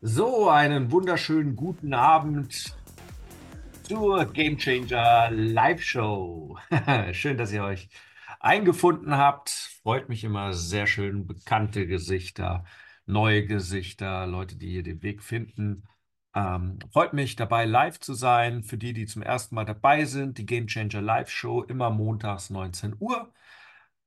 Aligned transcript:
So, 0.00 0.48
einen 0.48 0.92
wunderschönen 0.92 1.56
guten 1.56 1.92
Abend 1.92 2.76
zur 3.82 4.24
Game 4.26 4.56
Changer 4.56 5.28
Live 5.32 5.82
Show. 5.82 6.56
Schön, 7.12 7.36
dass 7.36 7.52
ihr 7.52 7.64
euch 7.64 7.88
eingefunden 8.38 9.16
habt. 9.16 9.50
Freut 9.82 10.08
mich 10.08 10.22
immer 10.22 10.52
sehr 10.52 10.86
schön. 10.86 11.26
Bekannte 11.26 11.88
Gesichter, 11.88 12.64
neue 13.06 13.44
Gesichter, 13.44 14.24
Leute, 14.28 14.54
die 14.54 14.70
hier 14.70 14.84
den 14.84 15.02
Weg 15.02 15.20
finden. 15.20 15.82
Ähm, 16.32 16.78
freut 16.92 17.12
mich 17.12 17.34
dabei 17.34 17.64
live 17.64 17.98
zu 17.98 18.14
sein. 18.14 18.62
Für 18.62 18.78
die, 18.78 18.92
die 18.92 19.06
zum 19.06 19.22
ersten 19.22 19.56
Mal 19.56 19.64
dabei 19.64 20.04
sind, 20.04 20.38
die 20.38 20.46
Game 20.46 20.68
Changer 20.68 21.02
Live 21.02 21.30
Show 21.30 21.62
immer 21.62 21.90
montags 21.90 22.50
19 22.50 22.94
Uhr. 23.00 23.32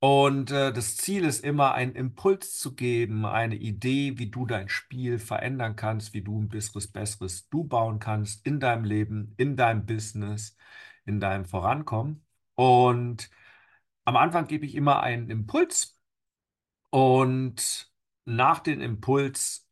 Und 0.03 0.49
äh, 0.51 0.73
das 0.73 0.97
Ziel 0.97 1.23
ist 1.25 1.43
immer, 1.43 1.73
einen 1.75 1.93
Impuls 1.95 2.57
zu 2.57 2.75
geben, 2.75 3.25
eine 3.25 3.55
Idee, 3.55 4.17
wie 4.17 4.31
du 4.31 4.45
dein 4.47 4.67
Spiel 4.69 5.19
verändern 5.19 5.75
kannst, 5.75 6.13
wie 6.13 6.23
du 6.23 6.41
ein 6.41 6.49
besseres, 6.49 6.87
besseres 6.91 7.47
Du 7.49 7.63
bauen 7.65 7.99
kannst 7.99 8.45
in 8.45 8.59
deinem 8.59 8.83
Leben, 8.83 9.33
in 9.37 9.55
deinem 9.55 9.85
Business, 9.85 10.57
in 11.05 11.19
deinem 11.19 11.45
Vorankommen. 11.45 12.25
Und 12.55 13.29
am 14.05 14.17
Anfang 14.17 14.47
gebe 14.47 14.65
ich 14.65 14.75
immer 14.75 15.01
einen 15.03 15.29
Impuls 15.29 15.99
und 16.89 17.91
nach 18.25 18.59
dem 18.59 18.81
Impuls 18.81 19.67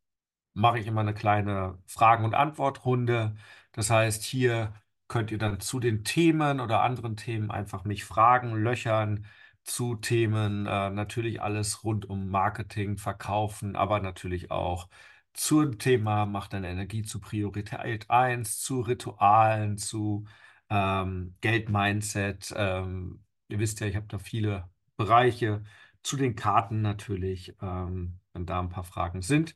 mache 0.53 0.79
ich 0.79 0.87
immer 0.87 1.01
eine 1.01 1.13
kleine 1.13 1.79
Fragen- 1.87 2.25
und 2.25 2.35
Antwortrunde. 2.35 3.35
Das 3.73 3.89
heißt, 3.89 4.23
hier 4.23 4.73
könnt 5.07 5.31
ihr 5.31 5.37
dann 5.37 5.59
zu 5.59 5.79
den 5.79 6.03
Themen 6.03 6.59
oder 6.59 6.81
anderen 6.83 7.17
Themen 7.17 7.51
einfach 7.51 7.83
mich 7.85 8.05
fragen, 8.05 8.55
löchern 8.55 9.25
zu 9.63 9.95
Themen, 9.95 10.65
äh, 10.65 10.89
natürlich 10.89 11.41
alles 11.41 11.83
rund 11.83 12.09
um 12.09 12.29
Marketing, 12.29 12.97
Verkaufen, 12.97 13.75
aber 13.75 13.99
natürlich 13.99 14.51
auch 14.51 14.89
zum 15.33 15.77
Thema 15.79 16.25
Macht 16.25 16.53
deine 16.53 16.69
Energie 16.69 17.03
zu 17.03 17.19
Priorität 17.21 18.09
1, 18.09 18.59
zu 18.59 18.81
Ritualen, 18.81 19.77
zu 19.77 20.25
ähm, 20.69 21.35
Geld-Mindset. 21.41 22.53
Ähm, 22.55 23.23
ihr 23.47 23.59
wisst 23.59 23.79
ja, 23.79 23.87
ich 23.87 23.95
habe 23.95 24.07
da 24.07 24.19
viele 24.19 24.69
Bereiche, 24.97 25.63
zu 26.03 26.17
den 26.17 26.35
Karten 26.35 26.81
natürlich, 26.81 27.55
ähm, 27.61 28.19
wenn 28.33 28.45
da 28.45 28.59
ein 28.59 28.69
paar 28.69 28.83
Fragen 28.83 29.21
sind. 29.21 29.55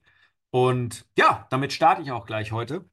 Und 0.52 1.06
ja, 1.18 1.48
damit 1.50 1.74
starte 1.74 2.02
ich 2.02 2.12
auch 2.12 2.26
gleich 2.26 2.52
heute. 2.52 2.86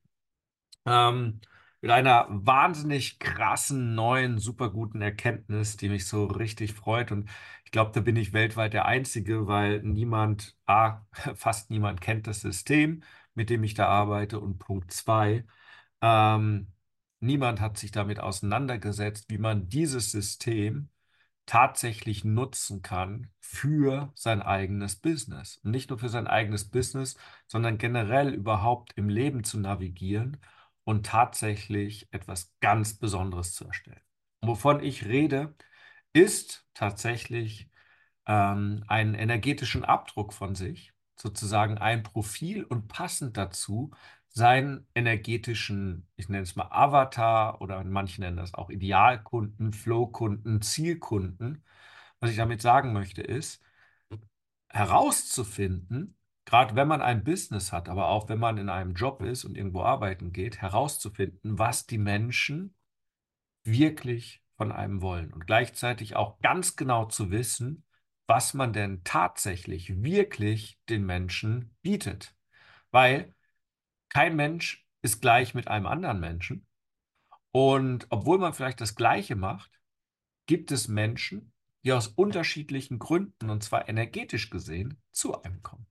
Ähm, 0.87 1.41
mit 1.81 1.91
einer 1.91 2.27
wahnsinnig 2.29 3.19
krassen, 3.19 3.95
neuen, 3.95 4.39
super 4.39 4.71
guten 4.71 5.01
Erkenntnis, 5.01 5.77
die 5.77 5.89
mich 5.89 6.07
so 6.07 6.27
richtig 6.27 6.75
freut. 6.75 7.11
Und 7.13 7.29
ich 7.65 7.71
glaube, 7.71 7.93
da 7.95 8.01
bin 8.01 8.17
ich 8.17 8.33
weltweit 8.33 8.75
der 8.75 8.85
Einzige, 8.87 9.47
weil 9.47 9.81
niemand, 9.83 10.57
A, 10.67 11.07
fast 11.35 11.71
niemand 11.71 12.01
kennt 12.01 12.27
das 12.27 12.41
System, 12.41 13.03
mit 13.35 13.51
dem 13.51 13.65
ich 13.65 13.75
da 13.75 13.87
arbeite. 13.89 14.41
Und 14.41 14.59
Punkt 14.59 14.93
zwei, 14.93 15.45
ähm, 16.03 16.73
niemand 17.21 17.61
hat 17.61 17.79
sich 17.79 17.93
damit 17.93 18.21
auseinandergesetzt, 18.21 19.27
wie 19.31 19.39
man 19.39 19.69
dieses 19.69 20.11
System 20.11 20.91
tatsächlich 21.47 22.25
nutzen 22.25 22.83
kann 22.83 23.31
für 23.41 24.13
sein 24.15 24.43
eigenes 24.43 24.97
Business. 24.97 25.59
Und 25.65 25.73
nicht 25.73 25.91
nur 25.91 25.99
für 25.99 26.09
sein 26.09 26.27
eigenes 26.27 26.69
Business, 26.71 27.17
sondern 27.49 27.79
generell 27.79 28.35
überhaupt 28.35 28.93
im 28.97 29.09
Leben 29.09 29.45
zu 29.45 29.59
navigieren 29.59 30.39
und 30.85 31.07
tatsächlich 31.07 32.09
etwas 32.13 32.53
ganz 32.61 32.95
Besonderes 32.99 33.55
zu 33.55 33.67
erstellen. 33.67 34.01
Wovon 34.43 34.83
ich 34.83 35.07
rede, 35.07 35.55
ist 36.13 36.67
tatsächlich 36.75 37.71
ähm, 38.27 38.85
einen 38.89 39.15
energetischen 39.15 39.85
Abdruck 39.85 40.33
von 40.33 40.55
sich, 40.55 40.93
sozusagen 41.17 41.79
ein 41.79 42.03
Profil 42.03 42.65
und 42.65 42.89
passend 42.89 43.37
dazu 43.37 43.91
seinen 44.29 44.87
energetischen, 44.95 46.09
ich 46.17 46.29
nenne 46.29 46.45
es 46.45 46.57
mal 46.57 46.69
Avatar 46.71 47.61
oder 47.61 47.83
manche 47.85 48.21
nennen 48.21 48.37
das 48.37 48.55
auch 48.55 48.71
Idealkunden, 48.71 49.73
Flowkunden, 49.73 50.63
Zielkunden. 50.63 51.65
Was 52.21 52.31
ich 52.31 52.37
damit 52.37 52.63
sagen 52.63 52.93
möchte, 52.93 53.23
ist 53.23 53.63
herauszufinden, 54.69 56.17
gerade 56.51 56.75
wenn 56.75 56.89
man 56.89 57.01
ein 57.01 57.23
Business 57.23 57.71
hat, 57.71 57.89
aber 57.89 58.09
auch 58.09 58.29
wenn 58.29 58.41
man 58.41 58.59
in 58.59 58.69
einem 58.69 58.95
Job 58.95 59.23
ist 59.23 59.45
und 59.45 59.57
irgendwo 59.57 59.83
arbeiten 59.83 60.33
geht, 60.33 60.61
herauszufinden, 60.61 61.61
was 61.61 61.87
die 61.87 61.97
Menschen 61.97 62.75
wirklich 63.63 64.43
von 64.57 64.73
einem 64.73 65.01
wollen 65.01 65.33
und 65.33 65.47
gleichzeitig 65.47 66.17
auch 66.17 66.41
ganz 66.41 66.75
genau 66.75 67.05
zu 67.05 67.31
wissen, 67.31 67.85
was 68.27 68.53
man 68.53 68.73
denn 68.73 69.05
tatsächlich 69.05 70.03
wirklich 70.03 70.81
den 70.89 71.07
Menschen 71.07 71.77
bietet. 71.83 72.35
Weil 72.91 73.33
kein 74.09 74.35
Mensch 74.35 74.85
ist 75.03 75.23
gleich 75.23 75.55
mit 75.55 75.69
einem 75.69 75.87
anderen 75.87 76.19
Menschen. 76.19 76.67
Und 77.53 78.09
obwohl 78.11 78.39
man 78.39 78.55
vielleicht 78.55 78.81
das 78.81 78.97
Gleiche 78.97 79.37
macht, 79.37 79.71
gibt 80.47 80.73
es 80.73 80.89
Menschen, 80.89 81.53
die 81.85 81.93
aus 81.93 82.09
unterschiedlichen 82.09 82.99
Gründen, 82.99 83.51
und 83.51 83.63
zwar 83.63 83.89
energetisch 83.89 84.51
gesehen, 84.51 85.01
zu 85.13 85.41
einem 85.41 85.63
kommen. 85.63 85.90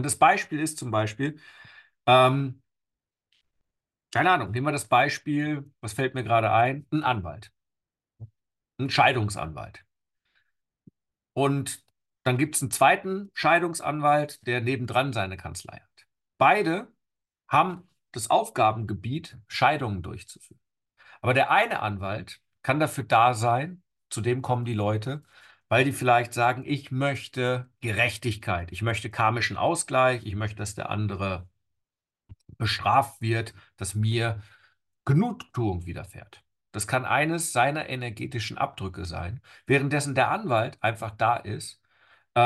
Und 0.00 0.06
das 0.06 0.16
Beispiel 0.16 0.60
ist 0.60 0.78
zum 0.78 0.90
Beispiel, 0.90 1.38
ähm, 2.06 2.62
keine 4.10 4.30
Ahnung, 4.30 4.50
nehmen 4.50 4.66
wir 4.66 4.72
das 4.72 4.88
Beispiel, 4.88 5.70
was 5.82 5.92
fällt 5.92 6.14
mir 6.14 6.24
gerade 6.24 6.50
ein? 6.50 6.86
Ein 6.90 7.04
Anwalt. 7.04 7.52
Ein 8.78 8.88
Scheidungsanwalt. 8.88 9.84
Und 11.34 11.84
dann 12.22 12.38
gibt 12.38 12.56
es 12.56 12.62
einen 12.62 12.70
zweiten 12.70 13.30
Scheidungsanwalt, 13.34 14.46
der 14.46 14.62
nebendran 14.62 15.12
seine 15.12 15.36
Kanzlei 15.36 15.74
hat. 15.80 16.06
Beide 16.38 16.90
haben 17.46 17.86
das 18.12 18.30
Aufgabengebiet, 18.30 19.36
Scheidungen 19.48 20.00
durchzuführen. 20.00 20.62
Aber 21.20 21.34
der 21.34 21.50
eine 21.50 21.80
Anwalt 21.80 22.40
kann 22.62 22.80
dafür 22.80 23.04
da 23.04 23.34
sein, 23.34 23.82
zu 24.08 24.22
dem 24.22 24.40
kommen 24.40 24.64
die 24.64 24.72
Leute, 24.72 25.24
weil 25.70 25.84
die 25.84 25.92
vielleicht 25.92 26.34
sagen, 26.34 26.64
ich 26.66 26.90
möchte 26.90 27.70
Gerechtigkeit, 27.80 28.72
ich 28.72 28.82
möchte 28.82 29.08
karmischen 29.08 29.56
Ausgleich, 29.56 30.26
ich 30.26 30.34
möchte, 30.34 30.56
dass 30.56 30.74
der 30.74 30.90
andere 30.90 31.48
bestraft 32.58 33.20
wird, 33.22 33.54
dass 33.76 33.94
mir 33.94 34.42
Genugtuung 35.04 35.86
widerfährt. 35.86 36.42
Das 36.72 36.86
kann 36.88 37.04
eines 37.04 37.52
seiner 37.52 37.88
energetischen 37.88 38.58
Abdrücke 38.58 39.04
sein, 39.04 39.40
währenddessen 39.66 40.14
der 40.14 40.30
Anwalt 40.30 40.76
einfach 40.82 41.12
da 41.12 41.36
ist, 41.36 41.80
äh, 42.34 42.40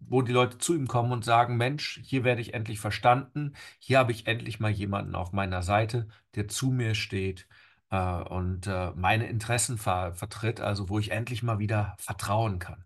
wo 0.00 0.22
die 0.22 0.32
Leute 0.32 0.58
zu 0.58 0.74
ihm 0.74 0.88
kommen 0.88 1.12
und 1.12 1.24
sagen, 1.24 1.56
Mensch, 1.56 2.00
hier 2.04 2.22
werde 2.22 2.42
ich 2.42 2.54
endlich 2.54 2.80
verstanden, 2.80 3.54
hier 3.78 3.98
habe 3.98 4.12
ich 4.12 4.26
endlich 4.26 4.60
mal 4.60 4.70
jemanden 4.70 5.14
auf 5.14 5.32
meiner 5.32 5.62
Seite, 5.62 6.08
der 6.34 6.48
zu 6.48 6.70
mir 6.70 6.94
steht 6.94 7.48
äh, 7.90 8.22
und 8.22 8.66
äh, 8.66 8.92
meine 8.94 9.28
Interessen 9.28 9.78
ver 9.78 10.14
vertritt, 10.14 10.60
also 10.60 10.88
wo 10.88 10.98
ich 10.98 11.10
endlich 11.10 11.42
mal 11.42 11.58
wieder 11.58 11.96
vertrauen 11.98 12.58
kann. 12.58 12.84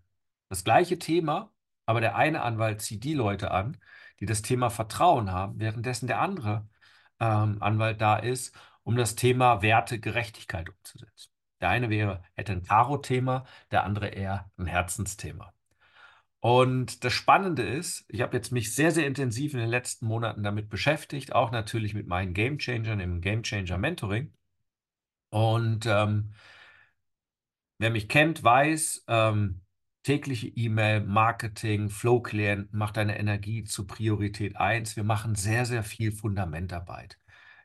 Das 0.49 0.63
gleiche 0.63 0.99
Thema, 0.99 1.51
aber 1.85 2.01
der 2.01 2.15
eine 2.15 2.41
Anwalt 2.43 2.81
zieht 2.81 3.03
die 3.03 3.13
Leute 3.13 3.51
an, 3.51 3.77
die 4.19 4.25
das 4.25 4.41
Thema 4.41 4.69
Vertrauen 4.69 5.31
haben, 5.31 5.59
währenddessen 5.59 6.07
der 6.07 6.21
andere 6.21 6.67
ähm, 7.19 7.57
Anwalt 7.61 8.01
da 8.01 8.17
ist, 8.17 8.55
um 8.83 8.95
das 8.95 9.15
Thema 9.15 9.61
Werte, 9.61 9.99
Gerechtigkeit 9.99 10.69
umzusetzen. 10.69 11.31
Der 11.61 11.69
eine 11.69 11.89
wäre, 11.89 12.23
hätte 12.35 12.51
ein 12.53 12.63
Karo-Thema, 12.63 13.45
der 13.71 13.83
andere 13.85 14.07
eher 14.09 14.51
ein 14.57 14.65
Herzensthema. 14.67 15.53
Und 16.41 17.05
das 17.05 17.13
Spannende 17.13 17.63
ist, 17.63 18.05
ich 18.09 18.21
habe 18.21 18.35
jetzt 18.35 18.51
mich 18.51 18.75
sehr, 18.75 18.91
sehr 18.91 19.07
intensiv 19.07 19.53
in 19.53 19.59
den 19.61 19.69
letzten 19.69 20.05
Monaten 20.07 20.43
damit 20.43 20.69
beschäftigt, 20.69 21.33
auch 21.33 21.51
natürlich 21.51 21.93
mit 21.93 22.07
meinen 22.07 22.33
Game 22.33 22.57
Changern 22.59 22.99
im 22.99 23.21
Game 23.21 23.43
Changer 23.43 23.77
Mentoring. 23.77 24.33
Und 25.33 25.87
ähm, 25.87 26.29
wer 27.77 27.89
mich 27.89 28.07
kennt, 28.09 28.43
weiß, 28.43 29.05
ähm, 29.07 29.61
tägliche 30.03 30.47
E-Mail, 30.47 31.01
Marketing, 31.01 31.89
Flow-Klienten, 31.89 32.77
macht 32.77 32.97
deine 32.97 33.17
Energie 33.17 33.63
zu 33.63 33.85
Priorität 33.87 34.57
1. 34.57 34.95
Wir 34.95 35.03
machen 35.03 35.35
sehr, 35.35 35.65
sehr 35.65 35.83
viel 35.83 36.11
Fundamentarbeit. 36.11 37.17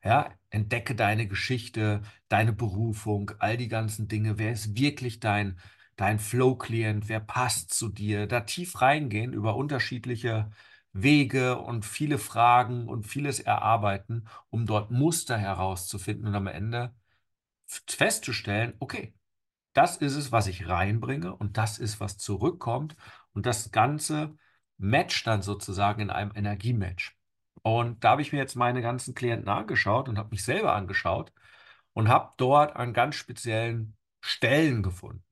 Ja, 0.05 0.33
entdecke 0.51 0.95
deine 0.95 1.27
Geschichte, 1.27 2.03
deine 2.29 2.53
Berufung, 2.53 3.33
all 3.41 3.57
die 3.57 3.69
ganzen 3.69 4.09
Dinge. 4.09 4.39
Wer 4.39 4.53
ist 4.53 4.79
wirklich 4.79 5.21
dein, 5.21 5.59
dein 5.97 6.19
Flow-Klient? 6.19 7.09
Wer 7.09 7.21
passt 7.21 7.75
zu 7.75 7.89
dir? 7.89 8.27
Da 8.27 8.41
tief 8.41 8.81
reingehen 8.81 9.33
über 9.33 9.57
unterschiedliche 9.57 10.51
Wege 10.93 11.59
und 11.59 11.85
viele 11.85 12.19
Fragen 12.19 12.89
und 12.89 13.07
vieles 13.07 13.41
erarbeiten, 13.41 14.27
um 14.51 14.65
dort 14.67 14.91
Muster 14.91 15.37
herauszufinden 15.37 16.29
und 16.29 16.35
am 16.35 16.47
Ende 16.47 16.95
festzustellen, 17.69 18.75
okay, 18.79 19.15
das 19.73 19.99
ist 19.99 20.17
es, 20.17 20.33
was 20.33 20.47
ich 20.47 20.69
reinbringe 20.69 21.35
und 21.37 21.57
das 21.57 21.79
ist, 21.79 22.01
was 22.01 22.19
zurückkommt. 22.19 22.97
Und 23.33 23.47
das 23.47 23.71
Ganze 23.71 24.37
matcht 24.79 25.27
dann 25.27 25.43
sozusagen 25.43 26.01
in 26.03 26.11
einem 26.11 26.33
Energiematch. 26.35 27.17
Und 27.63 28.03
da 28.03 28.11
habe 28.11 28.23
ich 28.23 28.33
mir 28.33 28.39
jetzt 28.39 28.57
meine 28.57 28.83
ganzen 28.83 29.15
Klienten 29.15 29.49
angeschaut 29.49 30.09
und 30.09 30.19
habe 30.19 30.31
mich 30.31 30.45
selber 30.45 30.75
angeschaut 30.75 31.33
und 31.93 32.09
habe 32.09 32.33
dort 32.37 32.77
an 32.77 32.93
ganz 32.93 33.17
speziellen 33.17 33.97
Stellen 34.21 34.83
gefunden. 34.83 35.25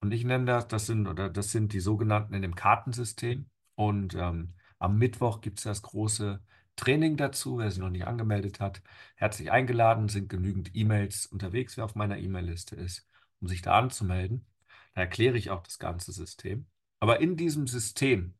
Und 0.00 0.12
ich 0.12 0.24
nenne 0.24 0.46
das, 0.46 0.68
das 0.68 0.86
sind, 0.86 1.06
oder 1.06 1.28
das 1.28 1.50
sind 1.50 1.72
die 1.72 1.80
sogenannten 1.80 2.34
in 2.34 2.42
dem 2.42 2.54
Kartensystem. 2.54 3.50
Und 3.74 4.14
ähm, 4.14 4.54
am 4.78 4.96
Mittwoch 4.96 5.40
gibt 5.40 5.58
es 5.58 5.64
das 5.64 5.82
große 5.82 6.42
Training 6.76 7.16
dazu. 7.16 7.58
Wer 7.58 7.70
sich 7.70 7.80
noch 7.80 7.90
nicht 7.90 8.06
angemeldet 8.06 8.60
hat, 8.60 8.82
herzlich 9.16 9.50
eingeladen. 9.50 10.08
Sind 10.08 10.28
genügend 10.28 10.70
E-Mails 10.74 11.26
unterwegs, 11.26 11.76
wer 11.76 11.84
auf 11.84 11.94
meiner 11.94 12.18
E-Mail-Liste 12.18 12.76
ist, 12.76 13.06
um 13.40 13.48
sich 13.48 13.62
da 13.62 13.78
anzumelden. 13.78 14.46
Da 14.94 15.02
erkläre 15.02 15.36
ich 15.36 15.50
auch 15.50 15.62
das 15.62 15.78
ganze 15.78 16.12
System. 16.12 16.66
Aber 17.00 17.20
in 17.20 17.36
diesem 17.36 17.66
System, 17.66 18.34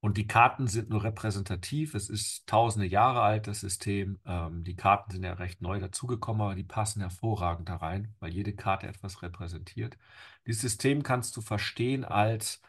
und 0.00 0.16
die 0.16 0.28
Karten 0.28 0.68
sind 0.68 0.90
nur 0.90 1.02
repräsentativ, 1.02 1.94
es 1.94 2.08
ist 2.08 2.46
tausende 2.46 2.86
Jahre 2.86 3.20
alt, 3.22 3.48
das 3.48 3.60
System. 3.60 4.20
Ähm, 4.24 4.62
die 4.62 4.76
Karten 4.76 5.10
sind 5.10 5.24
ja 5.24 5.32
recht 5.32 5.60
neu 5.60 5.80
dazugekommen, 5.80 6.42
aber 6.42 6.54
die 6.54 6.64
passen 6.64 7.00
hervorragend 7.00 7.68
da 7.68 7.76
rein, 7.76 8.14
weil 8.20 8.32
jede 8.32 8.54
Karte 8.54 8.86
etwas 8.86 9.22
repräsentiert. 9.22 9.98
Dieses 10.46 10.62
System 10.62 11.02
kannst 11.02 11.36
du 11.36 11.40
verstehen 11.40 12.04
als 12.04 12.62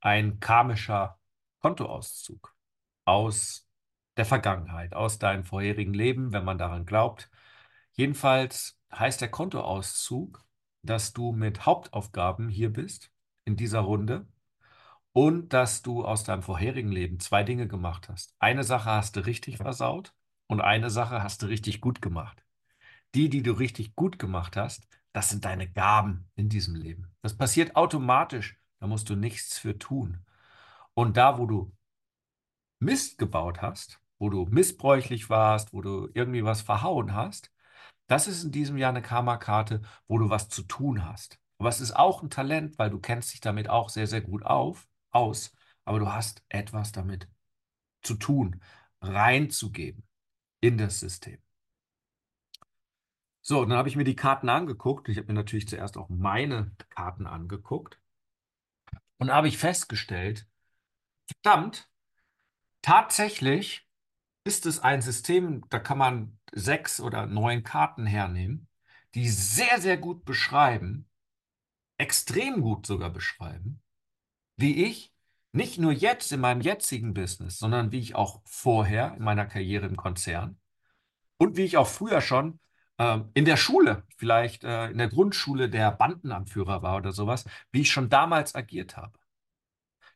ein 0.00 0.40
karmischer 0.40 1.18
Kontoauszug 1.60 2.54
aus 3.04 3.69
der 4.20 4.26
Vergangenheit, 4.26 4.94
aus 4.94 5.18
deinem 5.18 5.44
vorherigen 5.44 5.94
Leben, 5.94 6.30
wenn 6.34 6.44
man 6.44 6.58
daran 6.58 6.84
glaubt. 6.84 7.30
Jedenfalls 7.92 8.78
heißt 8.92 9.22
der 9.22 9.30
Kontoauszug, 9.30 10.44
dass 10.82 11.14
du 11.14 11.32
mit 11.32 11.64
Hauptaufgaben 11.64 12.50
hier 12.50 12.70
bist 12.70 13.10
in 13.46 13.56
dieser 13.56 13.80
Runde 13.80 14.28
und 15.12 15.54
dass 15.54 15.80
du 15.80 16.04
aus 16.04 16.22
deinem 16.22 16.42
vorherigen 16.42 16.92
Leben 16.92 17.18
zwei 17.18 17.44
Dinge 17.44 17.66
gemacht 17.66 18.10
hast. 18.10 18.34
Eine 18.38 18.62
Sache 18.62 18.90
hast 18.90 19.16
du 19.16 19.24
richtig 19.24 19.56
versaut 19.56 20.12
und 20.48 20.60
eine 20.60 20.90
Sache 20.90 21.22
hast 21.22 21.40
du 21.40 21.46
richtig 21.46 21.80
gut 21.80 22.02
gemacht. 22.02 22.44
Die, 23.14 23.30
die 23.30 23.42
du 23.42 23.52
richtig 23.52 23.96
gut 23.96 24.18
gemacht 24.18 24.54
hast, 24.54 24.86
das 25.14 25.30
sind 25.30 25.46
deine 25.46 25.66
Gaben 25.66 26.28
in 26.34 26.50
diesem 26.50 26.74
Leben. 26.74 27.10
Das 27.22 27.38
passiert 27.38 27.74
automatisch, 27.74 28.60
da 28.80 28.86
musst 28.86 29.08
du 29.08 29.16
nichts 29.16 29.58
für 29.58 29.78
tun. 29.78 30.26
Und 30.92 31.16
da, 31.16 31.38
wo 31.38 31.46
du 31.46 31.72
Mist 32.80 33.16
gebaut 33.16 33.62
hast, 33.62 33.99
wo 34.20 34.30
du 34.30 34.46
missbräuchlich 34.46 35.30
warst, 35.30 35.72
wo 35.72 35.82
du 35.82 36.08
irgendwie 36.14 36.44
was 36.44 36.62
verhauen 36.62 37.14
hast, 37.14 37.52
das 38.06 38.28
ist 38.28 38.44
in 38.44 38.52
diesem 38.52 38.76
Jahr 38.78 38.90
eine 38.90 39.02
Karma-Karte, 39.02 39.82
wo 40.08 40.18
du 40.18 40.30
was 40.30 40.48
zu 40.48 40.62
tun 40.62 41.06
hast. 41.06 41.40
Aber 41.58 41.68
es 41.68 41.80
ist 41.80 41.96
auch 41.96 42.22
ein 42.22 42.30
Talent, 42.30 42.78
weil 42.78 42.90
du 42.90 43.00
kennst 43.00 43.32
dich 43.32 43.40
damit 43.40 43.68
auch 43.68 43.88
sehr, 43.88 44.06
sehr 44.06 44.20
gut 44.20 44.44
auf, 44.44 44.88
aus, 45.10 45.52
aber 45.84 45.98
du 46.00 46.12
hast 46.12 46.44
etwas 46.48 46.92
damit 46.92 47.28
zu 48.02 48.14
tun, 48.14 48.62
reinzugeben 49.00 50.06
in 50.60 50.78
das 50.78 51.00
System. 51.00 51.38
So, 53.42 53.64
dann 53.64 53.76
habe 53.76 53.88
ich 53.88 53.96
mir 53.96 54.04
die 54.04 54.16
Karten 54.16 54.48
angeguckt. 54.48 55.08
Ich 55.08 55.16
habe 55.16 55.28
mir 55.28 55.34
natürlich 55.34 55.68
zuerst 55.68 55.96
auch 55.96 56.08
meine 56.08 56.72
Karten 56.90 57.26
angeguckt. 57.26 58.00
Und 59.18 59.30
habe 59.30 59.48
ich 59.48 59.58
festgestellt, 59.58 60.46
verdammt, 61.42 61.90
tatsächlich 62.82 63.89
ist 64.50 64.66
es 64.66 64.80
ein 64.80 65.00
System, 65.00 65.64
da 65.70 65.78
kann 65.78 65.96
man 65.96 66.36
sechs 66.50 67.00
oder 67.00 67.26
neun 67.26 67.62
Karten 67.62 68.04
hernehmen, 68.04 68.66
die 69.14 69.28
sehr, 69.28 69.80
sehr 69.80 69.96
gut 69.96 70.24
beschreiben, 70.24 71.08
extrem 71.98 72.60
gut 72.60 72.84
sogar 72.84 73.10
beschreiben, 73.10 73.80
wie 74.56 74.86
ich 74.86 75.14
nicht 75.52 75.78
nur 75.78 75.92
jetzt 75.92 76.32
in 76.32 76.40
meinem 76.40 76.62
jetzigen 76.62 77.14
Business, 77.14 77.60
sondern 77.60 77.92
wie 77.92 78.00
ich 78.00 78.16
auch 78.16 78.42
vorher 78.44 79.14
in 79.14 79.22
meiner 79.22 79.46
Karriere 79.46 79.86
im 79.86 79.96
Konzern 79.96 80.58
und 81.36 81.56
wie 81.56 81.64
ich 81.64 81.76
auch 81.76 81.86
früher 81.86 82.20
schon 82.20 82.58
äh, 82.98 83.20
in 83.34 83.44
der 83.44 83.56
Schule, 83.56 84.02
vielleicht 84.16 84.64
äh, 84.64 84.90
in 84.90 84.98
der 84.98 85.10
Grundschule 85.10 85.70
der 85.70 85.92
Bandenanführer 85.92 86.82
war 86.82 86.96
oder 86.96 87.12
sowas, 87.12 87.44
wie 87.70 87.82
ich 87.82 87.92
schon 87.92 88.08
damals 88.08 88.56
agiert 88.56 88.96
habe. 88.96 89.16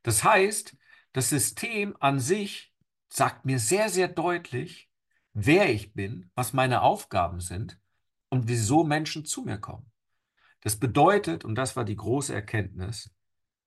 Das 0.03 0.25
heißt, 0.25 0.77
das 1.13 1.29
System 1.29 1.97
an 2.01 2.19
sich 2.19 2.74
sagt 3.15 3.45
mir 3.45 3.61
sehr, 3.61 3.89
sehr 3.91 4.09
deutlich, 4.09 4.91
wer 5.35 5.73
ich 5.73 5.95
bin, 5.95 6.31
was 6.35 6.53
meine 6.53 6.83
Aufgaben 6.83 7.41
sind 7.41 7.79
und 8.29 8.49
wieso 8.49 8.83
Menschen 8.83 9.25
zu 9.25 9.43
mir 9.43 9.59
kommen. 9.59 9.91
Das 10.63 10.77
bedeutet, 10.77 11.45
und 11.45 11.55
das 11.55 11.77
war 11.77 11.85
die 11.85 11.97
große 11.97 12.35
Erkenntnis, 12.35 13.15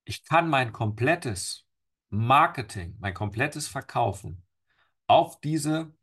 ich 0.03 0.25
kann 0.25 0.49
mein 0.49 0.73
komplettes 0.73 1.65
Marketing, 2.09 2.97
mein 2.99 3.13
komplettes 3.13 3.67
Verkaufen 3.67 4.43
auf 5.07 5.39
diese, 5.39 5.93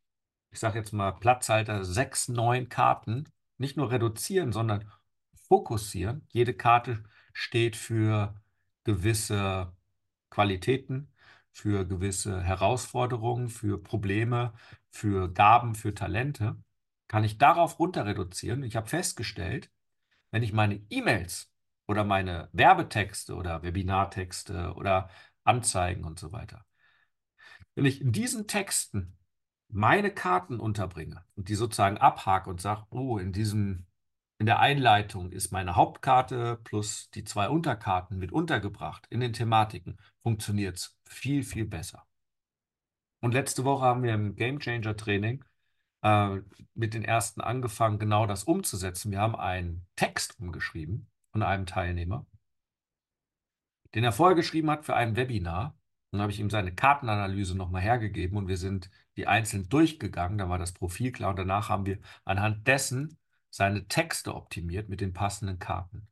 ich 0.50 0.60
sage 0.60 0.78
jetzt 0.78 0.92
mal 0.92 1.12
Platzhalter, 1.12 1.84
sechs, 1.84 2.28
neun 2.28 2.68
Karten 2.70 3.28
nicht 3.58 3.76
nur 3.76 3.90
reduzieren, 3.90 4.52
sondern 4.52 4.90
fokussieren. 5.48 6.26
Jede 6.30 6.54
Karte 6.54 7.02
steht 7.34 7.76
für 7.76 8.40
gewisse 8.84 9.74
Qualitäten, 10.30 11.13
für 11.54 11.86
gewisse 11.86 12.42
Herausforderungen, 12.42 13.48
für 13.48 13.80
Probleme, 13.82 14.52
für 14.90 15.32
Gaben, 15.32 15.74
für 15.74 15.94
Talente, 15.94 16.56
kann 17.08 17.24
ich 17.24 17.38
darauf 17.38 17.78
runter 17.78 18.04
reduzieren. 18.06 18.64
Ich 18.64 18.76
habe 18.76 18.88
festgestellt, 18.88 19.70
wenn 20.32 20.42
ich 20.42 20.52
meine 20.52 20.84
E-Mails 20.90 21.50
oder 21.86 22.02
meine 22.02 22.48
Werbetexte 22.52 23.36
oder 23.36 23.62
Webinartexte 23.62 24.74
oder 24.74 25.08
Anzeigen 25.44 26.04
und 26.04 26.18
so 26.18 26.32
weiter, 26.32 26.66
wenn 27.76 27.84
ich 27.84 28.00
in 28.00 28.10
diesen 28.10 28.48
Texten 28.48 29.16
meine 29.68 30.10
Karten 30.10 30.58
unterbringe 30.58 31.24
und 31.36 31.48
die 31.48 31.54
sozusagen 31.54 31.98
abhake 31.98 32.50
und 32.50 32.60
sage, 32.60 32.84
oh, 32.90 33.18
in 33.18 33.32
diesem 33.32 33.86
in 34.38 34.46
der 34.46 34.58
Einleitung 34.58 35.30
ist 35.30 35.52
meine 35.52 35.76
Hauptkarte 35.76 36.58
plus 36.64 37.08
die 37.10 37.22
zwei 37.22 37.48
Unterkarten 37.48 38.18
mit 38.18 38.32
untergebracht 38.32 39.06
in 39.08 39.20
den 39.20 39.32
Thematiken. 39.32 39.96
Funktioniert 40.22 40.76
es 40.76 40.93
viel, 41.14 41.42
viel 41.42 41.64
besser. 41.64 42.06
Und 43.20 43.32
letzte 43.32 43.64
Woche 43.64 43.84
haben 43.84 44.02
wir 44.02 44.12
im 44.14 44.36
Game 44.36 44.58
Changer 44.60 44.96
Training 44.96 45.44
äh, 46.02 46.40
mit 46.74 46.94
den 46.94 47.04
ersten 47.04 47.40
angefangen, 47.40 47.98
genau 47.98 48.26
das 48.26 48.44
umzusetzen. 48.44 49.10
Wir 49.10 49.20
haben 49.20 49.36
einen 49.36 49.86
Text 49.96 50.38
umgeschrieben 50.38 51.10
von 51.32 51.42
einem 51.42 51.66
Teilnehmer, 51.66 52.26
den 53.94 54.04
er 54.04 54.12
vorher 54.12 54.36
geschrieben 54.36 54.70
hat 54.70 54.84
für 54.84 54.94
ein 54.94 55.16
Webinar. 55.16 55.74
Dann 56.10 56.20
habe 56.20 56.32
ich 56.32 56.38
ihm 56.38 56.50
seine 56.50 56.74
Kartenanalyse 56.74 57.56
nochmal 57.56 57.82
hergegeben 57.82 58.36
und 58.36 58.46
wir 58.46 58.58
sind 58.58 58.90
die 59.16 59.26
einzeln 59.26 59.68
durchgegangen. 59.68 60.38
Da 60.38 60.48
war 60.48 60.58
das 60.58 60.72
Profil 60.72 61.10
klar 61.10 61.30
und 61.30 61.38
danach 61.38 61.70
haben 61.70 61.86
wir 61.86 61.98
anhand 62.24 62.66
dessen 62.68 63.18
seine 63.50 63.88
Texte 63.88 64.34
optimiert 64.34 64.88
mit 64.88 65.00
den 65.00 65.12
passenden 65.12 65.58
Karten. 65.58 66.08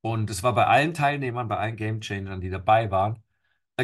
Und 0.00 0.30
es 0.30 0.42
war 0.42 0.54
bei 0.54 0.66
allen 0.66 0.94
Teilnehmern, 0.94 1.48
bei 1.48 1.56
allen 1.56 1.76
Game 1.76 2.00
Changern, 2.00 2.40
die 2.40 2.50
dabei 2.50 2.90
waren, 2.90 3.22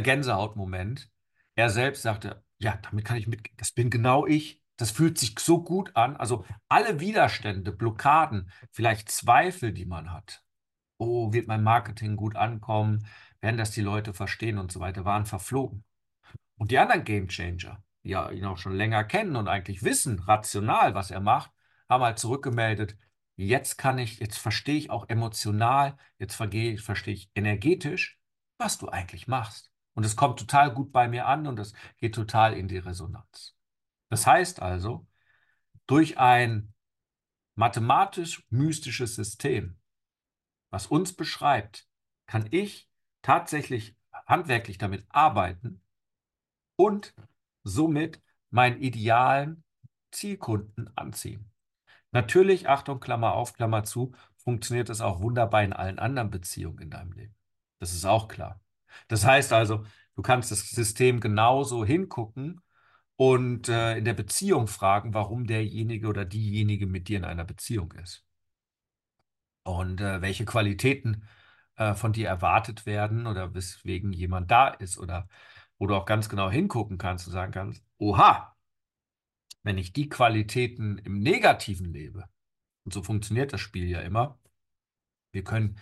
Gänsehautmoment. 0.03 1.11
Er 1.55 1.71
selbst 1.71 2.03
sagte, 2.03 2.45
ja, 2.59 2.79
damit 2.83 3.05
kann 3.05 3.17
ich 3.17 3.27
mitgehen. 3.29 3.57
Das 3.59 3.73
bin 3.73 3.91
genau 3.91 4.27
ich. 4.27 4.63
Das 4.77 4.91
fühlt 4.91 5.19
sich 5.19 5.39
so 5.39 5.63
gut 5.63 5.95
an. 5.97 6.17
Also 6.17 6.45
alle 6.69 7.01
Widerstände, 7.01 7.73
Blockaden, 7.73 8.51
vielleicht 8.73 9.11
Zweifel, 9.11 9.73
die 9.73 9.87
man 9.87 10.13
hat. 10.13 10.43
Oh, 10.99 11.33
wird 11.33 11.47
mein 11.49 11.63
Marketing 11.63 12.17
gut 12.17 12.37
ankommen? 12.37 13.07
Werden 13.41 13.57
das 13.59 13.71
die 13.71 13.83
Leute 13.83 14.15
verstehen 14.15 14.59
und 14.59 14.73
so 14.73 14.81
weiter, 14.81 15.05
waren 15.05 15.27
verflogen. 15.27 15.85
Und 16.57 16.71
die 16.71 16.79
anderen 16.79 17.05
Game 17.05 17.29
Changer, 17.29 17.83
die 18.05 18.11
ja 18.11 18.31
ihn 18.31 18.45
auch 18.45 18.59
schon 18.59 18.77
länger 18.77 19.05
kennen 19.05 19.37
und 19.37 19.49
eigentlich 19.49 19.83
wissen, 19.83 20.19
rational, 20.21 20.95
was 20.95 21.11
er 21.11 21.21
macht, 21.21 21.51
haben 21.89 22.05
halt 22.05 22.19
zurückgemeldet, 22.19 22.97
jetzt 23.37 23.77
kann 23.77 23.99
ich, 23.99 24.19
jetzt 24.21 24.39
verstehe 24.39 24.77
ich 24.77 24.91
auch 24.91 25.09
emotional, 25.09 25.97
jetzt 26.19 26.35
verstehe 26.35 26.75
ich 26.75 27.31
energetisch, 27.35 28.19
was 28.59 28.79
du 28.79 28.89
eigentlich 28.89 29.27
machst. 29.27 29.74
Und 29.95 30.05
es 30.05 30.17
kommt 30.17 30.39
total 30.39 30.75
gut 30.75 30.93
bei 30.93 31.09
mir 31.09 31.27
an 31.27 31.47
und 31.47 31.59
es 31.59 31.73
geht 31.99 32.15
total 32.15 32.55
in 32.55 32.69
die 32.69 32.79
Resonanz. 32.79 33.57
Das 34.11 34.27
heißt 34.27 34.61
also, 34.61 35.07
durch 35.87 36.19
ein 36.19 36.75
mathematisch-mystisches 37.55 39.15
System, 39.15 39.79
was 40.71 40.87
uns 40.87 41.15
beschreibt, 41.15 41.87
kann 42.27 42.49
ich 42.51 42.91
tatsächlich 43.23 43.97
handwerklich 44.27 44.79
damit 44.79 45.07
arbeiten 45.09 45.83
und 46.77 47.15
somit 47.63 48.21
meinen 48.51 48.81
idealen 48.81 49.65
Zielkunden 50.11 50.91
anziehen. 50.97 51.51
Natürlich, 52.13 52.69
Achtung, 52.69 53.01
Klammer 53.01 53.35
auf, 53.35 53.55
Klammer 53.55 53.85
zu, 53.85 54.13
funktioniert 54.37 54.89
das 54.89 55.01
auch 55.01 55.21
wunderbar 55.21 55.63
in 55.65 55.73
allen 55.73 55.99
anderen 55.99 56.31
Beziehungen 56.31 56.79
in 56.79 56.91
deinem 56.91 57.13
Leben. 57.13 57.35
Das 57.79 57.93
ist 57.93 58.05
auch 58.05 58.29
klar. 58.29 58.61
Das 59.09 59.25
heißt 59.25 59.53
also, 59.53 59.85
du 60.17 60.23
kannst 60.23 60.51
das 60.51 60.71
System 60.71 61.21
genauso 61.21 61.85
hingucken 61.85 62.61
und 63.17 63.69
äh, 63.69 63.99
in 63.99 64.05
der 64.05 64.15
Beziehung 64.15 64.67
fragen, 64.67 65.15
warum 65.15 65.47
derjenige 65.47 66.09
oder 66.09 66.25
diejenige 66.25 66.87
mit 66.87 67.09
dir 67.09 67.19
in 67.19 67.25
einer 67.25 67.45
Beziehung 67.45 67.93
ist. 67.93 68.25
Und 69.63 70.01
äh, 70.01 70.21
welche 70.21 70.45
Qualitäten 70.45 71.25
äh, 71.77 71.95
von 71.95 72.13
dir 72.13 72.29
erwartet 72.29 72.87
werden 72.87 73.27
oder 73.27 73.55
weswegen 73.55 74.13
jemand 74.13 74.51
da 74.51 74.69
ist 74.69 74.99
oder 74.99 75.29
wo 75.79 75.87
du 75.87 75.95
auch 75.95 76.07
ganz 76.07 76.29
genau 76.29 76.51
hingucken 76.51 76.99
kannst 76.99 77.27
und 77.27 77.33
sagen 77.33 77.53
kannst, 77.53 77.83
oha, 77.99 78.57
wenn 79.63 79.79
ich 79.79 79.93
die 79.93 80.09
Qualitäten 80.09 80.99
im 80.99 81.21
Negativen 81.21 81.93
lebe, 81.93 82.29
und 82.85 82.93
so 82.93 83.03
funktioniert 83.03 83.53
das 83.53 83.61
Spiel 83.61 83.89
ja 83.89 84.01
immer, 84.01 84.39
wir 85.33 85.45
können 85.45 85.79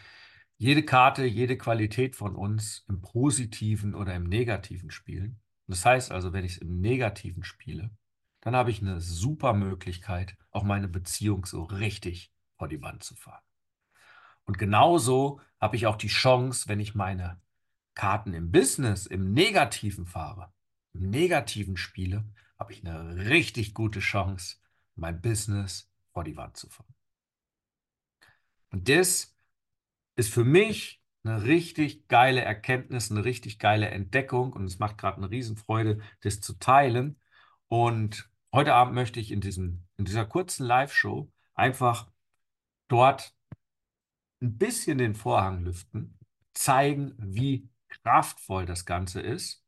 jede 0.59 0.85
Karte, 0.85 1.25
jede 1.25 1.56
Qualität 1.59 2.16
von 2.16 2.37
uns 2.37 2.85
im 2.88 3.00
Positiven 3.00 3.94
oder 3.94 4.14
im 4.14 4.25
Negativen 4.25 4.90
spielen. 4.90 5.40
Das 5.66 5.85
heißt 5.85 6.12
also, 6.12 6.32
wenn 6.32 6.44
ich 6.44 6.52
es 6.52 6.59
im 6.59 6.80
Negativen 6.80 7.44
spiele, 7.44 7.90
dann 8.40 8.56
habe 8.56 8.71
ich 8.71 8.80
eine 8.80 9.00
super 9.00 9.54
Möglichkeit, 9.54 10.37
auch 10.50 10.64
meine 10.64 10.88
Beziehung 10.88 11.47
so 11.47 11.62
richtig 11.64 12.32
vor 12.59 12.68
die 12.68 12.82
Wand 12.82 13.02
zu 13.02 13.14
fahren. 13.14 13.42
Und 14.44 14.59
genauso 14.59 15.40
habe 15.61 15.76
ich 15.76 15.87
auch 15.87 15.97
die 15.97 16.09
Chance, 16.09 16.68
wenn 16.68 16.80
ich 16.80 16.94
meine 16.94 17.40
Karten 17.94 18.35
im 18.35 18.50
Business 18.50 19.06
im 19.06 19.32
Negativen 19.32 20.06
fahre, 20.06 20.52
im 20.92 21.11
Negativen 21.11 21.76
spiele, 21.76 22.25
habe 22.59 22.73
ich 22.73 22.87
eine 22.87 23.28
richtig 23.28 23.75
gute 23.75 24.00
Chance, 24.00 24.56
mein 24.94 25.21
Business 25.21 25.90
vor 26.12 26.25
die 26.25 26.37
Wand 26.37 26.56
zu 26.56 26.68
fahren. 26.68 26.94
Und 28.71 28.88
das 28.88 29.31
ist 30.16 30.33
für 30.33 30.45
mich 30.45 31.00
eine 31.25 31.45
richtig 31.45 32.09
geile 32.09 32.40
Erkenntnis, 32.40 33.11
eine 33.11 33.25
richtig 33.25 33.59
geile 33.59 33.88
Entdeckung 33.88 34.52
und 34.52 34.64
es 34.64 34.78
macht 34.78 34.99
gerade 34.99 35.19
eine 35.19 35.31
Riesenfreude, 35.31 36.00
das 36.23 36.40
zu 36.40 36.59
teilen. 36.59 37.21
Und 37.69 38.31
heute 38.52 38.75
Abend 38.75 38.95
möchte 38.95 39.21
ich 39.21 39.31
in, 39.31 39.40
diesem, 39.40 39.85
in 39.97 40.04
dieser 40.04 40.26
kurzen 40.26 40.66
Live-Show 40.66 41.31
einfach 41.54 42.11
dort 42.88 43.35
ein 44.40 44.59
bisschen 44.59 44.99
den 44.99 45.14
Vorhang 45.14 45.64
lüften, 45.64 46.19
zeigen, 46.54 47.14
wie 47.19 47.69
kraftvoll 47.88 48.66
das 48.66 48.85
Ganze 48.85 49.21
ist 49.21 49.64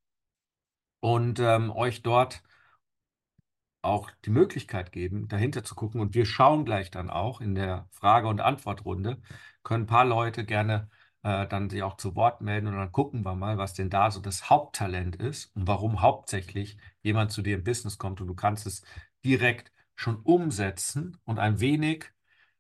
und 1.01 1.39
ähm, 1.39 1.71
euch 1.71 2.03
dort 2.03 2.43
auch 3.85 4.11
die 4.25 4.31
Möglichkeit 4.31 4.93
geben, 4.93 5.29
dahinter 5.29 5.65
zu 5.65 5.75
gucken. 5.75 6.01
Und 6.01 6.15
wir 6.15 6.27
schauen 6.27 6.65
gleich 6.65 6.91
dann 6.91 7.11
auch 7.11 7.41
in 7.41 7.55
der 7.55 7.89
Frage- 7.93 8.29
und 8.29 8.41
Antwortrunde, 8.41 9.21
können 9.63 9.85
ein 9.85 9.87
paar 9.87 10.05
Leute 10.05 10.45
gerne 10.45 10.89
äh, 11.25 11.47
dann 11.49 11.71
sich 11.71 11.83
auch 11.83 11.97
zu 11.97 12.15
Wort 12.17 12.41
melden 12.43 12.69
und 12.69 12.77
dann 12.77 12.93
gucken 12.93 13.25
wir 13.25 13.35
mal, 13.35 13.59
was 13.59 13.75
denn 13.75 13.91
da 13.91 14.11
so 14.11 14.21
das 14.21 14.51
Haupttalent 14.51 15.17
ist 15.17 15.55
und 15.57 15.67
warum 15.67 16.03
hauptsächlich 16.03 16.79
jemand 17.03 17.33
zu 17.33 17.43
dir 17.43 17.57
im 17.57 17.65
Business 17.65 17.99
kommt 17.99 18.21
und 18.21 18.29
du 18.29 18.35
kannst 18.35 18.67
es 18.67 18.83
direkt 19.25 19.73
schon 19.97 20.17
umsetzen 20.17 21.19
und 21.25 21.39
ein 21.39 21.61
wenig, 21.61 22.13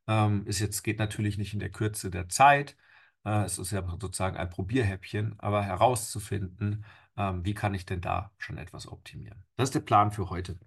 ähm, 0.06 0.46
ist 0.46 0.60
jetzt, 0.60 0.82
geht 0.82 0.98
natürlich 0.98 1.38
nicht 1.38 1.52
in 1.54 1.60
der 1.60 1.70
Kürze 1.70 2.10
der 2.10 2.28
Zeit, 2.28 2.76
äh, 3.24 3.44
es 3.44 3.58
ist 3.58 3.70
ja 3.72 3.82
sozusagen 4.00 4.36
ein 4.36 4.50
Probierhäppchen, 4.50 5.38
aber 5.38 5.62
herauszufinden, 5.62 6.84
ähm, 7.16 7.44
wie 7.44 7.54
kann 7.54 7.74
ich 7.74 7.86
denn 7.86 8.00
da 8.00 8.32
schon 8.38 8.58
etwas 8.58 8.88
optimieren. 8.88 9.44
Das 9.56 9.68
ist 9.68 9.74
der 9.74 9.80
Plan 9.80 10.10
für 10.10 10.30
heute. 10.30 10.58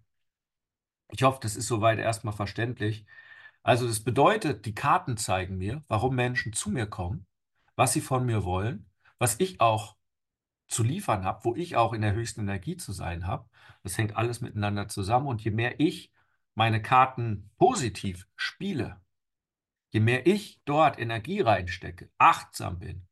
Ich 1.10 1.24
hoffe, 1.24 1.40
das 1.42 1.56
ist 1.56 1.68
soweit 1.68 2.00
erstmal 2.00 2.34
verständlich. 2.34 3.06
Also 3.64 3.88
das 3.88 4.02
bedeutet, 4.02 4.66
die 4.66 4.76
Karten 4.76 5.18
zeigen 5.18 5.58
mir, 5.58 5.84
warum 5.88 6.16
Menschen 6.16 6.54
zu 6.54 6.70
mir 6.70 6.88
kommen, 6.88 7.26
was 7.76 7.94
sie 7.94 8.02
von 8.02 8.26
mir 8.26 8.44
wollen, 8.44 8.90
was 9.20 9.40
ich 9.40 9.62
auch 9.62 9.98
zu 10.68 10.84
liefern 10.84 11.24
habe, 11.24 11.46
wo 11.46 11.56
ich 11.56 11.76
auch 11.76 11.94
in 11.94 12.02
der 12.02 12.14
höchsten 12.14 12.42
Energie 12.42 12.78
zu 12.78 12.92
sein 12.92 13.26
habe. 13.28 13.50
Das 13.84 13.98
hängt 13.98 14.16
alles 14.18 14.42
miteinander 14.42 14.88
zusammen. 14.88 15.28
Und 15.28 15.44
je 15.44 15.52
mehr 15.52 15.80
ich 15.80 16.12
meine 16.56 16.82
Karten 16.82 17.50
positiv 17.58 18.28
spiele, 18.36 19.02
je 19.92 20.00
mehr 20.00 20.28
ich 20.28 20.62
dort 20.66 21.00
Energie 21.00 21.42
reinstecke, 21.42 22.10
achtsam 22.18 22.80
bin 22.80 23.08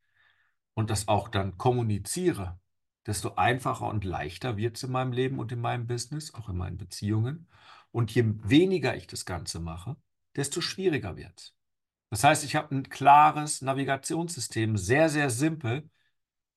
und 0.74 0.90
das 0.90 1.08
auch 1.08 1.30
dann 1.30 1.58
kommuniziere, 1.58 2.60
desto 3.06 3.36
einfacher 3.36 3.88
und 3.88 4.04
leichter 4.04 4.58
wird 4.58 4.78
es 4.78 4.84
in 4.84 4.92
meinem 4.92 5.12
Leben 5.12 5.40
und 5.40 5.52
in 5.52 5.62
meinem 5.62 5.88
Business, 5.88 6.34
auch 6.34 6.50
in 6.50 6.58
meinen 6.58 6.78
Beziehungen. 6.78 7.48
Und 7.96 8.14
je 8.14 8.26
weniger 8.44 8.98
ich 8.98 9.08
das 9.08 9.24
Ganze 9.24 9.62
mache, 9.62 9.96
desto 10.36 10.60
schwieriger 10.60 11.16
wird 11.16 11.40
es. 11.40 11.56
Das 12.10 12.26
heißt, 12.26 12.44
ich 12.44 12.58
habe 12.58 12.76
ein 12.76 12.90
klares 12.90 13.62
Navigationssystem, 13.62 14.76
sehr, 14.76 15.08
sehr 15.08 15.30
simpel, 15.30 15.90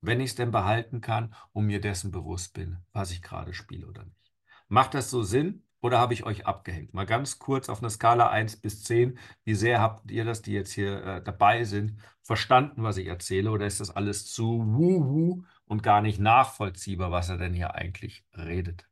wenn 0.00 0.18
ich 0.18 0.30
es 0.30 0.34
denn 0.34 0.50
behalten 0.50 1.00
kann 1.00 1.32
und 1.52 1.66
mir 1.66 1.80
dessen 1.80 2.10
bewusst 2.10 2.54
bin, 2.54 2.78
was 2.92 3.12
ich 3.12 3.22
gerade 3.22 3.54
spiele 3.54 3.86
oder 3.86 4.04
nicht. 4.04 4.32
Macht 4.66 4.94
das 4.94 5.10
so 5.10 5.22
Sinn 5.22 5.62
oder 5.80 6.00
habe 6.00 6.12
ich 6.12 6.24
euch 6.24 6.44
abgehängt? 6.44 6.92
Mal 6.92 7.06
ganz 7.06 7.38
kurz 7.38 7.68
auf 7.68 7.78
einer 7.78 7.90
Skala 7.90 8.30
1 8.30 8.56
bis 8.56 8.82
10. 8.82 9.16
Wie 9.44 9.54
sehr 9.54 9.80
habt 9.80 10.10
ihr 10.10 10.24
das, 10.24 10.42
die 10.42 10.54
jetzt 10.54 10.72
hier 10.72 11.04
äh, 11.04 11.22
dabei 11.22 11.62
sind, 11.62 12.00
verstanden, 12.20 12.82
was 12.82 12.96
ich 12.96 13.06
erzähle? 13.06 13.52
Oder 13.52 13.68
ist 13.68 13.78
das 13.78 13.94
alles 13.94 14.26
zu 14.26 14.66
wuhu 14.66 15.44
und 15.66 15.84
gar 15.84 16.02
nicht 16.02 16.18
nachvollziehbar, 16.18 17.12
was 17.12 17.28
er 17.28 17.38
denn 17.38 17.54
hier 17.54 17.76
eigentlich 17.76 18.24
redet? 18.36 18.88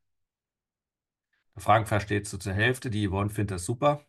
Der 1.56 1.62
Frank 1.62 1.88
versteht 1.88 2.24
es 2.24 2.30
so 2.30 2.38
zur 2.38 2.52
Hälfte, 2.52 2.90
die 2.90 3.08
Yvonne 3.08 3.30
findet 3.30 3.56
das 3.56 3.64
super. 3.64 4.04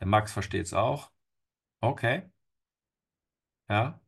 Der 0.00 0.06
Max 0.06 0.32
versteht 0.32 0.66
es 0.66 0.72
auch. 0.74 1.10
Okay. 1.80 2.30
Ja. 3.68 4.00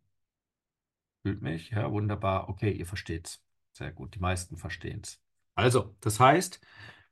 Fühlt 1.23 1.43
mich. 1.43 1.71
Ja, 1.71 1.91
wunderbar. 1.91 2.49
Okay, 2.49 2.71
ihr 2.71 2.87
versteht 2.87 3.27
es. 3.27 3.45
Sehr 3.73 3.93
gut. 3.93 4.15
Die 4.15 4.21
meisten 4.21 4.57
verstehen 4.57 5.01
es. 5.03 5.21
Also, 5.55 5.97
das 6.01 6.21
heißt, 6.21 6.61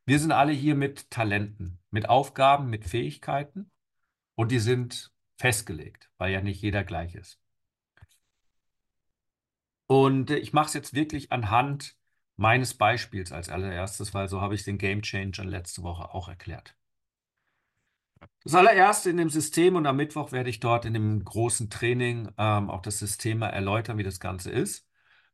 wir 0.07 0.19
sind 0.19 0.33
alle 0.33 0.52
hier 0.52 0.75
mit 0.75 1.11
Talenten, 1.11 1.81
mit 1.90 2.09
Aufgaben, 2.09 2.71
mit 2.71 2.85
Fähigkeiten 2.85 3.71
und 4.35 4.52
die 4.52 4.59
sind 4.61 5.12
festgelegt, 5.38 6.11
weil 6.19 6.33
ja 6.33 6.40
nicht 6.40 6.62
jeder 6.62 6.85
gleich 6.85 7.14
ist. 7.14 7.40
Und 9.87 10.31
äh, 10.31 10.37
ich 10.37 10.52
mache 10.52 10.66
es 10.66 10.75
jetzt 10.75 10.95
wirklich 10.95 11.33
anhand 11.33 11.97
meines 12.37 12.75
Beispiels 12.75 13.33
als 13.33 13.49
allererstes, 13.49 14.14
weil 14.14 14.29
so 14.29 14.41
habe 14.41 14.55
ich 14.55 14.64
den 14.64 14.79
Game 14.79 15.03
Changer 15.03 15.45
letzte 15.45 15.83
Woche 15.83 16.14
auch 16.14 16.29
erklärt. 16.29 16.76
Das 18.43 18.55
allererste 18.55 19.11
in 19.11 19.17
dem 19.17 19.31
System 19.31 19.76
und 19.76 19.87
am 19.87 19.97
Mittwoch 19.97 20.31
werde 20.33 20.50
ich 20.50 20.61
dort 20.61 20.85
in 20.85 20.93
dem 20.95 21.25
großen 21.25 21.71
Training 21.71 22.31
ähm, 22.38 22.71
auch 22.71 22.83
das 22.83 22.99
System 22.99 23.43
erläutern, 23.43 23.99
wie 23.99 24.03
das 24.03 24.21
Ganze 24.21 24.50
ist. 24.50 24.87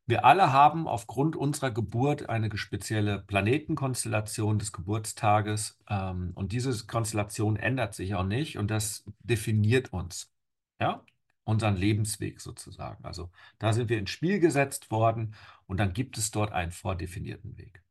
Wir 0.06 0.24
alle 0.24 0.52
haben 0.52 0.88
aufgrund 0.88 1.36
unserer 1.36 1.70
Geburt 1.70 2.28
eine 2.28 2.56
spezielle 2.56 3.20
Planetenkonstellation 3.22 4.58
des 4.58 4.72
Geburtstages 4.72 5.78
ähm, 5.88 6.32
und 6.34 6.52
diese 6.52 6.86
Konstellation 6.86 7.56
ändert 7.56 7.94
sich 7.94 8.14
auch 8.14 8.24
nicht 8.24 8.58
und 8.58 8.70
das 8.70 9.04
definiert 9.20 9.92
uns, 9.92 10.32
ja, 10.80 11.04
unseren 11.44 11.76
Lebensweg 11.76 12.40
sozusagen. 12.40 13.04
Also 13.04 13.30
da 13.58 13.72
sind 13.72 13.88
wir 13.88 13.98
ins 13.98 14.10
Spiel 14.10 14.40
gesetzt 14.40 14.90
worden 14.90 15.34
und 15.66 15.78
dann 15.78 15.92
gibt 15.92 16.18
es 16.18 16.30
dort 16.30 16.52
einen 16.52 16.72
vordefinierten 16.72 17.56
Weg. 17.56 17.82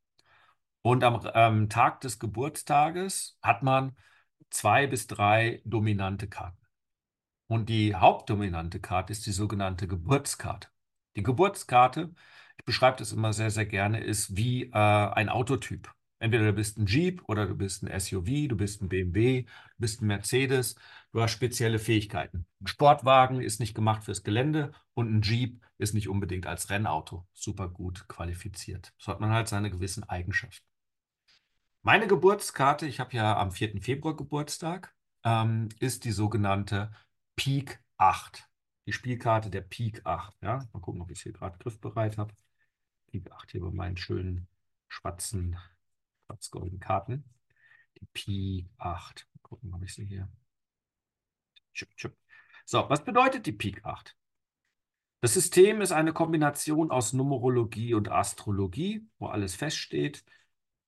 Und 0.82 1.04
am 1.04 1.28
ähm, 1.34 1.70
Tag 1.70 2.02
des 2.02 2.20
Geburtstages 2.20 3.38
hat 3.42 3.64
man 3.64 3.96
zwei 4.50 4.88
bis 4.88 5.08
drei 5.08 5.62
dominante 5.66 6.28
Karten. 6.28 6.58
Und 7.48 7.70
die 7.70 7.96
hauptdominante 7.96 8.80
Karte 8.80 9.12
ist 9.12 9.26
die 9.26 9.32
sogenannte 9.32 9.88
Geburtskarte. 9.88 10.70
Die 11.16 11.24
Geburtskarte, 11.24 12.14
ich 12.58 12.66
beschreibe 12.66 12.98
das 12.98 13.12
immer 13.12 13.34
sehr, 13.34 13.50
sehr 13.52 13.66
gerne, 13.66 14.00
ist 14.00 14.36
wie 14.38 14.66
äh, 14.66 14.72
ein 14.74 15.30
Autotyp. 15.30 15.92
Entweder 16.20 16.48
du 16.48 16.54
bist 16.54 16.78
ein 16.78 16.86
Jeep 16.86 17.24
oder 17.28 17.46
du 17.46 17.56
bist 17.56 17.82
ein 17.84 18.00
SUV, 18.00 18.50
du 18.50 18.58
bist 18.58 18.82
ein 18.82 18.90
BMW, 18.90 19.44
du 19.44 19.78
bist 19.78 20.02
ein 20.02 20.08
Mercedes, 20.08 20.76
du 21.14 21.22
hast 21.22 21.32
spezielle 21.32 21.80
Fähigkeiten. 21.80 22.46
Ein 22.62 22.68
Sportwagen 22.68 23.42
ist 23.42 23.60
nicht 23.62 23.74
gemacht 23.74 24.04
fürs 24.04 24.24
Gelände 24.24 24.74
und 24.94 25.10
ein 25.14 25.22
Jeep 25.22 25.66
ist 25.78 25.94
nicht 25.94 26.10
unbedingt 26.10 26.46
als 26.46 26.70
Rennauto 26.70 27.26
super 27.34 27.70
gut 27.70 28.08
qualifiziert. 28.10 28.94
So 28.98 29.14
hat 29.14 29.22
man 29.22 29.32
halt 29.32 29.48
seine 29.48 29.72
gewissen 29.72 30.04
Eigenschaften. 30.04 30.66
Meine 31.84 32.08
Geburtskarte, 32.08 32.86
ich 32.86 33.00
habe 33.00 33.16
ja 33.16 33.38
am 33.38 33.52
4. 33.52 33.82
Februar 33.82 34.18
Geburtstag, 34.18 34.94
ähm, 35.24 35.70
ist 35.80 36.04
die 36.04 36.12
sogenannte 36.12 36.92
Peak 37.38 37.80
8. 37.98 38.50
Die 38.86 38.92
Spielkarte 38.92 39.50
der 39.50 39.62
Peak 39.62 40.06
8. 40.06 40.36
Ja? 40.42 40.68
Mal 40.74 40.82
gucken, 40.82 41.02
ob 41.02 41.10
ich 41.12 41.20
es 41.20 41.24
hier 41.24 41.32
gerade 41.32 41.58
griffbereit 41.58 42.18
habe. 42.18 42.34
Peak 43.08 43.32
8 43.32 43.52
hier 43.52 43.62
bei 43.62 43.72
meinen 43.72 43.96
schönen 43.96 44.48
schwarzen, 44.90 45.58
schwarz-goldenen 46.30 46.80
Karten. 46.80 47.24
Die 48.00 48.06
Peak 48.14 48.70
8. 48.78 49.28
Mal 49.34 49.40
gucken, 49.42 49.74
ob 49.74 49.84
ich 49.84 49.94
sie 49.94 50.06
hier. 50.06 50.30
So, 52.66 52.90
was 52.90 53.04
bedeutet 53.04 53.46
die 53.46 53.52
Peak 53.52 53.84
8? 53.86 54.16
Das 55.22 55.34
System 55.34 55.82
ist 55.82 55.92
eine 55.92 56.14
Kombination 56.14 56.92
aus 56.92 57.14
Numerologie 57.14 57.94
und 57.94 58.10
Astrologie, 58.10 59.08
wo 59.18 59.28
alles 59.28 59.56
feststeht. 59.56 60.24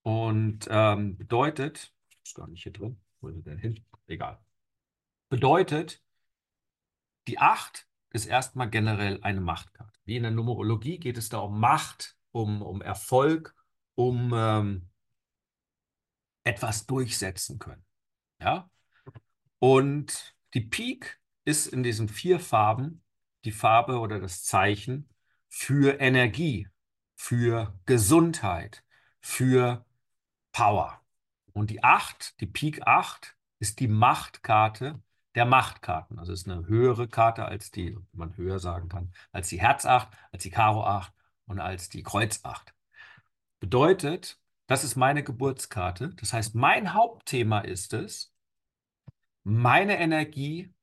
Und 0.03 0.67
ähm, 0.69 1.17
bedeutet, 1.17 1.93
ist 2.23 2.35
gar 2.35 2.47
nicht 2.47 2.63
hier 2.63 2.71
drin, 2.71 2.99
wo 3.19 3.27
ist 3.27 3.35
er 3.37 3.43
denn 3.43 3.57
hin? 3.57 3.85
Egal. 4.07 4.39
Bedeutet, 5.29 6.01
die 7.27 7.39
8 7.39 7.87
ist 8.11 8.25
erstmal 8.25 8.69
generell 8.69 9.19
eine 9.21 9.41
Machtkarte. 9.41 9.99
Wie 10.05 10.17
in 10.17 10.23
der 10.23 10.31
Numerologie 10.31 10.97
geht 10.97 11.17
es 11.17 11.29
da 11.29 11.39
um 11.39 11.59
Macht, 11.59 12.17
um, 12.31 12.61
um 12.61 12.81
Erfolg, 12.81 13.55
um 13.95 14.33
ähm, 14.35 14.90
etwas 16.43 16.85
durchsetzen 16.85 17.59
können. 17.59 17.85
Ja? 18.39 18.69
Und 19.59 20.35
die 20.53 20.61
Pik 20.61 21.19
ist 21.45 21.67
in 21.67 21.83
diesen 21.83 22.09
vier 22.09 22.39
Farben 22.39 23.03
die 23.45 23.51
Farbe 23.51 23.99
oder 23.99 24.19
das 24.19 24.43
Zeichen 24.43 25.09
für 25.49 25.99
Energie, 25.99 26.67
für 27.15 27.79
Gesundheit, 27.85 28.83
für 29.19 29.85
Power. 30.51 31.01
Und 31.53 31.69
die 31.69 31.83
8, 31.83 32.39
die 32.39 32.47
Pik 32.47 32.87
8, 32.87 33.35
ist 33.59 33.79
die 33.79 33.87
Machtkarte 33.87 35.01
der 35.35 35.45
Machtkarten. 35.45 36.19
Also 36.19 36.33
ist 36.33 36.49
eine 36.49 36.67
höhere 36.67 37.07
Karte 37.07 37.45
als 37.45 37.71
die, 37.71 37.97
man 38.11 38.35
höher 38.37 38.59
sagen 38.59 38.89
kann, 38.89 39.13
als 39.31 39.49
die 39.49 39.61
Herz 39.61 39.85
8, 39.85 40.09
als 40.31 40.43
die 40.43 40.49
Karo 40.49 40.83
8 40.83 41.13
und 41.45 41.59
als 41.59 41.89
die 41.89 42.03
Kreuz 42.03 42.41
8. 42.43 42.73
Bedeutet, 43.59 44.40
das 44.67 44.83
ist 44.83 44.95
meine 44.95 45.23
Geburtskarte. 45.23 46.09
Das 46.15 46.33
heißt, 46.33 46.55
mein 46.55 46.93
Hauptthema 46.93 47.59
ist 47.59 47.93
es, 47.93 48.33
meine 49.43 49.99
Energie, 49.99 50.73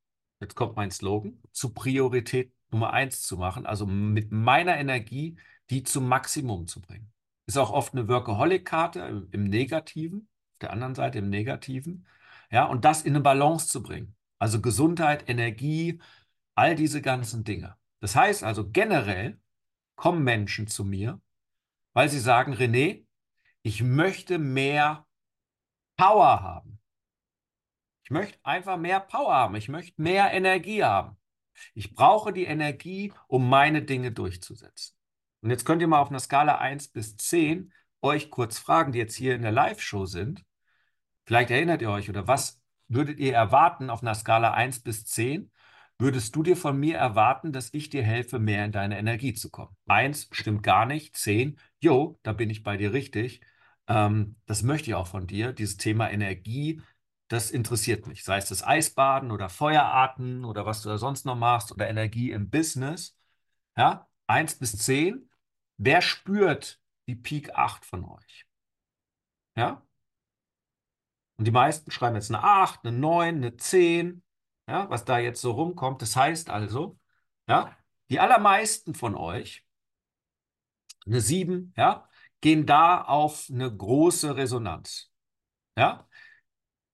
jetzt 0.40 0.54
kommt 0.54 0.76
mein 0.76 0.90
Slogan, 0.90 1.40
zu 1.52 1.72
Priorität 1.72 2.52
Nummer 2.70 2.92
eins 2.92 3.22
zu 3.22 3.38
machen, 3.38 3.64
also 3.64 3.86
mit 3.86 4.30
meiner 4.30 4.76
Energie 4.76 5.38
die 5.70 5.82
zum 5.82 6.08
Maximum 6.08 6.66
zu 6.66 6.80
bringen. 6.80 7.12
Ist 7.46 7.58
auch 7.58 7.70
oft 7.70 7.94
eine 7.94 8.08
Workaholic-Karte 8.08 9.28
im, 9.32 9.44
Negativen, 9.44 10.28
auf 10.54 10.58
der 10.60 10.72
anderen 10.72 10.94
Seite 10.94 11.18
im 11.18 11.30
Negativen. 11.30 12.06
Ja, 12.50 12.64
und 12.64 12.84
das 12.84 13.02
in 13.02 13.14
eine 13.14 13.22
Balance 13.22 13.68
zu 13.68 13.82
bringen. 13.82 14.16
Also 14.38 14.60
Gesundheit, 14.60 15.28
Energie, 15.28 16.00
all 16.54 16.74
diese 16.74 17.02
ganzen 17.02 17.44
Dinge. 17.44 17.76
Das 18.00 18.16
heißt 18.16 18.44
also 18.44 18.70
generell 18.70 19.38
kommen 19.96 20.22
Menschen 20.22 20.66
zu 20.68 20.84
mir, 20.84 21.20
weil 21.92 22.08
sie 22.08 22.20
sagen, 22.20 22.54
René, 22.54 23.04
ich 23.62 23.82
möchte 23.82 24.38
mehr 24.38 25.06
Power 25.96 26.42
haben. 26.42 26.80
Ich 28.02 28.10
möchte 28.10 28.38
einfach 28.42 28.78
mehr 28.78 29.00
Power 29.00 29.34
haben. 29.34 29.54
Ich 29.56 29.68
möchte 29.68 30.00
mehr 30.00 30.32
Energie 30.32 30.82
haben. 30.82 31.18
Ich 31.74 31.94
brauche 31.94 32.32
die 32.32 32.44
Energie, 32.44 33.12
um 33.26 33.48
meine 33.48 33.82
Dinge 33.82 34.12
durchzusetzen. 34.12 34.96
Und 35.40 35.50
jetzt 35.50 35.64
könnt 35.64 35.82
ihr 35.82 35.88
mal 35.88 36.00
auf 36.00 36.10
einer 36.10 36.20
Skala 36.20 36.58
1 36.58 36.88
bis 36.88 37.16
10 37.16 37.72
euch 38.00 38.30
kurz 38.30 38.58
fragen, 38.58 38.92
die 38.92 38.98
jetzt 38.98 39.16
hier 39.16 39.34
in 39.34 39.42
der 39.42 39.52
Live-Show 39.52 40.06
sind. 40.06 40.44
Vielleicht 41.24 41.50
erinnert 41.50 41.82
ihr 41.82 41.90
euch 41.90 42.08
oder 42.08 42.26
was 42.26 42.62
würdet 42.88 43.18
ihr 43.18 43.34
erwarten 43.34 43.90
auf 43.90 44.02
einer 44.02 44.14
Skala 44.14 44.52
1 44.52 44.82
bis 44.82 45.04
10? 45.04 45.50
Würdest 45.98 46.34
du 46.36 46.42
dir 46.42 46.56
von 46.56 46.78
mir 46.78 46.96
erwarten, 46.96 47.52
dass 47.52 47.74
ich 47.74 47.90
dir 47.90 48.04
helfe, 48.04 48.38
mehr 48.38 48.64
in 48.64 48.72
deine 48.72 48.98
Energie 48.98 49.34
zu 49.34 49.50
kommen? 49.50 49.76
1 49.86 50.28
stimmt 50.30 50.62
gar 50.62 50.86
nicht. 50.86 51.16
10, 51.16 51.58
jo, 51.80 52.18
da 52.22 52.32
bin 52.32 52.50
ich 52.50 52.62
bei 52.62 52.76
dir 52.76 52.92
richtig. 52.92 53.40
Ähm, 53.86 54.36
das 54.46 54.62
möchte 54.62 54.90
ich 54.90 54.94
auch 54.94 55.06
von 55.06 55.26
dir. 55.26 55.52
Dieses 55.52 55.76
Thema 55.76 56.10
Energie, 56.10 56.82
das 57.28 57.50
interessiert 57.50 58.06
mich. 58.06 58.24
Sei 58.24 58.38
es 58.38 58.48
das 58.48 58.62
Eisbaden 58.62 59.30
oder 59.30 59.48
Feuerarten 59.48 60.44
oder 60.44 60.66
was 60.66 60.82
du 60.82 60.88
da 60.88 60.98
sonst 60.98 61.24
noch 61.26 61.36
machst 61.36 61.72
oder 61.72 61.88
Energie 61.88 62.30
im 62.32 62.50
Business. 62.50 63.16
Ja, 63.76 64.08
1 64.26 64.58
bis 64.58 64.76
10. 64.78 65.30
Wer 65.76 66.02
spürt 66.02 66.80
die 67.06 67.16
Peak 67.16 67.54
8 67.54 67.84
von 67.84 68.04
euch? 68.04 68.46
Ja? 69.56 69.82
Und 71.36 71.44
die 71.46 71.50
meisten 71.52 71.90
schreiben 71.90 72.16
jetzt 72.16 72.30
eine 72.30 72.42
8, 72.42 72.84
eine 72.84 72.96
9, 72.96 73.36
eine 73.36 73.56
10, 73.56 74.22
ja, 74.68 74.90
was 74.90 75.04
da 75.04 75.18
jetzt 75.18 75.40
so 75.40 75.52
rumkommt. 75.52 76.02
Das 76.02 76.16
heißt 76.16 76.50
also, 76.50 76.98
ja, 77.48 77.76
die 78.10 78.20
allermeisten 78.20 78.94
von 78.94 79.14
euch, 79.14 79.64
eine 81.08 81.20
7, 81.20 81.72
ja, 81.76 82.08
gehen 82.40 82.66
da 82.66 83.02
auf 83.02 83.48
eine 83.52 83.74
große 83.74 84.36
Resonanz. 84.36 85.10
Ja? 85.76 86.08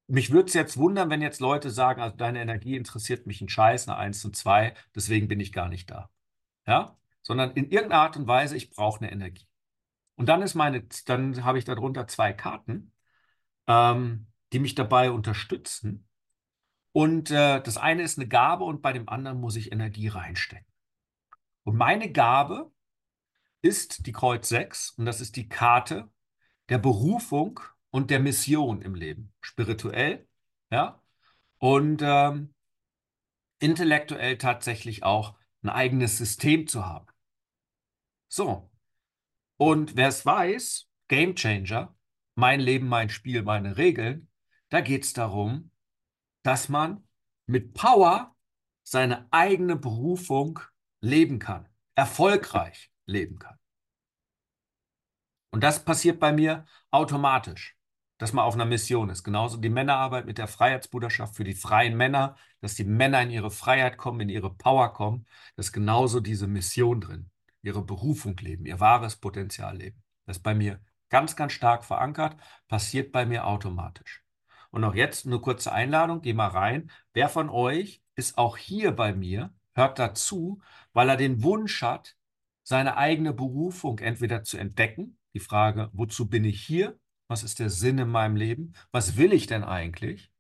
Mich 0.07 0.31
würde 0.31 0.49
es 0.49 0.55
jetzt 0.55 0.77
wundern, 0.77 1.11
wenn 1.11 1.23
jetzt 1.23 1.41
Leute 1.41 1.71
sagen, 1.71 2.01
also 2.03 2.17
deine 2.17 2.41
Energie 2.41 2.77
interessiert 2.77 3.27
mich 3.27 3.41
ein 3.41 3.49
Scheiß, 3.49 3.89
eine 3.89 3.97
1 3.97 4.25
und 4.25 4.37
2, 4.37 4.75
deswegen 4.95 5.29
bin 5.29 5.41
ich 5.41 5.53
gar 5.53 5.69
nicht 5.69 5.91
da. 5.91 6.11
Ja? 6.67 6.97
Sondern 7.23 7.53
in 7.53 7.71
irgendeiner 7.71 8.03
Art 8.03 8.17
und 8.17 8.27
Weise, 8.27 8.57
ich 8.57 8.71
brauche 8.71 9.01
eine 9.01 9.13
Energie. 9.13 9.47
Und 10.17 10.29
dann 10.29 10.43
ist 10.43 10.55
meine, 10.55 10.87
dann 11.07 11.45
habe 11.45 11.59
ich 11.59 11.65
darunter 11.65 12.07
zwei 12.07 12.33
Karten, 12.33 12.93
ähm, 13.67 14.27
die 14.53 14.59
mich 14.59 14.75
dabei 14.75 15.11
unterstützen. 15.11 16.07
Und 16.93 17.31
äh, 17.31 17.61
das 17.61 17.77
eine 17.77 18.03
ist 18.03 18.19
eine 18.19 18.29
Gabe 18.29 18.65
und 18.65 18.83
bei 18.83 18.93
dem 18.93 19.09
anderen 19.09 19.41
muss 19.41 19.57
ich 19.57 19.73
Energie 19.73 20.09
reinstecken. 20.09 20.73
Und 21.65 21.77
meine 21.77 22.13
Gabe 22.13 22.71
ist 23.65 24.07
die 24.07 24.13
Kreuz 24.13 24.51
6 24.51 24.91
und 24.91 25.07
das 25.07 25.23
ist 25.23 25.37
die 25.37 25.49
Karte 25.49 26.11
der 26.69 26.77
Berufung 26.77 27.61
und 27.91 28.11
der 28.11 28.21
Mission 28.21 28.83
im 28.83 28.95
Leben. 28.95 29.33
Spirituell, 29.41 30.29
ja, 30.71 31.03
und 31.59 32.03
ähm, 32.05 32.55
intellektuell 33.61 34.37
tatsächlich 34.37 35.03
auch 35.03 35.39
ein 35.63 35.71
eigenes 35.71 36.19
System 36.19 36.67
zu 36.67 36.85
haben. 36.85 37.07
So. 38.29 38.71
Und 39.57 39.97
wer 39.97 40.09
es 40.09 40.27
weiß, 40.27 40.87
Game 41.09 41.35
Changer, 41.35 41.97
mein 42.35 42.61
Leben, 42.61 42.87
mein 42.87 43.09
Spiel, 43.09 43.43
meine 43.43 43.79
Regeln, 43.79 44.29
da 44.69 44.83
geht 44.83 45.05
es 45.05 45.15
darum, 45.15 45.71
dass 46.43 46.69
man 46.69 47.09
mit 47.47 47.73
Power 47.73 48.37
seine 48.83 49.27
eigene 49.33 49.77
Berufung 49.77 50.61
leben 51.01 51.39
kann, 51.39 51.67
erfolgreich 51.95 52.91
leben 53.07 53.39
kann. 53.39 53.59
Und 55.51 55.63
das 55.63 55.85
passiert 55.85 56.19
bei 56.19 56.33
mir 56.33 56.65
automatisch, 56.91 57.77
dass 58.19 58.33
man 58.33 58.45
auf 58.45 58.55
einer 58.55 58.65
Mission 58.65 59.11
ist. 59.11 59.23
Genauso 59.23 59.57
die 59.57 59.69
Männerarbeit 59.69 60.27
mit 60.27 60.39
der 60.39 60.49
Freiheitsbruderschaft 60.49 61.37
für 61.37 61.45
die 61.45 61.55
freien 61.55 61.97
Männer, 61.97 62.37
dass 62.61 62.75
die 62.75 62.85
Männer 62.85 63.23
in 63.23 63.31
ihre 63.31 63.51
Freiheit 63.51 63.97
kommen, 63.97 64.21
in 64.21 64.29
ihre 64.29 64.53
Power 64.53 64.93
kommen. 64.93 65.27
Das 65.57 65.67
ist 65.67 65.73
genauso 65.73 66.21
diese 66.21 66.49
Mission 66.49 67.01
drin. 67.01 67.31
Ihre 67.63 67.83
Berufung 67.83 68.37
leben, 68.39 68.67
ihr 68.67 68.81
wahres 68.81 69.17
Potenzial 69.17 69.77
leben. 69.77 70.03
Das 70.27 70.39
ist 70.39 70.43
bei 70.43 70.55
mir 70.55 70.81
ganz, 71.09 71.37
ganz 71.37 71.53
stark 71.53 71.85
verankert, 71.85 72.37
passiert 72.67 73.13
bei 73.13 73.25
mir 73.25 73.47
automatisch. 73.47 74.25
Und 74.71 74.83
auch 74.83 74.95
jetzt 74.95 75.25
eine 75.25 75.39
kurze 75.39 75.71
Einladung, 75.71 76.21
geh 76.21 76.33
mal 76.33 76.49
rein. 76.49 76.91
Wer 77.13 77.29
von 77.29 77.49
euch 77.49 78.03
ist 78.17 78.39
auch 78.39 78.57
hier 78.57 78.91
bei 78.91 79.15
mir, 79.15 79.55
hört 79.73 80.01
dazu, 80.01 80.61
weil 80.93 81.09
er 81.09 81.17
den 81.17 81.45
Wunsch 81.45 81.81
hat, 81.83 82.17
seine 82.65 82.97
eigene 82.97 83.33
Berufung 83.33 84.01
entweder 84.01 84.43
zu 84.43 84.57
entdecken, 84.57 85.19
die 85.35 85.41
Frage, 85.41 85.91
wozu 85.93 86.29
bin 86.29 86.45
ich 86.45 86.61
hier? 86.63 86.99
Was 87.29 87.43
ist 87.43 87.59
der 87.59 87.71
Sinn 87.71 87.99
in 87.99 88.09
meinem 88.09 88.37
Leben? 88.37 88.73
Was 88.91 89.17
will 89.17 89.33
ich 89.33 89.47
denn 89.47 89.65
eigentlich? 89.65 90.33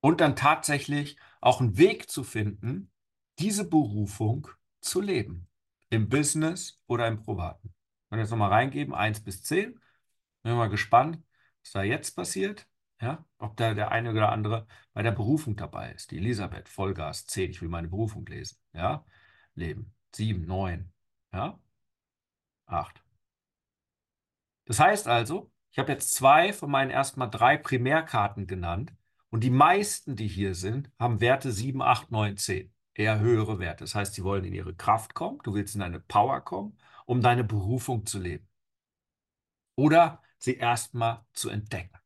Und 0.00 0.20
dann 0.20 0.36
tatsächlich 0.36 1.18
auch 1.40 1.60
einen 1.60 1.78
Weg 1.78 2.10
zu 2.10 2.24
finden, 2.24 2.90
diese 3.38 3.68
Berufung 3.68 4.48
zu 4.80 5.00
leben. 5.00 5.48
Im 5.90 6.08
Business 6.08 6.80
oder 6.86 7.08
im 7.08 7.22
Privaten. 7.22 7.74
Wenn 8.08 8.18
wir 8.18 8.22
jetzt 8.24 8.30
nochmal 8.30 8.50
reingeben, 8.50 8.94
1 8.94 9.24
bis 9.24 9.42
10. 9.42 9.80
Bin 10.42 10.56
mal 10.56 10.68
gespannt, 10.68 11.22
was 11.62 11.72
da 11.72 11.82
jetzt 11.82 12.12
passiert. 12.12 12.66
Ja, 13.00 13.24
ob 13.38 13.56
da 13.56 13.74
der 13.74 13.92
eine 13.92 14.10
oder 14.10 14.32
andere 14.32 14.66
bei 14.92 15.02
der 15.02 15.12
Berufung 15.12 15.56
dabei 15.56 15.92
ist. 15.92 16.10
Die 16.10 16.18
Elisabeth, 16.18 16.68
Vollgas, 16.68 17.26
10, 17.26 17.50
ich 17.50 17.62
will 17.62 17.68
meine 17.68 17.88
Berufung 17.88 18.26
lesen. 18.26 18.58
Ja, 18.72 19.04
Leben. 19.54 19.94
7, 20.14 20.44
9, 20.46 20.92
ja, 21.32 21.58
8. 22.66 23.02
Das 24.64 24.80
heißt 24.80 25.08
also, 25.08 25.50
ich 25.70 25.78
habe 25.78 25.92
jetzt 25.92 26.14
zwei 26.14 26.52
von 26.52 26.70
meinen 26.70 26.90
erstmal 26.90 27.30
drei 27.30 27.56
Primärkarten 27.56 28.46
genannt 28.46 28.92
und 29.30 29.44
die 29.44 29.50
meisten, 29.50 30.16
die 30.16 30.28
hier 30.28 30.54
sind, 30.54 30.90
haben 30.98 31.20
Werte 31.20 31.52
7, 31.52 31.82
8, 31.82 32.10
9, 32.10 32.36
10. 32.36 32.72
Eher 32.94 33.20
höhere 33.20 33.60
Werte. 33.60 33.84
Das 33.84 33.94
heißt, 33.94 34.14
sie 34.14 34.24
wollen 34.24 34.44
in 34.44 34.54
ihre 34.54 34.74
Kraft 34.74 35.14
kommen, 35.14 35.38
du 35.44 35.54
willst 35.54 35.74
in 35.74 35.80
deine 35.80 36.00
Power 36.00 36.40
kommen, 36.40 36.76
um 37.06 37.22
deine 37.22 37.44
Berufung 37.44 38.06
zu 38.06 38.18
leben. 38.18 38.48
Oder 39.76 40.20
sie 40.38 40.56
erstmal 40.56 41.24
zu 41.32 41.48
entdecken. 41.48 41.96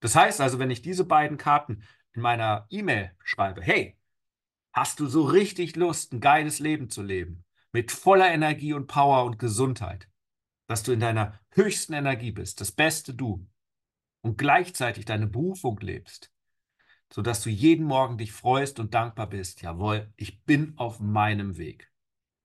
Das 0.00 0.14
heißt 0.14 0.40
also, 0.40 0.58
wenn 0.58 0.70
ich 0.70 0.82
diese 0.82 1.04
beiden 1.04 1.38
Karten 1.38 1.82
in 2.12 2.22
meiner 2.22 2.66
E-Mail 2.70 3.14
schreibe, 3.22 3.62
hey, 3.62 3.95
hast 4.76 5.00
du 5.00 5.06
so 5.06 5.24
richtig 5.24 5.74
Lust, 5.74 6.12
ein 6.12 6.20
geiles 6.20 6.58
Leben 6.58 6.90
zu 6.90 7.02
leben, 7.02 7.44
mit 7.72 7.90
voller 7.90 8.30
Energie 8.30 8.74
und 8.74 8.86
Power 8.86 9.24
und 9.24 9.38
Gesundheit, 9.38 10.06
dass 10.66 10.82
du 10.82 10.92
in 10.92 11.00
deiner 11.00 11.40
höchsten 11.50 11.94
Energie 11.94 12.30
bist, 12.30 12.60
das 12.60 12.72
beste 12.72 13.14
Du, 13.14 13.48
und 14.20 14.36
gleichzeitig 14.36 15.06
deine 15.06 15.28
Berufung 15.28 15.80
lebst, 15.80 16.30
sodass 17.10 17.42
du 17.42 17.48
jeden 17.48 17.86
Morgen 17.86 18.18
dich 18.18 18.32
freust 18.32 18.78
und 18.78 18.92
dankbar 18.92 19.28
bist, 19.28 19.62
jawohl, 19.62 20.12
ich 20.16 20.44
bin 20.44 20.74
auf 20.76 21.00
meinem 21.00 21.56
Weg. 21.56 21.90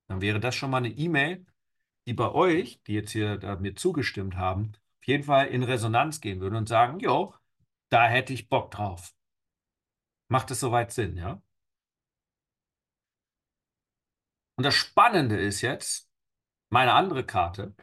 Dann 0.08 0.22
wäre 0.22 0.39
das 0.39 0.56
schon 0.56 0.72
mal 0.72 0.78
eine 0.78 0.89
E-Mail, 0.89 1.46
die 2.08 2.13
bei 2.13 2.32
euch, 2.32 2.82
die 2.84 2.94
jetzt 2.94 3.12
hier 3.12 3.58
mir 3.60 3.76
zugestimmt 3.76 4.38
haben, 4.38 4.72
auf 5.02 5.08
jeden 5.08 5.24
Fall 5.24 5.48
in 5.48 5.63
Resonanz 5.63 6.22
gehen 6.22 6.39
würde 6.39 6.58
und 6.58 6.70
sagen, 6.70 7.00
jo, 7.00 7.34
da 7.89 8.08
hätte 8.08 8.32
ich 8.32 8.48
Bock 8.48 8.72
drauf. 8.72 9.13
Macht 10.30 10.50
es 10.52 10.62
soweit 10.62 10.94
Sinn, 10.94 11.17
ja? 11.17 11.41
Und 14.56 14.66
das 14.66 14.76
Spannende 14.76 15.40
ist 15.40 15.62
jetzt, 15.62 16.10
meine 16.70 16.94
andere 16.94 17.26
Karte, 17.26 17.76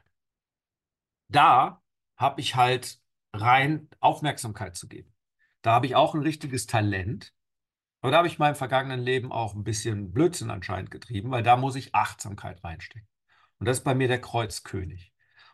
da 1.28 1.82
habe 2.16 2.40
ich 2.40 2.56
halt 2.56 3.00
rein 3.32 3.88
Aufmerksamkeit 4.00 4.76
zu 4.76 4.88
geben. 4.88 5.14
Da 5.62 5.72
habe 5.72 5.86
ich 5.86 5.96
auch 5.96 6.14
ein 6.14 6.22
richtiges 6.22 6.66
Talent. 6.66 7.34
Aber 8.00 8.12
da 8.12 8.18
habe 8.18 8.28
ich 8.28 8.34
in 8.34 8.38
meinem 8.38 8.54
vergangenen 8.54 9.00
Leben 9.00 9.32
auch 9.32 9.54
ein 9.54 9.64
bisschen 9.64 10.12
Blödsinn 10.12 10.50
anscheinend 10.50 10.90
getrieben, 10.90 11.30
weil 11.30 11.42
da 11.42 11.56
muss 11.56 11.74
ich 11.74 11.94
Achtsamkeit 11.94 12.62
reinstecken. 12.62 13.08
Und 13.58 13.66
das 13.66 13.78
ist 13.78 13.84
bei 13.84 13.94
mir 13.94 14.08
der 14.08 14.20
Kreuzkönig. 14.20 15.12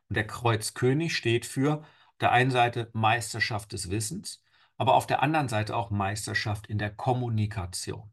Und 0.09 0.17
der 0.17 0.27
Kreuzkönig 0.27 1.17
steht 1.17 1.47
für 1.47 1.81
auf 1.81 2.19
der 2.21 2.33
einen 2.33 2.51
Seite 2.51 2.91
Meisterschaft 2.93 3.73
des 3.73 3.91
Wissens, 3.91 4.43
aber 4.77 4.95
auf 4.95 5.07
der 5.07 5.23
anderen 5.23 5.49
Seite 5.49 5.75
auch 5.75 5.91
Meisterschaft 5.91 6.67
in 6.67 6.79
der 6.79 6.95
Kommunikation. 6.95 8.13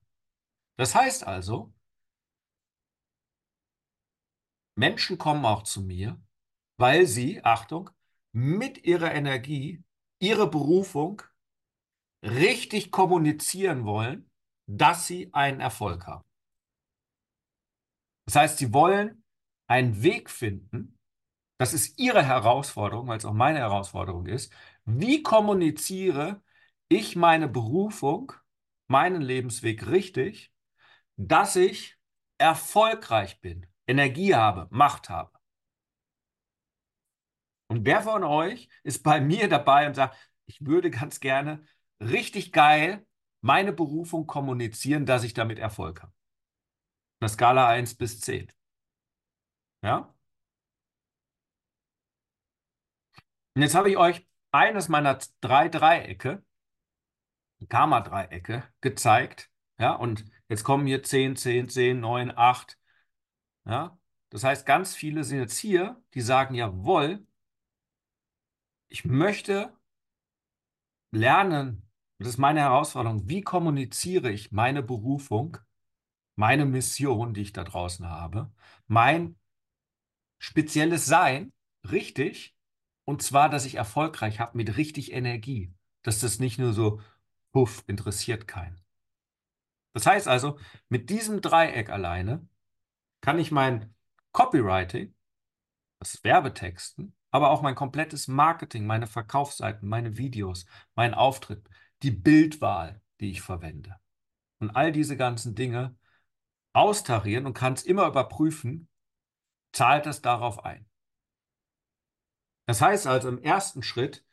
Das 0.78 0.96
heißt 0.96 1.28
also, 1.28 1.74
Menschen 4.82 5.20
kommen 5.20 5.46
auch 5.46 5.62
zu 5.62 5.84
mir, 5.84 6.20
weil 6.78 7.06
sie, 7.06 7.46
Achtung, 7.46 7.91
mit 8.32 8.84
ihrer 8.84 9.13
Energie 9.13 9.84
ihre 10.17 10.50
Berufung 10.50 11.22
richtig 12.24 12.89
kommunizieren 12.89 13.86
wollen, 13.86 14.28
dass 14.67 15.06
sie 15.06 15.32
einen 15.34 15.60
Erfolg 15.60 16.08
haben. 16.08 16.24
Das 18.26 18.36
heißt, 18.36 18.58
sie 18.58 18.74
wollen 18.74 19.24
einen 19.67 20.02
Weg 20.02 20.32
finden, 20.32 20.98
das 21.60 21.74
ist 21.74 22.00
ihre 22.00 22.26
Herausforderung, 22.26 23.08
weil 23.08 23.20
es 23.20 23.26
auch 23.26 23.34
meine 23.34 23.60
Herausforderung 23.60 24.26
ist, 24.26 24.52
wie 24.86 25.22
kommuniziere 25.22 26.41
ich 26.88 27.15
meine 27.15 27.48
Berufung, 27.48 28.34
meinen 28.88 29.22
Lebensweg 29.22 29.86
richtig, 29.86 30.52
dass 31.17 31.56
ich 31.56 32.00
erfolgreich 32.39 33.41
bin, 33.41 33.67
Energie 33.88 34.36
habe, 34.36 34.67
Macht 34.72 35.10
habe. 35.10 35.38
Und 37.67 37.86
wer 37.86 38.02
von 38.02 38.24
euch 38.24 38.67
ist 38.84 39.04
bei 39.04 39.22
mir 39.22 39.48
dabei 39.48 39.88
und 39.88 39.96
sagt, 39.96 40.17
ich 40.46 40.65
würde 40.65 40.89
ganz 40.91 41.20
gerne 41.20 41.65
richtig 42.00 42.52
geil 42.52 43.06
meine 43.41 43.72
Berufung 43.74 44.28
kommunizieren, 44.28 45.06
dass 45.06 45.24
ich 45.24 45.34
damit 45.34 45.58
Erfolg 45.58 46.02
habe? 46.02 46.13
Eine 47.22 47.30
Skala 47.30 47.67
1 47.70 47.96
bis 47.96 48.20
10. 48.20 48.52
Ja? 49.84 50.13
Und 53.56 53.62
jetzt 53.62 53.76
habe 53.76 53.89
ich 53.89 53.98
euch 53.98 54.26
eines 54.52 54.89
meiner 54.89 55.20
drei 55.39 55.70
Dreiecke, 55.70 56.44
Karma-Dreiecke, 57.70 58.63
gezeigt. 58.82 59.50
Ja, 59.80 59.94
und 59.94 60.26
jetzt 60.50 60.63
kommen 60.63 60.86
hier 60.86 61.04
10, 61.04 61.36
10, 61.36 61.70
10, 61.70 62.00
9, 62.00 62.32
8. 62.36 62.78
Ja, 63.65 63.97
das 64.30 64.43
heißt, 64.43 64.65
ganz 64.65 64.95
viele 64.95 65.24
sind 65.24 65.39
jetzt 65.39 65.58
hier, 65.58 66.02
die 66.13 66.21
sagen, 66.21 66.56
jawohl, 66.56 67.26
ich 68.89 69.06
möchte 69.06 69.74
lernen, 71.12 71.89
das 72.17 72.30
ist 72.30 72.38
meine 72.38 72.62
Herausforderung, 72.62 73.28
wie 73.28 73.41
kommuniziere 73.41 74.32
ich 74.32 74.52
meine 74.52 74.84
Berufung, 74.84 75.58
meine 76.36 76.65
Mission, 76.65 77.34
die 77.34 77.41
ich 77.41 77.54
da 77.54 77.63
draußen 77.63 78.08
habe, 78.08 78.52
mein 78.88 79.38
spezielles 80.39 81.06
Sein 81.06 81.54
richtig, 81.89 82.56
und 83.06 83.21
zwar, 83.21 83.50
dass 83.50 83.65
ich 83.65 83.76
erfolgreich 83.76 84.39
habe 84.39 84.58
mit 84.58 84.78
richtig 84.78 85.12
Energie, 85.12 85.74
dass 86.04 86.19
das 86.19 86.39
nicht 86.39 86.60
nur 86.60 86.74
so, 86.74 87.02
puff, 87.52 87.84
interessiert 87.88 88.47
keinen. 88.47 88.80
Das 89.93 90.06
heißt 90.06 90.28
also, 90.28 90.58
mit 90.89 91.10
diesem 91.10 91.41
Dreieck 91.41 91.89
alleine 91.89 92.47
kann 93.21 93.39
ich 93.39 93.51
mein 93.51 93.93
Copywriting, 94.31 95.13
das 95.99 96.23
Werbetexten, 96.23 97.15
aber 97.31 97.51
auch 97.51 97.62
mein 97.62 97.75
komplettes 97.75 98.27
Marketing, 98.27 98.86
meine 98.86 99.07
Verkaufsseiten, 99.07 99.88
meine 99.88 100.17
Videos, 100.17 100.65
mein 100.95 101.13
Auftritt, 101.13 101.67
die 102.03 102.12
Bildwahl, 102.12 103.01
die 103.19 103.31
ich 103.31 103.41
verwende 103.41 104.01
und 104.62 104.69
all 104.71 104.91
diese 104.91 105.17
ganzen 105.17 105.55
Dinge 105.55 105.97
austarieren 106.73 107.45
und 107.45 107.53
kann 107.53 107.73
es 107.73 107.84
immer 107.84 108.07
überprüfen, 108.07 108.88
zahlt 109.73 110.05
das 110.05 110.21
darauf 110.21 110.63
ein. 110.63 110.86
Das 112.67 112.81
heißt 112.81 113.07
also, 113.07 113.27
im 113.27 113.41
ersten 113.41 113.84
Schritt 113.84 114.23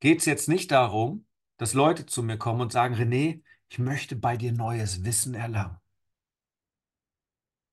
geht 0.00 0.18
es 0.18 0.24
jetzt 0.24 0.48
nicht 0.48 0.70
darum, 0.72 1.26
dass 1.58 1.74
Leute 1.74 2.06
zu 2.06 2.22
mir 2.22 2.38
kommen 2.38 2.62
und 2.62 2.72
sagen, 2.72 2.94
René, 2.94 3.42
ich 3.68 3.78
möchte 3.78 4.16
bei 4.16 4.36
dir 4.36 4.52
neues 4.52 5.04
Wissen 5.04 5.34
erlangen. 5.34 5.76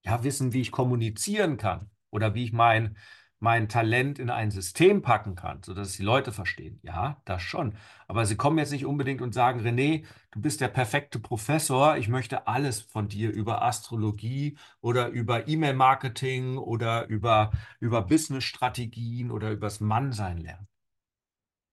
Ja, 0.04 0.24
wissen, 0.24 0.52
wie 0.52 0.60
ich 0.60 0.72
kommunizieren 0.72 1.56
kann 1.56 1.90
oder 2.10 2.34
wie 2.34 2.44
ich 2.44 2.52
mein 2.52 2.96
mein 3.42 3.68
Talent 3.68 4.20
in 4.20 4.30
ein 4.30 4.52
System 4.52 5.02
packen 5.02 5.34
kann, 5.34 5.64
sodass 5.64 5.94
die 5.96 6.04
Leute 6.04 6.30
verstehen. 6.30 6.78
Ja, 6.84 7.20
das 7.24 7.42
schon. 7.42 7.74
Aber 8.06 8.24
sie 8.24 8.36
kommen 8.36 8.58
jetzt 8.58 8.70
nicht 8.70 8.86
unbedingt 8.86 9.20
und 9.20 9.34
sagen, 9.34 9.60
René, 9.62 10.04
du 10.30 10.40
bist 10.40 10.60
der 10.60 10.68
perfekte 10.68 11.18
Professor, 11.18 11.96
ich 11.96 12.06
möchte 12.06 12.46
alles 12.46 12.80
von 12.80 13.08
dir 13.08 13.32
über 13.32 13.62
Astrologie 13.62 14.56
oder 14.80 15.08
über 15.08 15.48
E-Mail-Marketing 15.48 16.56
oder 16.56 17.08
über, 17.08 17.50
über 17.80 18.02
Business-Strategien 18.02 19.32
oder 19.32 19.50
übers 19.50 19.80
Mannsein 19.80 20.38
lernen. 20.38 20.68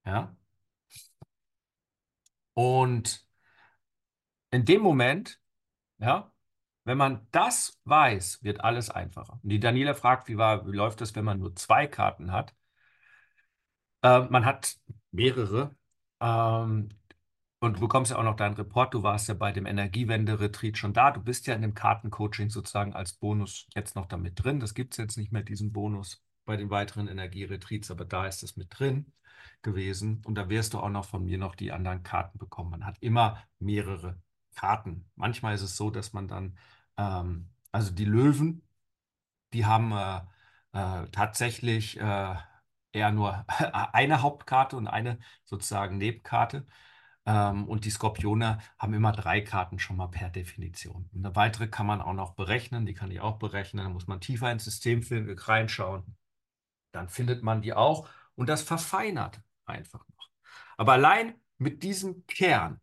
Ja? 0.05 0.35
Und 2.53 3.25
in 4.51 4.65
dem 4.65 4.81
Moment, 4.81 5.39
ja, 5.99 6.31
wenn 6.89 6.97
man 6.97 7.27
das 7.29 7.79
weiß, 7.85 8.43
wird 8.43 8.61
alles 8.61 8.89
einfacher. 8.89 9.39
Und 9.43 9.49
die 9.49 9.59
Daniela 9.59 9.93
fragt, 9.93 10.27
wie, 10.27 10.37
war, 10.37 10.65
wie 10.65 10.75
läuft 10.75 11.01
das, 11.01 11.15
wenn 11.15 11.23
man 11.23 11.37
nur 11.37 11.55
zwei 11.55 11.85
Karten 11.85 12.31
hat? 12.31 12.55
Äh, 14.01 14.21
man 14.21 14.43
hat 14.43 14.75
mehrere. 15.11 15.75
Ähm, 16.19 16.89
und 17.59 17.75
du 17.75 17.79
bekommst 17.79 18.09
ja 18.09 18.17
auch 18.17 18.23
noch 18.23 18.35
deinen 18.35 18.55
Report. 18.55 18.91
Du 18.95 19.03
warst 19.03 19.27
ja 19.27 19.35
bei 19.35 19.51
dem 19.51 19.67
Energiewende-Retreat 19.67 20.79
schon 20.79 20.93
da. 20.93 21.11
Du 21.11 21.21
bist 21.21 21.45
ja 21.45 21.53
in 21.53 21.61
dem 21.61 21.75
Kartencoaching 21.75 22.49
sozusagen 22.49 22.95
als 22.95 23.13
Bonus 23.13 23.67
jetzt 23.75 23.95
noch 23.95 24.07
damit 24.07 24.43
drin. 24.43 24.59
Das 24.59 24.73
gibt 24.73 24.95
es 24.95 24.97
jetzt 24.97 25.15
nicht 25.15 25.31
mehr, 25.31 25.43
diesen 25.43 25.71
Bonus 25.71 26.23
bei 26.45 26.57
den 26.57 26.71
weiteren 26.71 27.07
Energieretreats, 27.07 27.91
aber 27.91 28.05
da 28.05 28.25
ist 28.25 28.41
es 28.41 28.57
mit 28.57 28.67
drin 28.79 29.13
gewesen. 29.61 30.23
Und 30.25 30.39
da 30.39 30.49
wirst 30.49 30.73
du 30.73 30.79
auch 30.79 30.89
noch 30.89 31.05
von 31.05 31.23
mir 31.23 31.37
noch 31.37 31.53
die 31.53 31.71
anderen 31.71 32.01
Karten 32.01 32.39
bekommen. 32.39 32.71
Man 32.71 32.87
hat 32.87 32.97
immer 32.99 33.43
mehrere 33.59 34.19
Karten. 34.55 35.07
Manchmal 35.15 35.53
ist 35.53 35.61
es 35.61 35.77
so, 35.77 35.91
dass 35.91 36.13
man 36.13 36.27
dann 36.27 36.57
ähm, 36.99 37.49
also 37.71 37.91
die 37.93 38.05
Löwen, 38.05 38.63
die 39.53 39.65
haben 39.65 39.91
äh, 39.93 40.21
äh, 40.73 41.07
tatsächlich 41.11 41.99
äh, 41.99 42.35
eher 42.93 43.11
nur 43.11 43.45
eine 43.93 44.21
Hauptkarte 44.21 44.77
und 44.77 44.87
eine 44.87 45.19
sozusagen 45.45 45.97
Nebenkarte. 45.97 46.67
Ähm, 47.25 47.67
und 47.67 47.85
die 47.85 47.91
Skorpione 47.91 48.59
haben 48.79 48.93
immer 48.93 49.11
drei 49.13 49.41
Karten 49.41 49.79
schon 49.79 49.97
mal 49.97 50.07
per 50.09 50.29
Definition. 50.29 51.09
Eine 51.15 51.35
weitere 51.35 51.67
kann 51.67 51.85
man 51.87 52.01
auch 52.01 52.13
noch 52.13 52.35
berechnen, 52.35 52.85
die 52.85 52.93
kann 52.93 53.11
ich 53.11 53.21
auch 53.21 53.39
berechnen. 53.39 53.85
Da 53.85 53.89
muss 53.89 54.07
man 54.07 54.21
tiefer 54.21 54.51
ins 54.51 54.65
System 54.65 55.01
reinschauen. 55.39 56.17
Dann 56.91 57.09
findet 57.09 57.43
man 57.43 57.61
die 57.61 57.73
auch 57.73 58.09
und 58.35 58.49
das 58.49 58.63
verfeinert 58.63 59.41
einfach 59.65 60.01
noch. 60.09 60.29
Aber 60.77 60.93
allein 60.93 61.35
mit 61.57 61.83
diesem 61.83 62.25
Kern 62.27 62.81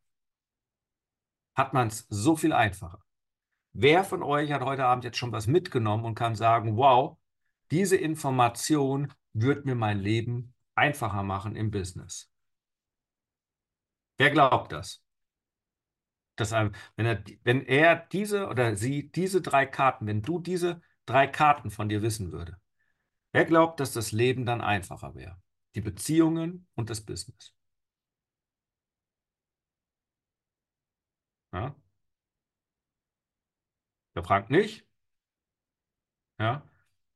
hat 1.57 1.73
man 1.75 1.89
es 1.89 2.07
so 2.09 2.37
viel 2.37 2.53
einfacher. 2.53 3.06
Wer 3.79 4.05
von 4.05 4.23
euch 4.23 4.53
hat 4.53 4.63
heute 4.63 4.87
Abend 4.87 5.05
jetzt 5.05 5.19
schon 5.19 5.33
was 5.33 5.47
mitgenommen 5.47 6.07
und 6.07 6.15
kann 6.15 6.35
sagen, 6.35 6.79
wow, 6.79 7.19
diese 7.71 7.97
Information 7.97 9.13
wird 9.35 9.67
mir 9.67 9.75
mein 9.75 9.99
Leben 9.99 10.55
einfacher 10.75 11.23
machen 11.23 11.55
im 11.57 11.71
Business? 11.71 12.31
Wer 14.17 14.31
glaubt 14.31 14.73
das? 14.73 15.03
Dass 16.37 16.53
wenn, 16.53 16.73
er, 16.97 17.23
wenn 17.45 17.67
er 17.67 17.97
diese 17.97 18.49
oder 18.49 18.77
sie 18.77 19.11
diese 19.11 19.43
drei 19.43 19.67
Karten, 19.67 20.07
wenn 20.07 20.23
du 20.23 20.39
diese 20.39 20.81
drei 21.05 21.27
Karten 21.27 21.71
von 21.71 21.91
dir 21.91 22.01
wissen 22.01 22.33
würde, 22.33 22.59
wer 23.33 23.45
glaubt, 23.45 23.79
dass 23.81 23.93
das 23.93 24.11
Leben 24.11 24.47
dann 24.47 24.63
einfacher 24.63 25.15
wäre? 25.15 25.37
Die 25.75 25.83
Beziehungen 25.83 26.67
und 26.77 26.89
das 26.89 27.03
Business. 27.03 27.55
Ja? 31.53 31.75
Der 34.17 34.25
Frank 34.25 34.51
nicht. 34.51 34.87
Ja. 36.39 36.63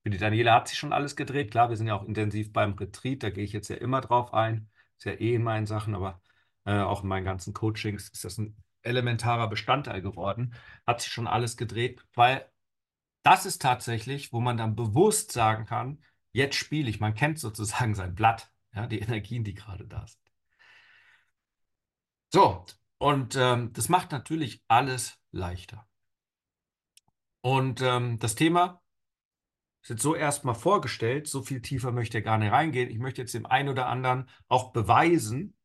Für 0.03 0.11
die 0.11 0.19
Daniela 0.19 0.55
hat 0.55 0.69
sich 0.69 0.79
schon 0.79 0.93
alles 0.93 1.17
gedreht. 1.17 1.51
Klar, 1.51 1.71
wir 1.71 1.77
sind 1.77 1.87
ja 1.87 1.95
auch 1.95 2.05
intensiv 2.05 2.53
beim 2.53 2.75
Retreat, 2.75 3.23
da 3.23 3.31
gehe 3.31 3.45
ich 3.45 3.53
jetzt 3.53 3.69
ja 3.69 3.77
immer 3.77 4.01
drauf 4.01 4.33
ein. 4.33 4.71
Ist 4.99 5.05
ja 5.05 5.13
eh 5.13 5.35
in 5.35 5.43
meinen 5.43 5.67
Sachen, 5.67 5.95
aber 5.95 6.23
äh, 6.65 6.79
auch 6.81 7.03
in 7.03 7.09
meinen 7.09 7.25
ganzen 7.25 7.55
Coachings 7.55 8.09
ist 8.11 8.25
das 8.25 8.39
ein 8.39 8.57
elementarer 8.83 9.49
Bestandteil 9.49 10.03
geworden. 10.03 10.55
Hat 10.87 11.01
sich 11.01 11.13
schon 11.13 11.27
alles 11.27 11.57
gedreht, 11.57 12.05
weil 12.15 12.47
das 13.23 13.47
ist 13.47 13.63
tatsächlich, 13.63 14.33
wo 14.33 14.41
man 14.41 14.57
dann 14.57 14.77
bewusst 14.77 15.33
sagen 15.33 15.67
kann, 15.67 16.03
jetzt 16.33 16.57
spiele 16.57 16.89
ich. 16.89 17.01
Man 17.01 17.15
kennt 17.15 17.39
sozusagen 17.39 17.95
sein 17.95 18.15
Blatt, 18.15 18.53
ja, 18.75 18.87
die 18.87 19.01
Energien, 19.01 19.45
die 19.45 19.55
gerade 19.55 19.87
da 19.87 20.07
sind. 20.07 20.21
So, 22.33 22.65
und 22.99 23.37
ähm, 23.37 23.73
das 23.73 23.89
macht 23.89 24.13
natürlich 24.13 24.63
alles 24.69 25.19
leichter. 25.33 25.90
Und 27.43 27.81
ähm, 27.83 28.19
das 28.19 28.35
Thema 28.35 28.83
ist 29.83 29.91
jetzt 29.91 30.03
so 30.03 30.15
erstmal 30.15 30.55
vorgestellt, 30.55 31.27
so 31.27 31.43
viel 31.43 31.63
tiefer 31.63 31.93
möchte 31.93 32.19
ich 32.19 32.25
gar 32.25 32.39
nicht 32.39 32.53
reingehen. 32.53 32.91
Ich 32.91 32.99
möchte 32.99 33.23
jetzt 33.23 33.35
dem 33.35 33.47
einen 33.47 33.69
oder 33.71 33.87
anderen 33.87 34.29
auch 34.49 34.73
beweisen, 34.73 35.57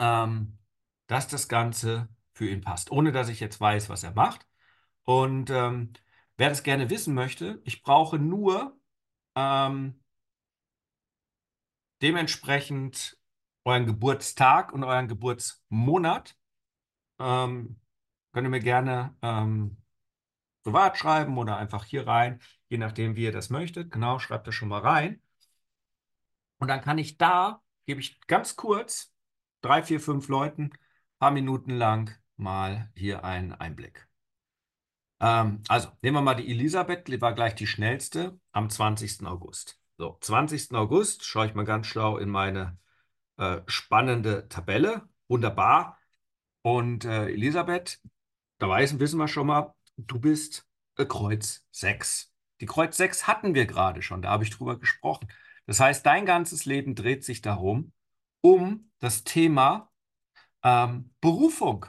ähm, 0.00 0.58
dass 1.06 1.28
das 1.28 1.48
Ganze 1.48 2.08
für 2.32 2.48
ihn 2.48 2.62
passt, 2.62 2.90
ohne 2.90 3.12
dass 3.12 3.28
ich 3.28 3.40
jetzt 3.40 3.60
weiß, 3.60 3.88
was 3.88 4.02
er 4.02 4.12
macht. 4.12 4.46
Und 5.04 5.50
ähm, 5.50 5.92
wer 6.36 6.48
das 6.48 6.62
gerne 6.64 6.90
wissen 6.90 7.14
möchte, 7.14 7.60
ich 7.64 7.82
brauche 7.82 8.18
nur 8.18 8.76
ähm, 9.36 10.00
dementsprechend 12.02 13.18
euren 13.64 13.86
Geburtstag 13.86 14.72
und 14.72 14.82
euren 14.84 15.08
Geburtsmonat. 15.08 16.36
Ähm, 17.20 17.80
könnt 18.32 18.46
ihr 18.46 18.50
mir 18.50 18.60
gerne 18.60 19.16
ähm, 19.22 19.83
privat 20.64 20.98
schreiben 20.98 21.38
oder 21.38 21.56
einfach 21.58 21.84
hier 21.84 22.06
rein, 22.06 22.40
je 22.68 22.78
nachdem, 22.78 23.16
wie 23.16 23.24
ihr 23.24 23.32
das 23.32 23.50
möchtet. 23.50 23.92
Genau, 23.92 24.18
schreibt 24.18 24.46
das 24.48 24.54
schon 24.54 24.68
mal 24.68 24.80
rein. 24.80 25.20
Und 26.58 26.68
dann 26.68 26.80
kann 26.80 26.98
ich 26.98 27.18
da, 27.18 27.62
gebe 27.86 28.00
ich 28.00 28.20
ganz 28.26 28.56
kurz, 28.56 29.12
drei, 29.60 29.82
vier, 29.82 30.00
fünf 30.00 30.28
Leuten, 30.28 30.70
paar 31.18 31.30
Minuten 31.30 31.70
lang 31.70 32.16
mal 32.36 32.90
hier 32.96 33.24
einen 33.24 33.52
Einblick. 33.52 34.08
Ähm, 35.20 35.62
also 35.68 35.88
nehmen 36.02 36.16
wir 36.16 36.22
mal 36.22 36.34
die 36.34 36.50
Elisabeth, 36.50 37.08
die 37.08 37.20
war 37.20 37.34
gleich 37.34 37.54
die 37.54 37.66
schnellste 37.66 38.38
am 38.52 38.70
20. 38.70 39.26
August. 39.26 39.78
So, 39.98 40.18
20. 40.20 40.72
August 40.74 41.24
schaue 41.24 41.46
ich 41.46 41.54
mal 41.54 41.64
ganz 41.64 41.86
schlau 41.86 42.18
in 42.18 42.28
meine 42.28 42.78
äh, 43.36 43.60
spannende 43.66 44.48
Tabelle. 44.48 45.08
Wunderbar. 45.28 45.98
Und 46.62 47.04
äh, 47.04 47.26
Elisabeth, 47.28 48.00
da 48.58 48.68
weiß, 48.68 48.98
wissen 48.98 49.18
wir 49.18 49.28
schon 49.28 49.46
mal, 49.46 49.74
du 49.96 50.18
bist 50.18 50.66
Kreuz 50.96 51.66
6. 51.72 52.32
Die 52.60 52.66
Kreuz 52.66 52.96
6 52.96 53.26
hatten 53.26 53.54
wir 53.54 53.66
gerade 53.66 54.02
schon, 54.02 54.22
da 54.22 54.30
habe 54.30 54.44
ich 54.44 54.50
drüber 54.50 54.78
gesprochen. 54.78 55.28
Das 55.66 55.80
heißt, 55.80 56.04
dein 56.04 56.26
ganzes 56.26 56.64
Leben 56.66 56.94
dreht 56.94 57.24
sich 57.24 57.40
darum, 57.40 57.92
um 58.40 58.90
das 58.98 59.24
Thema 59.24 59.90
ähm, 60.62 61.10
Berufung. 61.20 61.86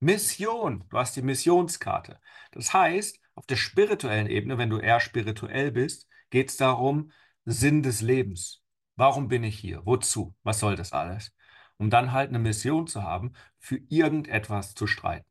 Mission. 0.00 0.84
Du 0.88 0.98
hast 0.98 1.16
die 1.16 1.22
Missionskarte. 1.22 2.20
Das 2.52 2.72
heißt, 2.72 3.18
auf 3.34 3.46
der 3.46 3.56
spirituellen 3.56 4.26
Ebene, 4.26 4.58
wenn 4.58 4.70
du 4.70 4.78
eher 4.78 5.00
spirituell 5.00 5.72
bist, 5.72 6.08
geht 6.30 6.50
es 6.50 6.56
darum, 6.56 7.12
Sinn 7.44 7.82
des 7.82 8.00
Lebens. 8.00 8.62
Warum 8.96 9.28
bin 9.28 9.44
ich 9.44 9.58
hier? 9.58 9.84
Wozu? 9.86 10.34
Was 10.42 10.60
soll 10.60 10.76
das 10.76 10.92
alles? 10.92 11.32
Um 11.78 11.90
dann 11.90 12.12
halt 12.12 12.30
eine 12.30 12.38
Mission 12.38 12.86
zu 12.86 13.02
haben, 13.02 13.32
für 13.58 13.76
irgendetwas 13.88 14.74
zu 14.74 14.86
streiten. 14.86 15.28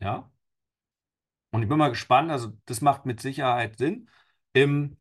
Ja? 0.00 0.30
Und 1.50 1.62
ich 1.62 1.68
bin 1.68 1.78
mal 1.78 1.88
gespannt, 1.88 2.30
also 2.30 2.52
das 2.66 2.80
macht 2.80 3.06
mit 3.06 3.20
Sicherheit 3.20 3.78
Sinn. 3.78 4.08
Im 4.52 4.98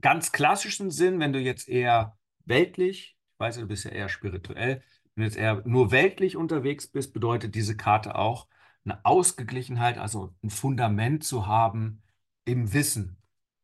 ganz 0.00 0.32
klassischen 0.32 0.90
Sinn, 0.90 1.20
wenn 1.20 1.32
du 1.32 1.40
jetzt 1.40 1.68
eher 1.68 2.16
weltlich, 2.44 3.16
ich 3.32 3.40
weiß, 3.40 3.56
du 3.56 3.66
bist 3.66 3.84
ja 3.84 3.90
eher 3.90 4.08
spirituell, 4.08 4.82
wenn 5.14 5.22
du 5.22 5.28
jetzt 5.28 5.36
eher 5.36 5.62
nur 5.66 5.90
weltlich 5.90 6.36
unterwegs 6.36 6.88
bist, 6.88 7.12
bedeutet 7.12 7.54
diese 7.54 7.76
Karte 7.76 8.14
auch 8.16 8.46
eine 8.84 9.04
Ausgeglichenheit, 9.04 9.98
also 9.98 10.34
ein 10.42 10.50
Fundament 10.50 11.24
zu 11.24 11.46
haben 11.46 12.02
im 12.44 12.72
Wissen. 12.72 13.18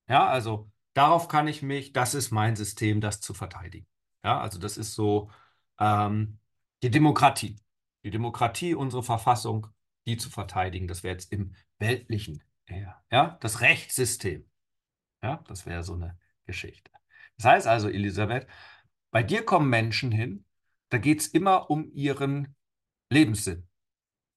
Ja, 0.09 0.27
also 0.27 0.71
darauf 0.95 1.29
kann 1.29 1.49
ich 1.49 1.63
mich, 1.63 1.93
das 1.93 2.15
ist 2.15 2.31
mein 2.31 2.57
System, 2.57 3.01
das 3.01 3.21
zu 3.21 3.35
verteidigen. 3.35 3.87
Ja, 4.25 4.41
also 4.41 4.59
das 4.59 4.77
ist 4.77 4.95
so 4.95 5.31
ähm, 5.79 6.39
die 6.83 6.91
Demokratie. 6.91 7.57
Die 8.05 8.11
Demokratie, 8.11 8.75
unsere 8.75 9.03
Verfassung, 9.03 9.69
die 10.07 10.17
zu 10.17 10.31
verteidigen, 10.31 10.87
das 10.87 11.03
wäre 11.03 11.15
jetzt 11.15 11.33
im 11.33 11.55
weltlichen 11.79 12.43
eher. 12.67 13.03
Ja, 13.11 13.39
das 13.41 13.61
Rechtssystem. 13.61 14.45
Ja, 15.23 15.43
das 15.49 15.67
wäre 15.67 15.83
so 15.83 15.95
eine 15.95 16.19
Geschichte. 16.45 16.91
Das 17.37 17.47
heißt 17.47 17.67
also, 17.67 17.89
Elisabeth, 17.89 18.47
bei 19.11 19.23
dir 19.23 19.45
kommen 19.45 19.69
Menschen 19.69 20.13
hin, 20.13 20.45
da 20.89 20.99
geht 20.99 21.21
es 21.21 21.29
immer 21.29 21.71
um 21.71 21.91
ihren 21.93 22.55
Lebenssinn, 23.11 23.67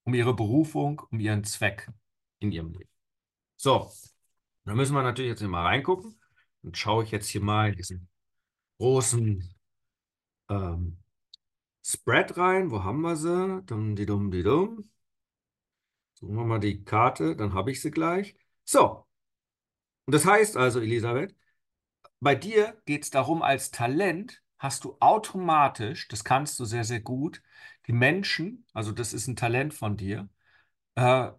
um 0.03 0.13
ihre 0.13 0.35
Berufung, 0.35 1.01
um 1.11 1.19
ihren 1.19 1.43
Zweck 1.43 1.89
in 2.39 2.51
ihrem 2.51 2.71
Leben. 2.71 2.89
So, 3.55 3.91
da 4.65 4.73
müssen 4.73 4.93
wir 4.93 5.03
natürlich 5.03 5.29
jetzt 5.29 5.41
mal 5.41 5.65
reingucken. 5.65 6.19
Dann 6.61 6.75
schaue 6.75 7.03
ich 7.03 7.11
jetzt 7.11 7.27
hier 7.29 7.41
mal 7.41 7.69
in 7.69 7.75
diesen 7.75 8.09
großen 8.77 9.55
ähm, 10.49 10.97
Spread 11.85 12.37
rein. 12.37 12.71
Wo 12.71 12.83
haben 12.83 13.01
wir 13.01 13.15
sie? 13.15 13.63
Dum, 13.63 13.95
die 13.95 14.05
dum, 14.05 14.31
die 14.31 14.43
dum. 14.43 14.89
Suchen 16.21 16.35
wir 16.35 16.45
mal 16.45 16.59
die 16.59 16.83
Karte, 16.83 17.35
dann 17.35 17.53
habe 17.53 17.71
ich 17.71 17.81
sie 17.81 17.91
gleich. 17.91 18.35
So, 18.65 19.05
und 20.05 20.13
das 20.15 20.25
heißt 20.25 20.57
also, 20.57 20.79
Elisabeth, 20.79 21.35
bei 22.19 22.35
dir 22.35 22.81
geht 22.85 23.03
es 23.03 23.11
darum, 23.11 23.41
als 23.43 23.71
Talent 23.71 24.41
hast 24.59 24.83
du 24.83 24.97
automatisch, 24.99 26.07
das 26.09 26.23
kannst 26.23 26.59
du 26.59 26.65
sehr, 26.65 26.83
sehr 26.83 27.01
gut, 27.01 27.41
die 27.87 27.93
Menschen, 27.93 28.65
also 28.73 28.91
das 28.91 29.13
ist 29.13 29.27
ein 29.27 29.35
Talent 29.35 29.73
von 29.73 29.97
dir, 29.97 30.29
äh, 30.95 31.31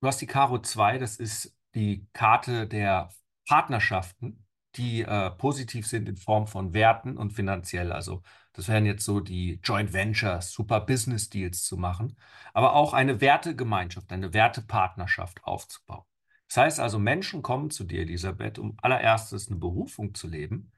du 0.00 0.06
hast 0.08 0.20
die 0.20 0.26
Karo 0.26 0.60
2, 0.60 0.98
das 0.98 1.16
ist 1.16 1.56
die 1.74 2.06
Karte 2.14 2.66
der 2.68 3.10
Partnerschaften, 3.46 4.46
die 4.76 5.02
äh, 5.02 5.30
positiv 5.32 5.86
sind 5.86 6.08
in 6.08 6.16
Form 6.16 6.46
von 6.46 6.74
Werten 6.74 7.16
und 7.18 7.32
finanziell. 7.32 7.92
Also 7.92 8.22
das 8.58 8.66
wären 8.66 8.86
jetzt 8.86 9.04
so 9.04 9.20
die 9.20 9.60
Joint 9.62 9.92
Ventures, 9.92 10.50
Super 10.50 10.80
Business 10.80 11.30
Deals 11.30 11.62
zu 11.62 11.76
machen, 11.76 12.16
aber 12.52 12.74
auch 12.74 12.92
eine 12.92 13.20
Wertegemeinschaft, 13.20 14.10
eine 14.10 14.34
Wertepartnerschaft 14.34 15.44
aufzubauen. 15.44 16.02
Das 16.48 16.56
heißt 16.56 16.80
also, 16.80 16.98
Menschen 16.98 17.42
kommen 17.42 17.70
zu 17.70 17.84
dir, 17.84 18.00
Elisabeth, 18.00 18.58
um 18.58 18.76
allererstes 18.82 19.46
eine 19.46 19.60
Berufung 19.60 20.12
zu 20.12 20.26
leben 20.26 20.72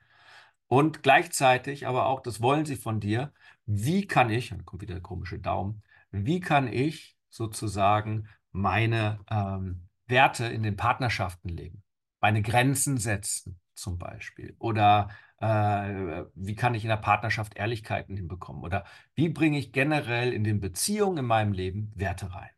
und 0.66 1.02
gleichzeitig 1.02 1.86
aber 1.86 2.04
auch, 2.04 2.20
das 2.20 2.42
wollen 2.42 2.66
sie 2.66 2.76
von 2.76 3.00
dir, 3.00 3.32
wie 3.64 4.06
kann 4.06 4.28
ich, 4.28 4.50
dann 4.50 4.66
kommt 4.66 4.82
wieder 4.82 4.96
der 4.96 5.02
komische 5.02 5.38
Daumen, 5.38 5.82
wie 6.10 6.40
kann 6.40 6.70
ich 6.70 7.16
sozusagen 7.30 8.28
meine 8.52 9.20
ähm, 9.30 9.88
Werte 10.06 10.44
in 10.44 10.62
den 10.62 10.76
Partnerschaften 10.76 11.48
legen, 11.48 11.82
meine 12.20 12.42
Grenzen 12.42 12.98
setzen 12.98 13.58
zum 13.80 13.98
Beispiel 13.98 14.54
oder 14.58 15.08
äh, 15.40 16.24
wie 16.34 16.54
kann 16.54 16.74
ich 16.74 16.84
in 16.84 16.90
der 16.90 16.96
Partnerschaft 16.96 17.56
Ehrlichkeiten 17.56 18.16
hinbekommen 18.16 18.62
oder 18.62 18.84
wie 19.14 19.28
bringe 19.28 19.58
ich 19.58 19.72
generell 19.72 20.32
in 20.32 20.44
den 20.44 20.60
Beziehungen 20.60 21.18
in 21.18 21.24
meinem 21.26 21.52
Leben 21.52 21.92
Werte 21.94 22.32
rein. 22.32 22.50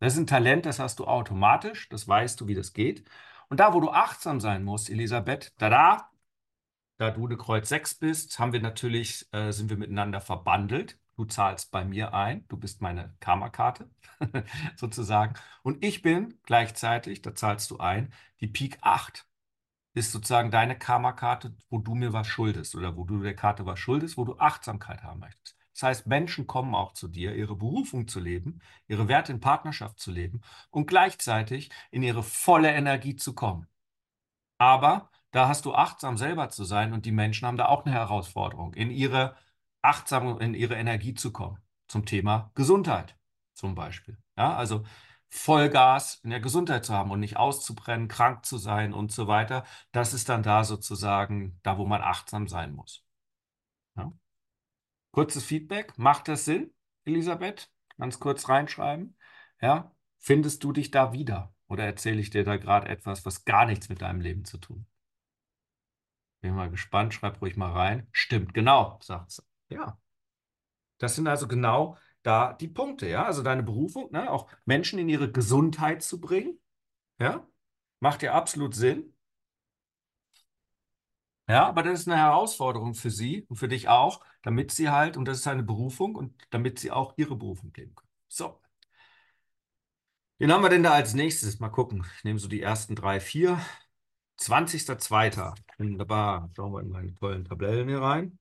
Das 0.00 0.14
ist 0.14 0.20
ein 0.20 0.26
Talent, 0.26 0.66
das 0.66 0.78
hast 0.78 0.98
du 0.98 1.06
automatisch, 1.06 1.88
das 1.90 2.08
weißt 2.08 2.40
du, 2.40 2.48
wie 2.48 2.54
das 2.54 2.72
geht. 2.72 3.04
Und 3.48 3.60
da, 3.60 3.74
wo 3.74 3.80
du 3.80 3.90
achtsam 3.90 4.40
sein 4.40 4.64
musst, 4.64 4.88
Elisabeth, 4.90 5.52
da, 5.58 6.10
da 6.98 7.10
du 7.10 7.26
eine 7.26 7.36
Kreuz 7.36 7.68
6 7.68 7.96
bist, 7.96 8.38
haben 8.38 8.52
wir 8.52 8.60
natürlich, 8.60 9.26
äh, 9.32 9.52
sind 9.52 9.70
wir 9.70 9.76
miteinander 9.76 10.20
verbandelt. 10.20 10.98
Du 11.16 11.24
zahlst 11.26 11.70
bei 11.70 11.84
mir 11.84 12.14
ein, 12.14 12.46
du 12.48 12.56
bist 12.56 12.80
meine 12.80 13.14
Karma-Karte 13.20 13.90
sozusagen. 14.76 15.34
Und 15.62 15.84
ich 15.84 16.02
bin 16.02 16.38
gleichzeitig, 16.44 17.22
da 17.22 17.34
zahlst 17.34 17.70
du 17.70 17.78
ein, 17.78 18.12
die 18.40 18.48
Pik 18.48 18.78
8 18.82 19.26
ist 19.94 20.12
sozusagen 20.12 20.50
deine 20.50 20.78
Karma-Karte, 20.78 21.54
wo 21.68 21.78
du 21.78 21.94
mir 21.94 22.12
was 22.12 22.26
schuldest 22.26 22.74
oder 22.74 22.96
wo 22.96 23.04
du 23.04 23.22
der 23.22 23.34
Karte 23.34 23.66
was 23.66 23.78
schuldest, 23.78 24.16
wo 24.16 24.24
du 24.24 24.38
Achtsamkeit 24.38 25.02
haben 25.02 25.20
möchtest. 25.20 25.56
Das 25.72 25.82
heißt, 25.82 26.06
Menschen 26.06 26.46
kommen 26.46 26.74
auch 26.74 26.92
zu 26.92 27.08
dir, 27.08 27.34
ihre 27.34 27.56
Berufung 27.56 28.06
zu 28.06 28.20
leben, 28.20 28.60
ihre 28.86 29.08
Werte 29.08 29.32
in 29.32 29.40
Partnerschaft 29.40 29.98
zu 29.98 30.10
leben 30.10 30.42
und 30.70 30.86
gleichzeitig 30.86 31.70
in 31.90 32.02
ihre 32.02 32.22
volle 32.22 32.70
Energie 32.70 33.16
zu 33.16 33.34
kommen. 33.34 33.66
Aber 34.58 35.10
da 35.30 35.48
hast 35.48 35.64
du 35.64 35.74
achtsam 35.74 36.16
selber 36.16 36.50
zu 36.50 36.64
sein 36.64 36.92
und 36.92 37.06
die 37.06 37.12
Menschen 37.12 37.46
haben 37.46 37.56
da 37.56 37.66
auch 37.66 37.84
eine 37.86 37.94
Herausforderung, 37.94 38.74
in 38.74 38.90
ihre 38.90 39.36
achtsam 39.82 40.38
in 40.40 40.54
ihre 40.54 40.74
Energie 40.74 41.14
zu 41.14 41.32
kommen. 41.32 41.58
Zum 41.88 42.04
Thema 42.04 42.50
Gesundheit 42.54 43.16
zum 43.54 43.74
Beispiel. 43.74 44.18
Ja, 44.36 44.54
also 44.56 44.84
Vollgas 45.30 46.16
in 46.24 46.30
der 46.30 46.40
Gesundheit 46.40 46.84
zu 46.84 46.92
haben 46.92 47.10
und 47.12 47.20
nicht 47.20 47.36
auszubrennen, 47.36 48.08
krank 48.08 48.44
zu 48.44 48.58
sein 48.58 48.92
und 48.92 49.12
so 49.12 49.28
weiter. 49.28 49.64
Das 49.92 50.12
ist 50.12 50.28
dann 50.28 50.42
da 50.42 50.64
sozusagen 50.64 51.58
da, 51.62 51.78
wo 51.78 51.86
man 51.86 52.02
achtsam 52.02 52.48
sein 52.48 52.72
muss. 52.72 53.04
Ja. 53.96 54.12
Kurzes 55.12 55.44
Feedback. 55.44 55.96
Macht 55.98 56.28
das 56.28 56.44
Sinn, 56.44 56.74
Elisabeth? 57.04 57.70
Ganz 57.96 58.18
kurz 58.18 58.48
reinschreiben. 58.48 59.16
Ja. 59.60 59.94
Findest 60.18 60.64
du 60.64 60.72
dich 60.72 60.90
da 60.90 61.12
wieder? 61.12 61.54
Oder 61.68 61.84
erzähle 61.84 62.20
ich 62.20 62.30
dir 62.30 62.44
da 62.44 62.56
gerade 62.56 62.88
etwas, 62.88 63.24
was 63.24 63.44
gar 63.44 63.66
nichts 63.66 63.88
mit 63.88 64.02
deinem 64.02 64.20
Leben 64.20 64.44
zu 64.44 64.58
tun? 64.58 64.86
Bin 66.40 66.54
mal 66.54 66.70
gespannt. 66.70 67.14
Schreib 67.14 67.40
ruhig 67.40 67.56
mal 67.56 67.72
rein. 67.72 68.08
Stimmt, 68.10 68.52
genau, 68.52 68.98
sagt 69.00 69.30
sie. 69.30 69.42
Ja. 69.68 69.98
Das 70.98 71.14
sind 71.14 71.28
also 71.28 71.46
genau 71.46 71.96
da 72.22 72.52
die 72.54 72.68
Punkte, 72.68 73.08
ja. 73.08 73.24
Also 73.24 73.42
deine 73.42 73.62
Berufung, 73.62 74.10
ne? 74.12 74.30
auch 74.30 74.48
Menschen 74.64 74.98
in 74.98 75.08
ihre 75.08 75.30
Gesundheit 75.32 76.02
zu 76.02 76.20
bringen, 76.20 76.60
ja, 77.20 77.46
macht 78.00 78.22
ja 78.22 78.34
absolut 78.34 78.74
Sinn. 78.74 79.14
Ja, 81.48 81.66
aber 81.66 81.82
das 81.82 82.00
ist 82.00 82.08
eine 82.08 82.16
Herausforderung 82.16 82.94
für 82.94 83.10
sie 83.10 83.44
und 83.48 83.56
für 83.56 83.68
dich 83.68 83.88
auch, 83.88 84.24
damit 84.42 84.70
sie 84.70 84.88
halt, 84.90 85.16
und 85.16 85.24
das 85.26 85.38
ist 85.38 85.46
eine 85.48 85.64
Berufung 85.64 86.14
und 86.14 86.32
damit 86.50 86.78
sie 86.78 86.92
auch 86.92 87.14
ihre 87.16 87.36
Berufung 87.36 87.72
leben 87.76 87.94
können. 87.94 88.10
So. 88.28 88.60
Wen 90.38 90.52
haben 90.52 90.62
wir 90.62 90.70
denn 90.70 90.82
da 90.82 90.92
als 90.92 91.14
nächstes? 91.14 91.60
Mal 91.60 91.68
gucken. 91.68 92.04
Ich 92.16 92.24
nehme 92.24 92.38
so 92.38 92.48
die 92.48 92.62
ersten 92.62 92.96
drei, 92.96 93.20
vier. 93.20 93.60
20.02. 94.38 95.54
Wunderbar. 95.78 96.50
Schauen 96.56 96.72
wir 96.72 96.80
in 96.80 96.90
meine 96.90 97.14
tollen 97.14 97.44
Tabellen 97.44 97.88
hier 97.88 98.00
rein. 98.02 98.39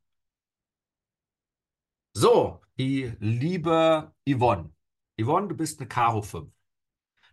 So, 2.22 2.60
die 2.78 3.14
liebe 3.22 4.14
Yvonne. 4.28 4.74
Yvonne, 5.18 5.48
du 5.48 5.56
bist 5.56 5.80
eine 5.80 5.88
Karo 5.88 6.22
5. 6.22 6.52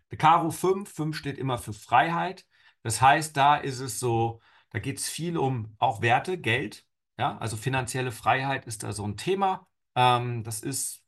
Eine 0.09 0.17
Karo 0.17 0.49
5, 0.49 0.89
5 0.89 1.17
steht 1.17 1.37
immer 1.37 1.57
für 1.57 1.73
Freiheit. 1.73 2.45
Das 2.83 3.01
heißt, 3.01 3.35
da 3.35 3.57
ist 3.57 3.81
es 3.81 3.99
so, 3.99 4.39
da 4.69 4.79
geht 4.79 4.99
es 4.99 5.09
viel 5.09 5.37
um 5.37 5.75
auch 5.77 6.01
Werte, 6.01 6.37
Geld. 6.37 6.85
Ja, 7.19 7.37
also 7.39 7.57
finanzielle 7.57 8.13
Freiheit 8.13 8.65
ist 8.65 8.83
da 8.83 8.93
so 8.93 9.05
ein 9.05 9.17
Thema. 9.17 9.67
Ähm, 9.95 10.45
das 10.45 10.61
ist 10.61 11.03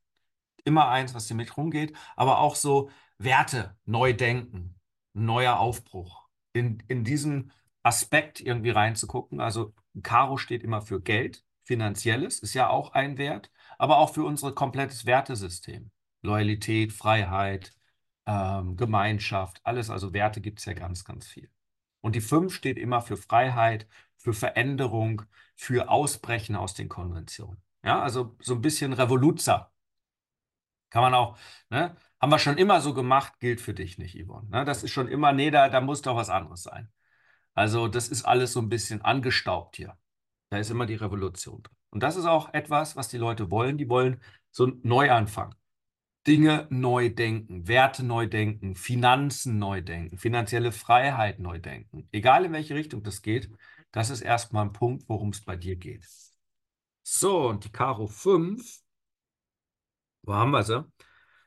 immer 0.66 0.90
eins, 0.90 1.14
was 1.14 1.28
dir 1.28 1.36
mit 1.36 1.56
rumgeht. 1.56 1.96
Aber 2.18 2.40
auch 2.40 2.56
so 2.56 2.90
Werte 3.18 3.78
neu 3.86 4.12
denken, 4.12 4.78
neuer 5.14 5.58
Aufbruch. 5.58 6.28
In, 6.52 6.84
in 6.90 7.06
diesen 7.06 7.54
Aspekt 7.84 8.42
irgendwie 8.42 8.72
reinzugucken. 8.72 9.40
Also 9.40 9.74
Karo 10.04 10.36
steht 10.36 10.64
immer 10.64 10.82
für 10.82 11.02
Geld, 11.02 11.46
finanzielles, 11.64 12.40
ist 12.40 12.56
ja 12.56 12.68
auch 12.70 12.92
ein 12.94 13.18
Wert, 13.18 13.52
aber 13.80 13.98
auch 13.98 14.14
für 14.14 14.24
unser 14.24 14.52
komplettes 14.54 15.06
Wertesystem. 15.08 15.92
Loyalität, 16.22 16.94
Freiheit, 16.94 17.74
ähm, 18.28 18.78
Gemeinschaft, 18.78 19.62
alles, 19.64 19.90
also 19.90 20.14
Werte 20.14 20.42
gibt 20.42 20.60
es 20.60 20.66
ja 20.66 20.74
ganz, 20.74 21.06
ganz 21.06 21.28
viel. 21.28 21.50
Und 22.02 22.16
die 22.16 22.22
5 22.22 22.54
steht 22.54 22.78
immer 22.78 23.02
für 23.02 23.18
Freiheit, 23.18 23.88
für 24.18 24.34
Veränderung, 24.34 25.24
für 25.56 25.90
Ausbrechen 25.90 26.56
aus 26.56 26.74
den 26.76 26.90
Konventionen. 26.90 27.62
Ja, 27.84 28.02
also 28.02 28.36
so 28.42 28.56
ein 28.56 28.62
bisschen 28.62 28.94
Revoluzer. 28.94 29.72
Kann 30.90 31.02
man 31.04 31.14
auch, 31.14 31.38
ne? 31.70 31.96
Haben 32.20 32.32
wir 32.32 32.40
schon 32.40 32.58
immer 32.58 32.82
so 32.82 32.94
gemacht, 32.94 33.40
gilt 33.40 33.62
für 33.62 33.74
dich 33.74 33.98
nicht, 33.98 34.16
Yvonne. 34.16 34.50
Ne? 34.50 34.66
Das 34.66 34.84
ist 34.84 34.92
schon 34.92 35.08
immer, 35.08 35.32
nee, 35.32 35.52
da, 35.52 35.70
da 35.70 35.80
muss 35.82 36.02
doch 36.02 36.16
was 36.16 36.30
anderes 36.30 36.64
sein. 36.64 36.92
Also 37.54 37.88
das 37.88 38.10
ist 38.10 38.26
alles 38.26 38.54
so 38.54 38.62
ein 38.62 38.70
bisschen 38.70 39.02
angestaubt 39.04 39.78
hier. 39.78 39.98
Da 40.50 40.58
ist 40.60 40.72
immer 40.72 40.86
die 40.86 40.96
Revolution 40.96 41.64
drin. 41.64 41.79
Und 41.90 42.04
das 42.04 42.16
ist 42.16 42.26
auch 42.26 42.54
etwas, 42.54 42.96
was 42.96 43.10
die 43.10 43.18
Leute 43.18 43.52
wollen. 43.52 43.78
Die 43.78 43.90
wollen 43.90 44.22
so 44.52 44.66
einen 44.66 44.80
Neuanfang. 44.84 45.56
Dinge 46.28 46.68
neu 46.70 47.10
denken, 47.10 47.68
Werte 47.68 48.06
neu 48.06 48.28
denken, 48.28 48.76
Finanzen 48.76 49.58
neu 49.58 49.82
denken, 49.82 50.18
finanzielle 50.18 50.72
Freiheit 50.72 51.40
neu 51.40 51.60
denken. 51.60 52.08
Egal 52.12 52.46
in 52.46 52.52
welche 52.52 52.76
Richtung 52.76 53.04
das 53.04 53.22
geht, 53.22 53.50
das 53.92 54.10
ist 54.10 54.22
erstmal 54.22 54.66
ein 54.66 54.74
Punkt, 54.74 55.08
worum 55.08 55.30
es 55.30 55.42
bei 55.42 55.56
dir 55.56 55.76
geht. 55.76 56.06
So, 57.04 57.50
und 57.50 57.64
die 57.66 57.72
Karo 57.72 58.08
5, 58.08 58.82
wo 60.24 60.34
haben 60.34 60.52
wir 60.52 60.64
sie? 60.64 60.86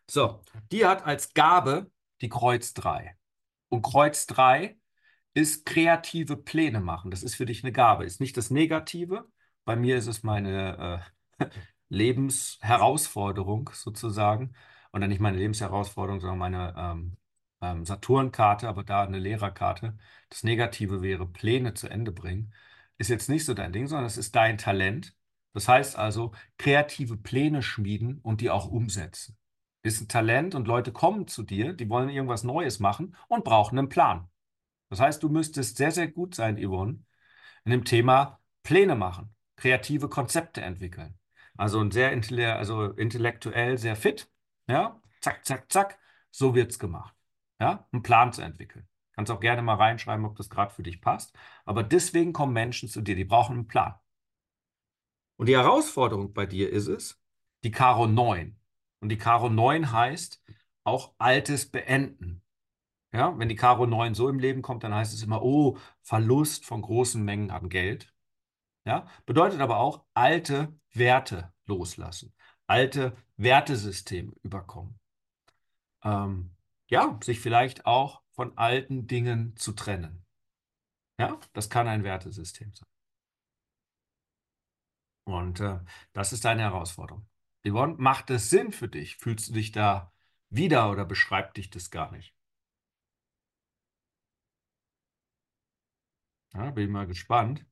So, 0.09 0.43
die 0.73 0.85
hat 0.87 1.05
als 1.05 1.33
Gabe 1.35 1.91
die 2.21 2.29
Kreuz 2.29 2.75
3. 2.75 3.17
Und 3.69 3.83
Kreuz 3.83 4.27
3 4.27 4.77
ist 5.35 5.65
kreative 5.65 6.37
Pläne 6.37 6.81
machen. 6.81 7.11
Das 7.11 7.23
ist 7.23 7.37
für 7.37 7.47
dich 7.47 7.63
eine 7.63 7.73
Gabe. 7.73 8.05
Ist 8.05 8.21
nicht 8.21 8.37
das 8.37 8.51
Negative. 8.51 9.31
Bei 9.65 9.77
mir 9.77 9.97
ist 9.97 10.07
es 10.07 10.23
meine 10.23 11.03
äh, 11.39 11.47
Lebensherausforderung 11.89 13.71
sozusagen. 13.75 14.55
Oder 14.93 15.09
nicht 15.09 15.21
meine 15.21 15.39
Lebensherausforderung, 15.39 16.21
sondern 16.21 16.39
meine 16.39 16.75
ähm, 16.77 17.17
ähm, 17.63 17.85
Saturnkarte, 17.87 18.69
aber 18.69 18.85
da 18.85 19.03
eine 19.05 19.19
Lehrerkarte. 19.19 19.97
Das 20.29 20.43
Negative 20.45 21.03
wäre 21.03 21.27
Pläne 21.27 21.75
zu 21.75 21.89
Ende 21.89 22.13
bringen. 22.13 22.53
Ist 22.99 23.09
jetzt 23.11 23.29
nicht 23.29 23.45
so 23.45 23.55
dein 23.55 23.73
Ding, 23.73 23.87
sondern 23.87 24.07
es 24.07 24.19
ist 24.19 24.35
dein 24.37 24.59
Talent. 24.59 25.17
Das 25.55 25.69
heißt 25.69 25.97
also, 25.97 26.33
kreative 26.59 27.17
Pläne 27.17 27.63
schmieden 27.63 28.19
und 28.23 28.41
die 28.41 28.51
auch 28.51 28.67
umsetzen. 28.69 29.37
Ist 29.83 30.01
ein 30.01 30.09
Talent 30.09 30.55
und 30.55 30.69
Leute 30.69 30.93
kommen 30.93 31.27
zu 31.27 31.43
dir, 31.43 31.73
die 31.73 31.89
wollen 31.89 32.09
irgendwas 32.09 32.45
Neues 32.45 32.79
machen 32.81 33.17
und 33.29 33.45
brauchen 33.45 33.79
einen 33.79 33.89
Plan. 33.89 34.29
Das 34.91 35.01
heißt, 35.01 35.23
du 35.23 35.29
müsstest 35.29 35.77
sehr, 35.77 35.91
sehr 35.93 36.09
gut 36.09 36.35
sein, 36.35 36.57
Yvonne, 36.59 37.05
in 37.65 37.73
dem 37.73 37.85
Thema 37.85 38.41
Pläne 38.63 38.95
machen, 38.97 39.35
kreative 39.57 40.09
Konzepte 40.09 40.61
entwickeln. 40.63 41.19
Also 41.57 41.81
ein 41.81 41.91
sehr 41.91 42.13
intelle 42.13 42.57
also 42.57 42.87
intellektuell 42.93 43.79
sehr 43.79 43.97
fit, 43.97 44.31
ja, 44.69 45.01
zack, 45.21 45.45
zack, 45.45 45.71
zack, 45.71 45.99
so 46.31 46.55
wird 46.55 46.73
es 46.73 46.79
gemacht. 46.79 47.15
Ja, 47.61 47.87
einen 47.93 48.03
Plan 48.03 48.33
zu 48.33 48.43
entwickeln. 48.43 48.89
Kannst 49.13 49.31
auch 49.31 49.41
gerne 49.41 49.63
mal 49.63 49.75
reinschreiben, 49.77 50.25
ob 50.25 50.37
das 50.37 50.51
gerade 50.51 50.75
für 50.75 50.83
dich 50.83 51.01
passt. 51.01 51.35
Aber 51.65 51.83
deswegen 51.83 52.33
kommen 52.33 52.53
Menschen 52.55 52.89
zu 52.89 53.03
dir, 53.03 53.15
die 53.15 53.25
brauchen 53.25 53.55
einen 53.57 53.69
Plan. 53.69 53.95
Und 55.37 55.47
die 55.49 55.57
Herausforderung 55.57 56.33
bei 56.33 56.47
dir 56.47 56.71
ist 56.71 56.89
es, 56.89 57.21
die 57.65 57.71
Karo 57.71 58.07
9. 58.07 58.57
Und 59.01 59.09
die 59.09 59.19
Karo 59.19 59.49
9 59.51 59.93
heißt 59.93 60.43
auch 60.85 61.15
Altes 61.19 61.71
beenden. 61.71 62.43
Ja, 63.13 63.39
wenn 63.39 63.49
die 63.49 63.57
Karo 63.57 63.87
9 63.87 64.15
so 64.15 64.29
im 64.29 64.39
Leben 64.39 64.63
kommt, 64.63 64.85
dann 64.85 64.95
heißt 64.95 65.13
es 65.13 65.23
immer, 65.23 65.43
oh, 65.43 65.77
Verlust 66.03 66.65
von 66.65 66.83
großen 66.83 67.23
Mengen 67.23 67.51
an 67.51 67.69
Geld. 67.69 68.12
Ja, 68.85 69.07
bedeutet 69.27 69.61
aber 69.61 69.79
auch 69.79 70.05
alte 70.15 70.75
Werte 70.93 71.53
loslassen, 71.67 72.35
alte 72.67 73.17
Wertesysteme 73.37 74.33
überkommen. 74.43 74.99
Ähm, 76.05 76.55
ja, 76.89 77.19
sich 77.23 77.41
vielleicht 77.41 77.87
auch 77.87 78.23
von 78.33 78.57
alten 78.59 79.07
Dingen 79.07 79.57
zu 79.57 79.73
trennen. 79.73 80.25
Ja, 81.19 81.39
das 81.53 81.71
kann 81.71 81.89
ein 81.89 82.05
Wertesystem 82.05 82.75
sein. 82.75 82.89
Und 85.25 85.61
äh, 85.61 85.79
das 86.13 86.33
ist 86.33 86.45
deine 86.45 86.63
Herausforderung. 86.63 87.27
Yvonne, 87.67 87.95
macht 87.99 88.31
es 88.31 88.51
Sinn 88.51 88.73
für 88.73 88.89
dich? 88.89 89.17
Fühlst 89.17 89.49
du 89.49 89.53
dich 89.55 89.73
da 89.73 90.13
wieder 90.51 90.91
oder 90.91 91.05
beschreibt 91.05 91.57
dich 91.57 91.71
das 91.71 91.91
gar 91.91 92.11
nicht? 92.13 92.35
Ja, 96.55 96.71
bin 96.71 96.91
mal 96.91 97.07
gespannt. 97.07 97.65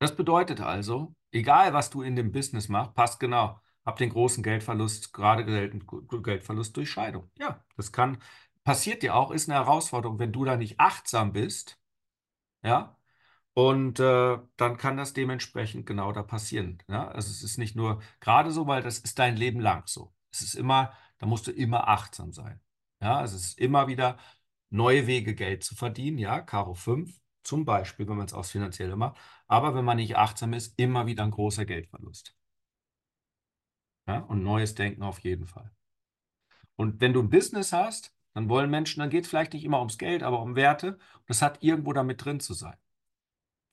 Das 0.00 0.16
bedeutet 0.16 0.60
also, 0.60 1.14
egal 1.30 1.74
was 1.74 1.90
du 1.90 2.02
in 2.02 2.16
dem 2.16 2.32
Business 2.32 2.68
machst, 2.68 2.94
passt 2.94 3.20
genau. 3.20 3.60
Hab 3.84 3.96
den 3.96 4.10
großen 4.10 4.42
Geldverlust, 4.42 5.12
gerade 5.12 5.44
Geldverlust 5.44 6.76
durch 6.76 6.90
Scheidung. 6.90 7.30
Ja, 7.38 7.64
das 7.76 7.92
kann, 7.92 8.18
passiert 8.64 9.02
dir 9.02 9.14
auch, 9.14 9.30
ist 9.30 9.48
eine 9.48 9.58
Herausforderung, 9.58 10.18
wenn 10.18 10.32
du 10.32 10.44
da 10.44 10.56
nicht 10.56 10.80
achtsam 10.80 11.32
bist. 11.32 11.78
Ja, 12.62 12.96
und 13.54 14.00
äh, 14.00 14.38
dann 14.56 14.76
kann 14.78 14.96
das 14.96 15.12
dementsprechend 15.12 15.86
genau 15.86 16.12
da 16.12 16.22
passieren. 16.22 16.82
Ja? 16.88 17.08
Also 17.08 17.30
es 17.30 17.42
ist 17.42 17.58
nicht 17.58 17.76
nur 17.76 18.00
gerade 18.20 18.52
so, 18.52 18.66
weil 18.66 18.82
das 18.82 18.98
ist 18.98 19.18
dein 19.18 19.36
Leben 19.36 19.60
lang 19.60 19.86
so. 19.86 20.14
Es 20.32 20.40
ist 20.42 20.54
immer, 20.54 20.92
da 21.18 21.26
musst 21.26 21.46
du 21.46 21.52
immer 21.52 21.88
achtsam 21.88 22.32
sein. 22.32 22.60
Ja, 23.02 23.18
also 23.18 23.36
es 23.36 23.46
ist 23.48 23.58
immer 23.58 23.88
wieder 23.88 24.18
neue 24.70 25.06
Wege, 25.06 25.34
Geld 25.34 25.64
zu 25.64 25.74
verdienen, 25.74 26.18
ja, 26.18 26.40
Karo 26.40 26.74
5 26.74 27.20
zum 27.42 27.64
Beispiel, 27.64 28.08
wenn 28.08 28.16
man 28.16 28.26
es 28.26 28.34
aufs 28.34 28.50
Finanzielle 28.50 28.96
macht. 28.96 29.18
Aber 29.46 29.74
wenn 29.74 29.84
man 29.84 29.96
nicht 29.96 30.16
achtsam 30.16 30.52
ist, 30.52 30.78
immer 30.78 31.06
wieder 31.06 31.24
ein 31.24 31.30
großer 31.30 31.64
Geldverlust. 31.64 32.34
Ja, 34.06 34.18
und 34.20 34.42
neues 34.42 34.74
Denken 34.74 35.02
auf 35.02 35.20
jeden 35.20 35.46
Fall. 35.46 35.70
Und 36.76 37.00
wenn 37.00 37.12
du 37.12 37.20
ein 37.22 37.30
Business 37.30 37.72
hast, 37.72 38.14
dann 38.34 38.48
wollen 38.48 38.70
Menschen, 38.70 39.00
dann 39.00 39.10
geht 39.10 39.24
es 39.24 39.30
vielleicht 39.30 39.52
nicht 39.52 39.64
immer 39.64 39.78
ums 39.78 39.98
Geld, 39.98 40.22
aber 40.22 40.40
um 40.40 40.56
Werte. 40.56 40.98
Das 41.26 41.42
hat 41.42 41.62
irgendwo 41.62 41.92
damit 41.92 42.24
drin 42.24 42.40
zu 42.40 42.54
sein. 42.54 42.76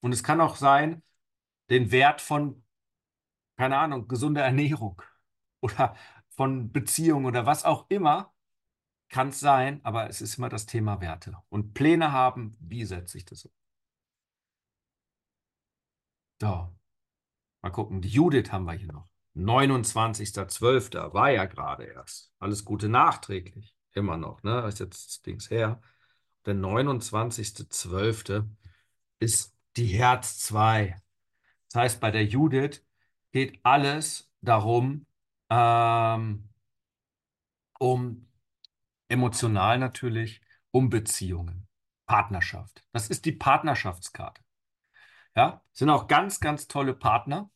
Und 0.02 0.14
es 0.14 0.24
kann 0.24 0.42
auch 0.42 0.56
sein, 0.56 1.04
den 1.70 1.92
Wert 1.92 2.22
von, 2.22 2.64
keine 3.58 3.78
Ahnung, 3.78 4.08
gesunder 4.08 4.44
Ernährung 4.44 5.02
oder 5.62 5.96
von 6.30 6.72
Beziehung 6.72 7.26
oder 7.26 7.46
was 7.46 7.66
auch 7.66 7.88
immer 7.90 8.34
kann 9.10 9.30
es 9.30 9.40
sein, 9.40 9.82
aber 9.84 10.10
es 10.10 10.22
ist 10.22 10.38
immer 10.38 10.50
das 10.50 10.66
Thema 10.66 11.02
Werte. 11.02 11.38
Und 11.50 11.74
Pläne 11.74 12.12
haben, 12.12 12.58
wie 12.60 12.86
setze 12.86 13.18
ich 13.18 13.26
das 13.26 13.46
um? 13.46 13.57
So, 16.40 16.70
mal 17.62 17.70
gucken. 17.72 18.02
Die 18.02 18.10
Judith 18.10 18.52
haben 18.52 18.66
wir 18.66 18.74
hier 18.74 18.92
noch. 18.92 19.10
29.12. 19.36 21.14
war 21.14 21.32
ja 21.32 21.46
gerade 21.46 21.86
erst. 21.86 22.32
Alles 22.40 22.66
Gute 22.66 22.90
nachträglich. 22.90 23.76
Immer 23.94 24.18
noch, 24.18 24.44
ne? 24.44 24.66
Ist 24.68 24.80
jetzt 24.80 25.08
das 25.08 25.22
Dings 25.22 25.50
her. 25.50 25.82
Der 26.46 26.56
29.12. 26.56 28.48
ist 29.20 29.56
die 29.76 29.88
Herz 29.88 30.40
2. 30.40 30.96
Das 31.68 31.82
heißt, 31.82 32.00
bei 32.00 32.12
der 32.12 32.26
Judith 32.26 32.84
geht 33.32 33.60
alles 33.64 34.32
darum, 34.42 35.06
ähm, 35.50 36.50
um 37.80 38.28
Emotional 39.10 39.80
natürlich 39.80 40.42
um 40.72 40.90
Beziehungen, 40.90 41.68
Partnerschaft. 42.06 42.84
Das 42.92 43.10
ist 43.10 43.26
die 43.26 43.32
Partnerschaftskarte. 43.32 44.42
Ja, 45.38 45.62
sind 45.74 45.90
auch 45.92 46.08
ganz, 46.08 46.40
ganz 46.40 46.68
tolle 46.68 46.96
Partner. 46.96 47.52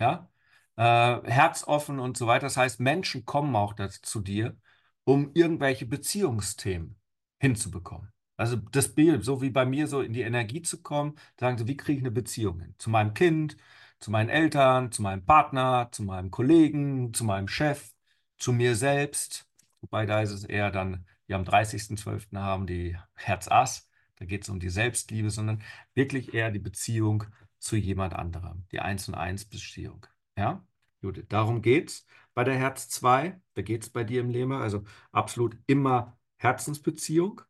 Ja, 0.00 0.30
äh, 0.76 0.82
herzoffen 1.30 2.00
und 2.00 2.16
so 2.16 2.26
weiter. 2.26 2.46
Das 2.46 2.56
heißt, 2.58 2.80
Menschen 2.80 3.24
kommen 3.24 3.56
auch 3.56 3.74
das, 3.74 4.02
zu 4.02 4.20
dir, 4.20 4.56
um 5.04 5.32
irgendwelche 5.34 5.86
Beziehungsthemen 5.86 7.00
hinzubekommen. 7.40 8.12
Also 8.36 8.56
das 8.56 8.94
Bild, 8.94 9.24
so 9.24 9.42
wie 9.42 9.50
bei 9.50 9.64
mir 9.66 9.86
so 9.88 10.00
in 10.02 10.12
die 10.12 10.22
Energie 10.22 10.62
zu 10.62 10.82
kommen, 10.82 11.16
sagen 11.38 11.58
sie, 11.58 11.66
wie 11.68 11.76
kriege 11.76 11.98
ich 11.98 12.04
eine 12.04 12.10
Beziehung 12.12 12.60
hin? 12.60 12.74
Zu 12.78 12.90
meinem 12.90 13.14
Kind, 13.14 13.56
zu 14.00 14.10
meinen 14.10 14.28
Eltern, 14.30 14.92
zu 14.92 15.02
meinem 15.02 15.24
Partner, 15.24 15.88
zu 15.92 16.02
meinem 16.02 16.30
Kollegen, 16.30 17.14
zu 17.14 17.24
meinem 17.24 17.48
Chef, 17.48 17.94
zu 18.38 18.52
mir 18.52 18.74
selbst. 18.76 19.46
Wobei 19.80 20.06
da 20.06 20.22
ist 20.22 20.32
es 20.32 20.44
eher 20.44 20.70
dann, 20.70 21.06
wir 21.26 21.36
am 21.36 21.44
30.12. 21.44 22.38
haben 22.40 22.66
die 22.66 22.96
Herz 23.14 23.48
Ass, 23.48 23.88
da 24.22 24.26
geht 24.26 24.44
es 24.44 24.48
um 24.48 24.60
die 24.60 24.70
Selbstliebe, 24.70 25.30
sondern 25.30 25.62
wirklich 25.94 26.32
eher 26.32 26.52
die 26.52 26.60
Beziehung 26.60 27.24
zu 27.58 27.74
jemand 27.76 28.14
anderem, 28.14 28.64
die 28.70 28.78
Eins 28.80 29.08
und 29.08 29.14
Eins 29.16 29.44
Beziehung. 29.44 30.06
Ja, 30.38 30.64
Judith, 31.02 31.26
darum 31.28 31.60
geht 31.60 31.90
es 31.90 32.06
bei 32.32 32.44
der 32.44 32.56
Herz 32.56 32.88
2, 32.88 33.40
da 33.54 33.62
geht 33.62 33.82
es 33.82 33.90
bei 33.90 34.04
dir 34.04 34.20
im 34.20 34.30
Leben, 34.30 34.52
also 34.52 34.84
absolut 35.10 35.58
immer 35.66 36.16
Herzensbeziehung. 36.38 37.40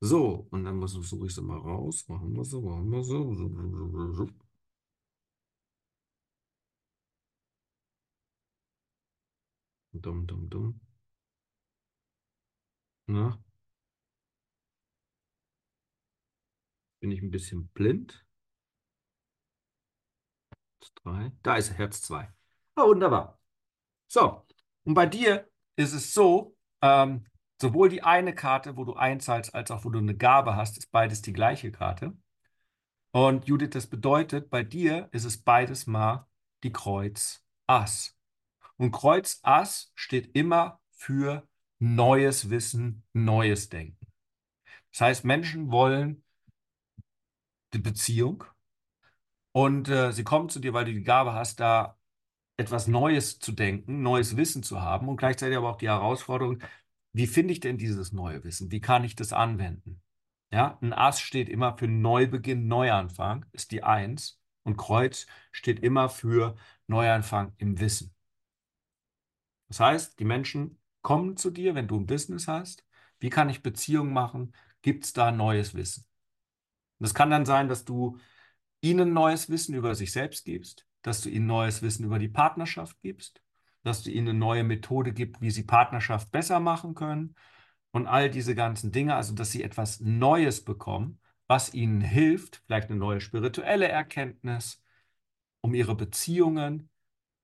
So, 0.00 0.48
und 0.50 0.64
dann 0.64 0.84
suche 0.88 1.26
ich 1.26 1.34
sie 1.34 1.42
mal 1.42 1.58
raus. 1.58 2.06
Machen 2.08 2.34
wir 2.36 2.44
so, 2.44 2.60
machen 2.60 2.90
wir 2.90 3.04
so. 3.04 4.28
Dumm, 9.92 10.26
dumm, 10.26 10.48
dumm. 10.50 10.80
Ne? 13.08 13.38
Bin 17.00 17.10
ich 17.10 17.22
ein 17.22 17.30
bisschen 17.30 17.68
blind? 17.68 18.24
Drei. 21.02 21.32
Da 21.42 21.56
ist 21.56 21.76
Herz 21.76 22.02
2. 22.02 22.28
Ah, 22.74 22.86
wunderbar. 22.86 23.40
So, 24.08 24.44
und 24.84 24.94
bei 24.94 25.06
dir 25.06 25.48
ist 25.76 25.92
es 25.92 26.14
so, 26.14 26.56
ähm, 26.82 27.26
sowohl 27.60 27.88
die 27.88 28.02
eine 28.02 28.34
Karte, 28.34 28.76
wo 28.76 28.84
du 28.84 28.94
einzahlst, 28.94 29.54
als 29.54 29.70
auch 29.70 29.84
wo 29.84 29.90
du 29.90 29.98
eine 29.98 30.16
Gabe 30.16 30.56
hast, 30.56 30.78
ist 30.78 30.90
beides 30.90 31.22
die 31.22 31.32
gleiche 31.32 31.70
Karte. 31.70 32.16
Und 33.12 33.46
Judith, 33.46 33.70
das 33.70 33.86
bedeutet, 33.86 34.50
bei 34.50 34.62
dir 34.62 35.08
ist 35.12 35.24
es 35.24 35.42
beides 35.42 35.86
mal 35.86 36.26
die 36.62 36.72
Kreuz 36.72 37.44
Ass. 37.66 38.16
Und 38.76 38.92
Kreuz 38.92 39.40
Ass 39.42 39.90
steht 39.94 40.36
immer 40.36 40.80
für 40.90 41.48
neues 41.78 42.50
Wissen, 42.50 43.04
neues 43.12 43.68
Denken. 43.68 44.06
Das 44.92 45.00
heißt, 45.00 45.24
Menschen 45.24 45.70
wollen 45.70 46.24
die 47.76 47.82
Beziehung 47.82 48.44
und 49.52 49.88
äh, 49.88 50.12
sie 50.12 50.24
kommen 50.24 50.48
zu 50.48 50.60
dir, 50.60 50.74
weil 50.74 50.84
du 50.84 50.92
die 50.92 51.02
Gabe 51.02 51.32
hast, 51.34 51.60
da 51.60 51.98
etwas 52.58 52.88
Neues 52.88 53.38
zu 53.38 53.52
denken, 53.52 54.02
neues 54.02 54.36
Wissen 54.36 54.62
zu 54.62 54.82
haben 54.82 55.08
und 55.08 55.18
gleichzeitig 55.18 55.56
aber 55.58 55.70
auch 55.70 55.78
die 55.78 55.88
Herausforderung, 55.88 56.60
wie 57.12 57.26
finde 57.26 57.52
ich 57.52 57.60
denn 57.60 57.78
dieses 57.78 58.12
neue 58.12 58.44
Wissen? 58.44 58.70
Wie 58.72 58.80
kann 58.80 59.04
ich 59.04 59.16
das 59.16 59.32
anwenden? 59.32 60.02
Ja, 60.52 60.78
ein 60.82 60.92
Ass 60.92 61.20
steht 61.20 61.48
immer 61.48 61.76
für 61.78 61.88
Neubeginn, 61.88 62.68
Neuanfang, 62.68 63.46
ist 63.52 63.72
die 63.72 63.82
Eins. 63.82 64.40
Und 64.64 64.76
Kreuz 64.78 65.26
steht 65.52 65.80
immer 65.80 66.08
für 66.08 66.56
Neuanfang 66.88 67.54
im 67.58 67.80
Wissen. 67.80 68.14
Das 69.68 69.80
heißt, 69.80 70.18
die 70.18 70.24
Menschen 70.24 70.80
kommen 71.02 71.36
zu 71.36 71.50
dir, 71.50 71.74
wenn 71.74 71.88
du 71.88 71.98
ein 71.98 72.06
Business 72.06 72.48
hast. 72.48 72.84
Wie 73.20 73.30
kann 73.30 73.48
ich 73.50 73.62
Beziehungen 73.62 74.12
machen? 74.12 74.54
Gibt 74.82 75.04
es 75.04 75.12
da 75.12 75.30
neues 75.32 75.74
Wissen? 75.74 76.05
Und 76.98 77.06
es 77.06 77.14
kann 77.14 77.30
dann 77.30 77.46
sein, 77.46 77.68
dass 77.68 77.84
du 77.84 78.18
ihnen 78.80 79.12
neues 79.12 79.50
Wissen 79.50 79.74
über 79.74 79.94
sich 79.94 80.12
selbst 80.12 80.44
gibst, 80.44 80.86
dass 81.02 81.20
du 81.20 81.28
ihnen 81.28 81.46
neues 81.46 81.82
Wissen 81.82 82.04
über 82.04 82.18
die 82.18 82.28
Partnerschaft 82.28 83.00
gibst, 83.00 83.42
dass 83.82 84.02
du 84.02 84.10
ihnen 84.10 84.28
eine 84.28 84.38
neue 84.38 84.64
Methode 84.64 85.12
gibst, 85.12 85.40
wie 85.40 85.50
sie 85.50 85.62
Partnerschaft 85.62 86.30
besser 86.30 86.60
machen 86.60 86.94
können 86.94 87.34
und 87.92 88.06
all 88.06 88.30
diese 88.30 88.54
ganzen 88.54 88.92
Dinge, 88.92 89.14
also 89.14 89.34
dass 89.34 89.52
sie 89.52 89.62
etwas 89.62 90.00
Neues 90.00 90.64
bekommen, 90.64 91.20
was 91.46 91.74
ihnen 91.74 92.00
hilft, 92.00 92.62
vielleicht 92.66 92.90
eine 92.90 92.98
neue 92.98 93.20
spirituelle 93.20 93.88
Erkenntnis, 93.88 94.82
um 95.60 95.74
ihre 95.74 95.94
Beziehungen 95.94 96.90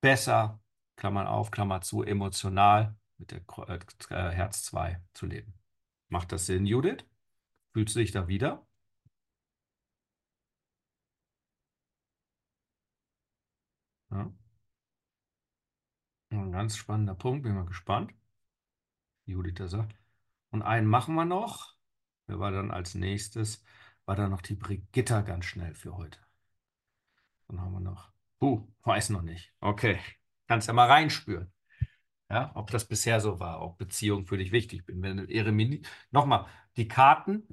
besser, 0.00 0.60
Klammern 0.96 1.26
auf, 1.26 1.50
Klammer 1.50 1.80
zu, 1.80 2.02
emotional 2.02 2.96
mit 3.18 3.30
der 3.30 3.40
äh, 4.10 4.30
Herz 4.30 4.64
2 4.64 5.00
zu 5.14 5.26
leben. 5.26 5.54
Macht 6.08 6.32
das 6.32 6.46
Sinn, 6.46 6.66
Judith? 6.66 7.04
Fühlst 7.72 7.94
du 7.94 8.00
dich 8.00 8.12
da 8.12 8.28
wieder? 8.28 8.66
Ja. 14.12 14.32
Ein 16.30 16.52
ganz 16.52 16.76
spannender 16.76 17.14
Punkt, 17.14 17.42
bin 17.42 17.54
mal 17.54 17.66
gespannt. 17.66 18.12
Judith 19.26 19.54
da 19.56 19.68
sagt. 19.68 19.96
Und 20.50 20.62
einen 20.62 20.86
machen 20.86 21.14
wir 21.14 21.24
noch. 21.24 21.74
Wer 22.26 22.38
war 22.38 22.50
dann 22.50 22.70
als 22.70 22.94
nächstes? 22.94 23.64
War 24.04 24.16
da 24.16 24.28
noch 24.28 24.42
die 24.42 24.54
Brigitta 24.54 25.22
ganz 25.22 25.46
schnell 25.46 25.74
für 25.74 25.96
heute. 25.96 26.18
Dann 27.48 27.60
haben 27.60 27.72
wir 27.72 27.80
noch. 27.80 28.12
Puh, 28.38 28.66
weiß 28.82 29.10
noch 29.10 29.22
nicht. 29.22 29.54
Okay. 29.60 29.98
Kannst 30.48 30.68
ja 30.68 30.74
mal 30.74 30.88
reinspüren. 30.88 31.52
Ja, 32.28 32.50
ob 32.54 32.70
das 32.70 32.86
bisher 32.86 33.20
so 33.20 33.40
war, 33.40 33.60
ob 33.60 33.76
Beziehung 33.78 34.26
für 34.26 34.38
dich 34.38 34.52
wichtig 34.52 34.86
bin. 34.86 35.02
Wenn 35.02 35.28
Eremini, 35.28 35.82
nochmal, 36.10 36.46
die 36.76 36.88
Karten 36.88 37.46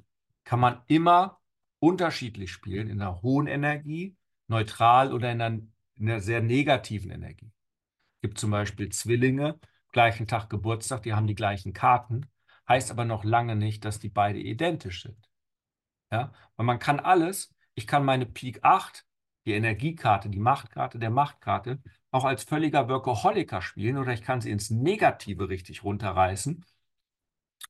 kann 0.44 0.58
man 0.58 0.82
immer 0.86 1.40
unterschiedlich 1.80 2.50
spielen, 2.50 2.88
in 2.88 3.00
einer 3.00 3.20
hohen 3.22 3.46
Energie, 3.46 4.16
neutral 4.48 5.12
oder 5.12 5.30
in 5.30 5.40
einer, 5.40 5.60
in 6.00 6.10
einer 6.10 6.20
sehr 6.20 6.40
negativen 6.40 7.10
Energie. 7.10 7.52
Es 8.16 8.22
gibt 8.22 8.38
zum 8.38 8.50
Beispiel 8.50 8.88
Zwillinge, 8.88 9.58
gleichen 9.92 10.26
Tag 10.26 10.50
Geburtstag, 10.50 11.02
die 11.02 11.14
haben 11.14 11.26
die 11.26 11.34
gleichen 11.34 11.72
Karten 11.72 12.26
heißt 12.70 12.92
aber 12.92 13.04
noch 13.04 13.24
lange 13.24 13.56
nicht, 13.56 13.84
dass 13.84 13.98
die 13.98 14.08
beide 14.08 14.38
identisch 14.38 15.02
sind. 15.02 15.28
Ja, 16.12 16.32
weil 16.56 16.66
man 16.66 16.78
kann 16.78 17.00
alles, 17.00 17.52
ich 17.74 17.86
kann 17.86 18.04
meine 18.04 18.26
Peak 18.26 18.60
8, 18.62 19.04
die 19.44 19.52
Energiekarte, 19.54 20.30
die 20.30 20.38
Machtkarte 20.38 20.98
der 21.00 21.10
Machtkarte, 21.10 21.82
auch 22.12 22.24
als 22.24 22.44
völliger 22.44 22.88
Workaholiker 22.88 23.60
spielen 23.60 23.98
oder 23.98 24.12
ich 24.12 24.22
kann 24.22 24.40
sie 24.40 24.50
ins 24.50 24.70
Negative 24.70 25.48
richtig 25.48 25.82
runterreißen 25.82 26.64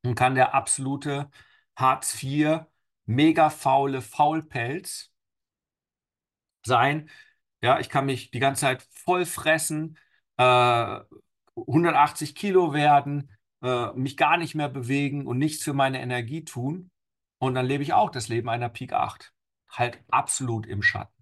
und 0.03 0.15
kann 0.15 0.35
der 0.35 0.55
absolute 0.55 1.31
Hartz 1.77 2.23
IV, 2.23 2.67
mega 3.07 3.49
faule 3.51 4.03
Faulpelz 4.03 5.13
sein. 6.67 7.09
Ja, 7.63 7.79
ich 7.79 7.89
kann 7.89 8.07
mich 8.07 8.31
die 8.31 8.39
ganze 8.39 8.63
Zeit 8.63 8.83
voll 8.91 9.27
fressen, 9.27 9.99
äh, 10.37 11.01
180 11.55 12.35
Kilo 12.35 12.73
werden, 12.73 13.31
äh, 13.63 13.93
mich 13.93 14.17
gar 14.17 14.37
nicht 14.39 14.55
mehr 14.55 14.69
bewegen 14.69 15.27
und 15.27 15.39
nichts 15.39 15.63
für 15.63 15.75
meine 15.75 16.01
Energie 16.01 16.45
tun. 16.45 16.91
Und 17.39 17.55
dann 17.55 17.67
lebe 17.67 17.83
ich 17.83 17.93
auch 17.93 18.11
das 18.11 18.29
Leben 18.29 18.49
einer 18.49 18.69
Peak 18.69 18.93
8. 18.93 19.33
Halt 19.69 20.03
absolut 20.09 20.67
im 20.67 20.83
Schatten. 20.83 21.15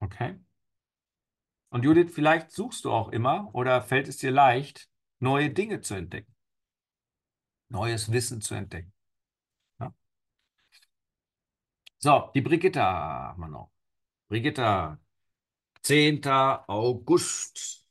Okay? 0.00 0.38
Und 1.70 1.84
Judith, 1.84 2.12
vielleicht 2.14 2.50
suchst 2.52 2.84
du 2.84 2.92
auch 2.92 3.08
immer 3.08 3.50
oder 3.54 3.82
fällt 3.82 4.08
es 4.08 4.16
dir 4.18 4.30
leicht, 4.30 4.88
neue 5.18 5.50
Dinge 5.50 5.80
zu 5.80 5.94
entdecken. 5.94 6.34
Neues 7.68 8.12
Wissen 8.12 8.40
zu 8.40 8.54
entdecken. 8.54 8.92
Ja? 9.80 9.92
So, 11.98 12.30
die 12.34 12.40
Brigitta 12.40 12.82
haben 12.82 13.40
wir 13.40 13.48
noch. 13.48 13.75
Brigitta, 14.28 14.98
10. 15.82 16.26
August. 16.66 17.86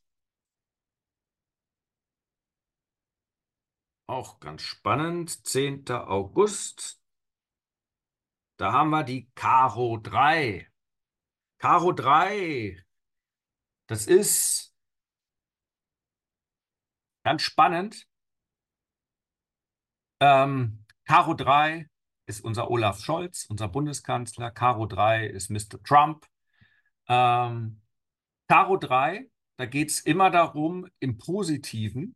Auch 4.08 4.40
ganz 4.42 4.62
spannend. 4.64 5.48
10. 5.48 5.90
August. 5.92 7.02
Da 8.58 8.74
haben 8.74 8.90
wir 8.90 9.04
die 9.04 9.30
Karo 9.34 9.98
3. 9.98 10.70
Karo 11.58 11.94
3. 11.94 12.84
Das 13.88 14.06
ist 14.06 14.76
ganz 17.24 17.44
spannend. 17.44 18.10
Ähm, 20.20 20.86
Karo 21.06 21.34
3 21.34 21.90
ist 22.26 22.44
unser 22.44 22.70
Olaf 22.72 23.00
Scholz, 23.00 23.46
unser 23.46 23.68
Bundeskanzler. 23.68 24.52
Karo 24.52 24.86
3 24.86 25.28
ist 25.28 25.50
Mr. 25.50 25.82
Trump. 25.84 26.26
Ähm, 27.08 27.82
Karo 28.48 28.78
3, 28.78 29.30
da 29.58 29.66
geht 29.66 29.90
es 29.90 30.00
immer 30.02 30.30
darum, 30.30 30.88
im 31.00 31.18
Positiven 31.18 32.16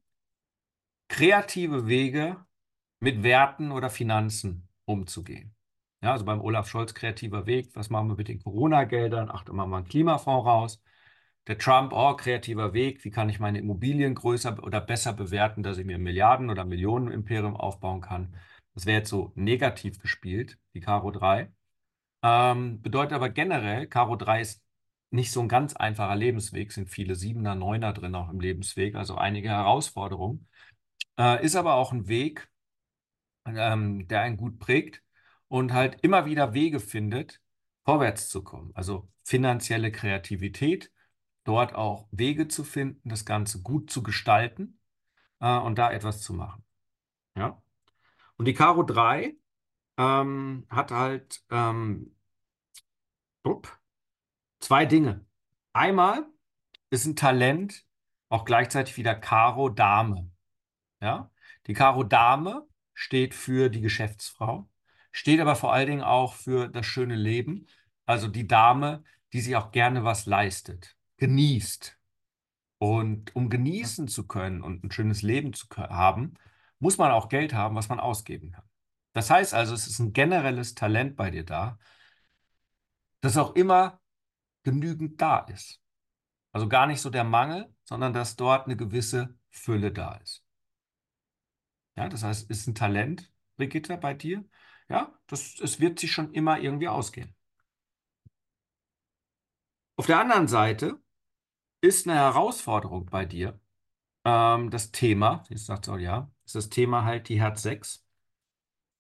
kreative 1.07 1.88
Wege 1.88 2.45
mit 2.99 3.24
Werten 3.24 3.72
oder 3.72 3.89
Finanzen 3.89 4.68
umzugehen. 4.86 5.55
Ja, 6.01 6.14
also 6.14 6.26
beim 6.26 6.41
Olaf 6.41 6.70
Scholz 6.70 6.93
kreativer 6.93 7.45
Weg, 7.45 7.76
was 7.76 7.89
machen 7.89 8.07
wir 8.10 8.16
mit 8.16 8.28
den 8.30 8.41
Corona-Geldern? 8.41 9.30
Ach, 9.32 9.43
da 9.43 9.53
machen 9.53 9.70
wir 9.72 9.78
einen 9.78 9.88
Klimafonds 9.88 10.45
raus. 10.45 10.82
Der 11.47 11.57
Trump, 11.57 11.93
oh, 11.93 12.16
kreativer 12.16 12.74
Weg, 12.74 13.03
wie 13.03 13.12
kann 13.12 13.30
ich 13.30 13.39
meine 13.39 13.60
Immobilien 13.60 14.16
größer 14.16 14.64
oder 14.64 14.82
besser 14.82 15.14
bewerten, 15.14 15.64
dass 15.64 15.78
ich 15.78 15.86
mir 15.86 15.97
Milliarden- 15.97 16.49
oder 16.49 16.64
Millionen-Imperium 16.64 17.55
aufbauen 17.55 18.01
kann. 18.01 18.36
Das 18.80 18.86
wäre 18.86 18.99
jetzt 18.99 19.09
so 19.09 19.34
negativ 19.36 19.99
gespielt, 19.99 20.57
die 20.73 20.80
Karo 20.80 21.11
3. 21.11 21.51
Ähm, 22.23 22.82
bedeutet 22.82 23.11
aber 23.11 23.27
generell, 23.30 23.88
Karo 23.88 24.15
3 24.15 24.39
ist 24.39 24.63
nicht 25.09 25.34
so 25.34 25.41
ein 25.41 25.49
ganz 25.49 25.75
einfacher 25.75 26.15
Lebensweg, 26.15 26.71
sind 26.71 26.89
viele 26.89 27.15
Siebener, 27.15 27.55
Neuner 27.55 27.91
drin 27.91 28.15
auch 28.15 28.30
im 28.30 28.39
Lebensweg, 28.39 28.95
also 28.95 29.15
einige 29.15 29.49
Herausforderungen. 29.49 30.47
Äh, 31.17 31.43
ist 31.45 31.57
aber 31.57 31.73
auch 31.73 31.91
ein 31.91 32.07
Weg, 32.07 32.49
ähm, 33.45 34.07
der 34.07 34.21
einen 34.21 34.38
gut 34.38 34.59
prägt 34.59 35.03
und 35.49 35.73
halt 35.73 35.99
immer 36.01 36.25
wieder 36.25 36.53
Wege 36.53 36.80
findet, 36.80 37.41
vorwärts 37.84 38.30
zu 38.30 38.43
kommen. 38.45 38.71
Also 38.75 39.09
finanzielle 39.25 39.91
Kreativität, 39.91 40.89
dort 41.43 41.75
auch 41.75 42.07
Wege 42.11 42.47
zu 42.47 42.63
finden, 42.63 43.09
das 43.09 43.25
Ganze 43.25 43.61
gut 43.61 43.91
zu 43.91 44.03
gestalten 44.03 44.80
äh, 45.41 45.57
und 45.57 45.77
da 45.77 45.91
etwas 45.91 46.21
zu 46.21 46.34
machen. 46.34 46.63
Ja. 47.36 47.61
Und 48.40 48.46
die 48.46 48.54
Karo 48.54 48.84
3 48.84 49.36
ähm, 49.98 50.66
hat 50.70 50.92
halt 50.92 51.44
ähm, 51.52 52.16
zwei 54.62 54.86
Dinge. 54.86 55.26
Einmal 55.74 56.26
ist 56.90 57.06
ein 57.06 57.18
Talent 57.18 57.86
auch 58.30 58.46
gleichzeitig 58.46 58.96
wieder 58.96 59.14
Karo 59.14 59.68
Dame. 59.68 60.32
Ja? 61.02 61.30
Die 61.68 61.74
Karo 61.74 62.04
Dame 62.06 62.66
steht 62.94 63.34
für 63.34 63.68
die 63.68 63.82
Geschäftsfrau, 63.82 64.70
steht 65.12 65.42
aber 65.42 65.58
vor 65.58 65.74
allen 65.74 65.90
Dingen 65.90 66.04
auch 66.04 66.34
für 66.34 66.70
das 66.70 66.86
schöne 66.86 67.16
Leben. 67.16 67.68
Also 68.06 68.30
die 68.30 68.48
Dame, 68.48 69.04
die 69.34 69.42
sich 69.42 69.58
auch 69.58 69.72
gerne 69.72 70.06
was 70.06 70.28
leistet, 70.28 70.96
genießt. 71.18 72.00
Und 72.78 73.36
um 73.36 73.50
genießen 73.50 74.08
zu 74.08 74.26
können 74.28 74.62
und 74.62 74.86
ein 74.86 74.92
schönes 74.92 75.24
Leben 75.24 75.52
zu 75.52 75.68
haben, 75.76 76.36
muss 76.80 76.97
man 76.97 77.11
auch 77.11 77.30
Geld 77.30 77.53
haben, 77.53 77.75
was 77.75 77.89
man 77.89 77.99
ausgeben 77.99 78.51
kann. 78.51 78.63
Das 79.13 79.30
heißt 79.30 79.53
also, 79.53 79.73
es 79.73 79.88
ist 79.88 79.99
ein 79.99 80.13
generelles 80.13 80.75
Talent 80.75 81.15
bei 81.15 81.30
dir 81.32 81.43
da, 81.43 81.77
dass 83.21 83.38
auch 83.38 83.55
immer 83.55 83.99
genügend 84.63 85.21
da 85.21 85.39
ist. 85.39 85.82
Also 86.51 86.67
gar 86.67 86.88
nicht 86.88 87.01
so 87.01 87.09
der 87.09 87.23
Mangel, 87.23 87.73
sondern 87.84 88.13
dass 88.13 88.36
dort 88.36 88.65
eine 88.65 88.77
gewisse 88.77 89.38
Fülle 89.49 89.91
da 89.91 90.15
ist. 90.15 90.43
Ja, 91.95 92.07
das 92.07 92.23
heißt, 92.23 92.49
ist 92.49 92.67
ein 92.67 92.75
Talent, 92.75 93.32
Brigitte, 93.57 93.97
bei 93.97 94.13
dir. 94.13 94.45
Ja, 94.88 95.13
das, 95.27 95.59
es 95.59 95.80
wird 95.80 95.99
sich 95.99 96.11
schon 96.11 96.34
immer 96.34 96.59
irgendwie 96.59 96.88
ausgehen. 96.88 97.36
Auf 99.97 100.05
der 100.05 100.19
anderen 100.19 100.47
Seite 100.47 101.01
ist 101.82 102.07
eine 102.07 102.17
Herausforderung 102.17 103.05
bei 103.07 103.25
dir 103.25 103.59
ähm, 104.30 104.69
das 104.69 104.91
Thema, 104.91 105.43
jetzt 105.49 105.65
sagt 105.65 105.86
sie 105.86 105.91
auch 105.91 105.97
ja, 105.97 106.32
ist 106.45 106.55
das 106.55 106.69
Thema 106.69 107.05
halt 107.05 107.30
die 107.30 107.39
Herz 107.39 107.63
6. 107.63 108.05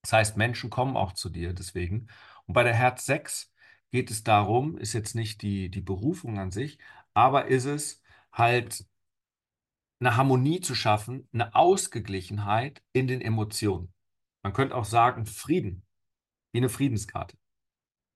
Das 0.01 0.13
heißt, 0.13 0.37
Menschen 0.37 0.69
kommen 0.69 0.97
auch 0.97 1.13
zu 1.13 1.29
dir 1.29 1.53
deswegen. 1.53 2.07
Und 2.45 2.53
bei 2.53 2.63
der 2.63 2.73
Herz 2.73 3.05
6 3.05 3.53
geht 3.91 4.11
es 4.11 4.23
darum, 4.23 4.77
ist 4.77 4.93
jetzt 4.93 5.15
nicht 5.15 5.41
die, 5.41 5.69
die 5.69 5.81
Berufung 5.81 6.39
an 6.39 6.51
sich, 6.51 6.79
aber 7.13 7.47
ist 7.47 7.65
es 7.65 8.01
halt 8.31 8.85
eine 9.99 10.15
Harmonie 10.15 10.61
zu 10.61 10.75
schaffen, 10.75 11.27
eine 11.33 11.55
Ausgeglichenheit 11.55 12.81
in 12.93 13.07
den 13.07 13.21
Emotionen. 13.21 13.93
Man 14.43 14.53
könnte 14.53 14.75
auch 14.75 14.85
sagen 14.85 15.25
Frieden, 15.25 15.85
wie 16.53 16.59
eine 16.59 16.69
Friedenskarte. 16.69 17.37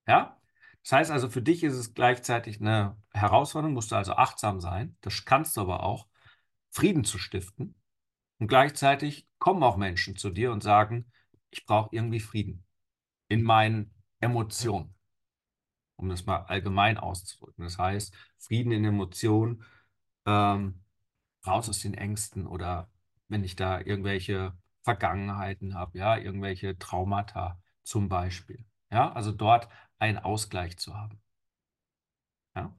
Ja? 0.07 0.41
Das 0.84 0.93
heißt 0.93 1.11
also, 1.11 1.30
für 1.30 1.41
dich 1.41 1.64
ist 1.64 1.76
es 1.76 1.93
gleichzeitig 1.93 2.61
eine 2.61 2.97
Herausforderung, 3.14 3.74
musst 3.74 3.91
du 3.91 3.95
also 3.95 4.14
achtsam 4.14 4.59
sein, 4.61 4.97
das 5.01 5.26
kannst 5.26 5.57
du 5.57 5.61
aber 5.61 5.84
auch, 5.84 6.07
Frieden 6.74 7.06
zu 7.06 7.18
stiften. 7.20 7.76
Und 8.40 8.48
gleichzeitig 8.48 9.28
kommen 9.38 9.64
auch 9.64 9.78
Menschen 9.78 10.18
zu 10.18 10.32
dir 10.32 10.52
und 10.52 10.64
sagen, 10.64 11.12
ich 11.52 11.66
brauche 11.66 11.96
irgendwie 11.96 12.20
Frieden 12.20 12.66
in 13.30 13.44
meinen 13.44 13.94
Emotionen, 14.20 14.96
um 15.96 16.10
das 16.10 16.26
mal 16.26 16.44
allgemein 16.44 16.98
auszudrücken. 16.98 17.64
Das 17.64 17.78
heißt, 17.78 18.14
Frieden 18.38 18.72
in 18.72 18.84
Emotionen, 18.84 19.64
ähm, 20.26 20.84
raus 21.46 21.70
aus 21.70 21.80
den 21.80 21.94
Ängsten 21.94 22.48
oder 22.48 22.90
wenn 23.28 23.44
ich 23.44 23.56
da 23.56 23.80
irgendwelche 23.80 24.58
Vergangenheiten 24.82 25.76
habe, 25.76 25.98
ja, 25.98 26.18
irgendwelche 26.18 26.78
Traumata 26.80 27.62
zum 27.84 28.10
Beispiel. 28.10 28.66
Ja, 28.92 29.12
also 29.14 29.32
dort 29.32 29.70
einen 30.00 30.18
Ausgleich 30.18 30.78
zu 30.78 30.96
haben. 30.96 31.22
Ja, 32.56 32.76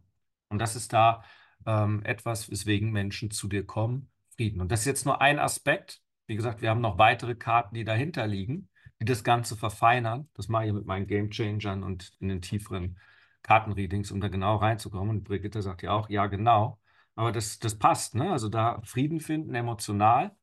und 0.49 0.59
das 0.59 0.77
ist 0.77 0.93
da 0.93 1.25
ähm, 1.67 2.03
etwas, 2.05 2.51
weswegen 2.51 2.91
Menschen 2.93 3.31
zu 3.31 3.49
dir 3.49 3.65
kommen, 3.65 4.11
Frieden. 4.37 4.61
Und 4.61 4.71
das 4.73 4.81
ist 4.81 4.87
jetzt 4.87 5.07
nur 5.07 5.21
ein 5.21 5.39
Aspekt. 5.39 6.01
Wie 6.27 6.37
gesagt, 6.37 6.63
wir 6.63 6.71
haben 6.71 6.81
noch 6.81 6.99
weitere 6.99 7.35
Karten, 7.35 7.75
die 7.75 7.85
dahinter 7.85 8.27
liegen, 8.27 8.69
die 9.01 9.05
das 9.05 9.25
Ganze 9.25 9.57
verfeinern. 9.57 10.29
Das 10.35 10.49
mache 10.49 10.67
ich 10.67 10.73
mit 10.73 10.87
meinen 10.87 11.07
Game 11.07 11.31
Changern 11.31 11.83
und 11.83 12.13
in 12.21 12.29
den 12.29 12.43
tieferen 12.43 12.99
Kartenreadings, 13.43 14.11
um 14.11 14.21
da 14.21 14.29
genau 14.29 14.57
reinzukommen. 14.57 15.11
Und 15.11 15.25
Brigitte 15.25 15.63
sagt 15.63 15.83
ja 15.83 15.93
auch, 15.93 16.09
ja, 16.09 16.27
genau. 16.27 16.81
Aber 17.15 17.31
das, 17.33 17.59
das 17.59 17.79
passt, 17.79 18.15
ne? 18.15 18.33
Also 18.33 18.49
da 18.49 18.81
Frieden 18.85 19.21
finden, 19.21 19.55
emotional. 19.55 20.35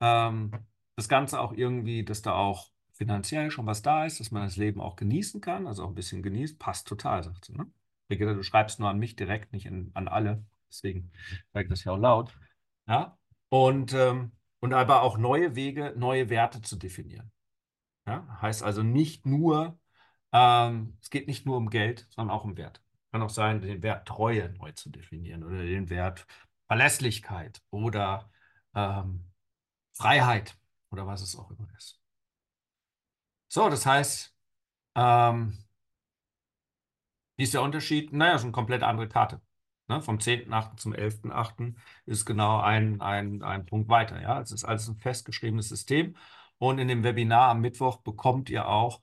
Ähm, 0.00 0.50
das 0.96 1.08
Ganze 1.08 1.40
auch 1.40 1.52
irgendwie, 1.52 2.04
dass 2.04 2.22
da 2.22 2.34
auch 2.34 2.70
finanziell 2.92 3.50
schon 3.50 3.64
was 3.64 3.80
da 3.80 4.04
ist, 4.04 4.20
dass 4.20 4.30
man 4.30 4.42
das 4.42 4.56
Leben 4.56 4.80
auch 4.80 4.96
genießen 4.96 5.40
kann, 5.40 5.66
also 5.66 5.84
auch 5.84 5.88
ein 5.88 5.94
bisschen 5.94 6.22
genießt, 6.22 6.58
passt 6.58 6.86
total, 6.86 7.22
sagt 7.22 7.46
sie. 7.46 7.54
Ne? 7.54 7.66
Brigitte, 8.08 8.34
du 8.34 8.42
schreibst 8.42 8.78
nur 8.78 8.90
an 8.90 8.98
mich 8.98 9.16
direkt, 9.16 9.54
nicht 9.54 9.64
in, 9.64 9.90
an 9.94 10.06
alle. 10.06 10.44
Deswegen 10.70 11.12
sage 11.52 11.64
ich 11.64 11.70
das 11.70 11.84
ja 11.84 11.92
auch 11.92 11.98
laut. 11.98 12.34
Ja? 12.88 13.18
Und, 13.48 13.92
ähm, 13.94 14.32
und 14.60 14.72
aber 14.72 15.02
auch 15.02 15.18
neue 15.18 15.54
Wege, 15.56 15.94
neue 15.96 16.30
Werte 16.30 16.62
zu 16.62 16.76
definieren. 16.76 17.32
Ja? 18.06 18.38
Heißt 18.40 18.62
also 18.62 18.82
nicht 18.82 19.26
nur, 19.26 19.78
ähm, 20.32 20.98
es 21.02 21.10
geht 21.10 21.26
nicht 21.26 21.46
nur 21.46 21.56
um 21.56 21.70
Geld, 21.70 22.06
sondern 22.10 22.36
auch 22.36 22.44
um 22.44 22.56
Wert. 22.56 22.82
Kann 23.12 23.22
auch 23.22 23.30
sein, 23.30 23.60
den 23.60 23.82
Wert 23.82 24.06
Treue 24.06 24.50
neu 24.52 24.72
zu 24.72 24.90
definieren 24.90 25.42
oder 25.42 25.58
den 25.58 25.90
Wert 25.90 26.26
Verlässlichkeit 26.68 27.60
oder 27.70 28.30
ähm, 28.74 29.32
Freiheit 29.94 30.56
oder 30.90 31.06
was 31.06 31.22
es 31.22 31.36
auch 31.36 31.50
immer 31.50 31.68
ist. 31.76 32.00
So, 33.48 33.68
das 33.68 33.84
heißt, 33.84 34.32
ähm, 34.94 35.58
wie 37.36 37.44
ist 37.44 37.54
der 37.54 37.62
Unterschied? 37.62 38.12
Naja, 38.12 38.36
ist 38.36 38.42
eine 38.44 38.52
komplett 38.52 38.82
andere 38.84 39.08
Karte. 39.08 39.40
Ne? 39.90 40.00
Vom 40.02 40.18
10.8. 40.18 40.76
zum 40.76 40.94
11.8. 40.94 41.74
ist 42.06 42.24
genau 42.24 42.60
ein, 42.60 43.00
ein, 43.00 43.42
ein 43.42 43.66
Punkt 43.66 43.88
weiter. 43.88 44.22
Ja? 44.22 44.40
Es 44.40 44.52
ist 44.52 44.64
alles 44.64 44.88
ein 44.88 44.96
festgeschriebenes 44.96 45.68
System. 45.68 46.14
Und 46.58 46.78
in 46.78 46.88
dem 46.88 47.02
Webinar 47.02 47.48
am 47.50 47.60
Mittwoch 47.60 47.98
bekommt 47.98 48.50
ihr 48.50 48.68
auch 48.68 49.00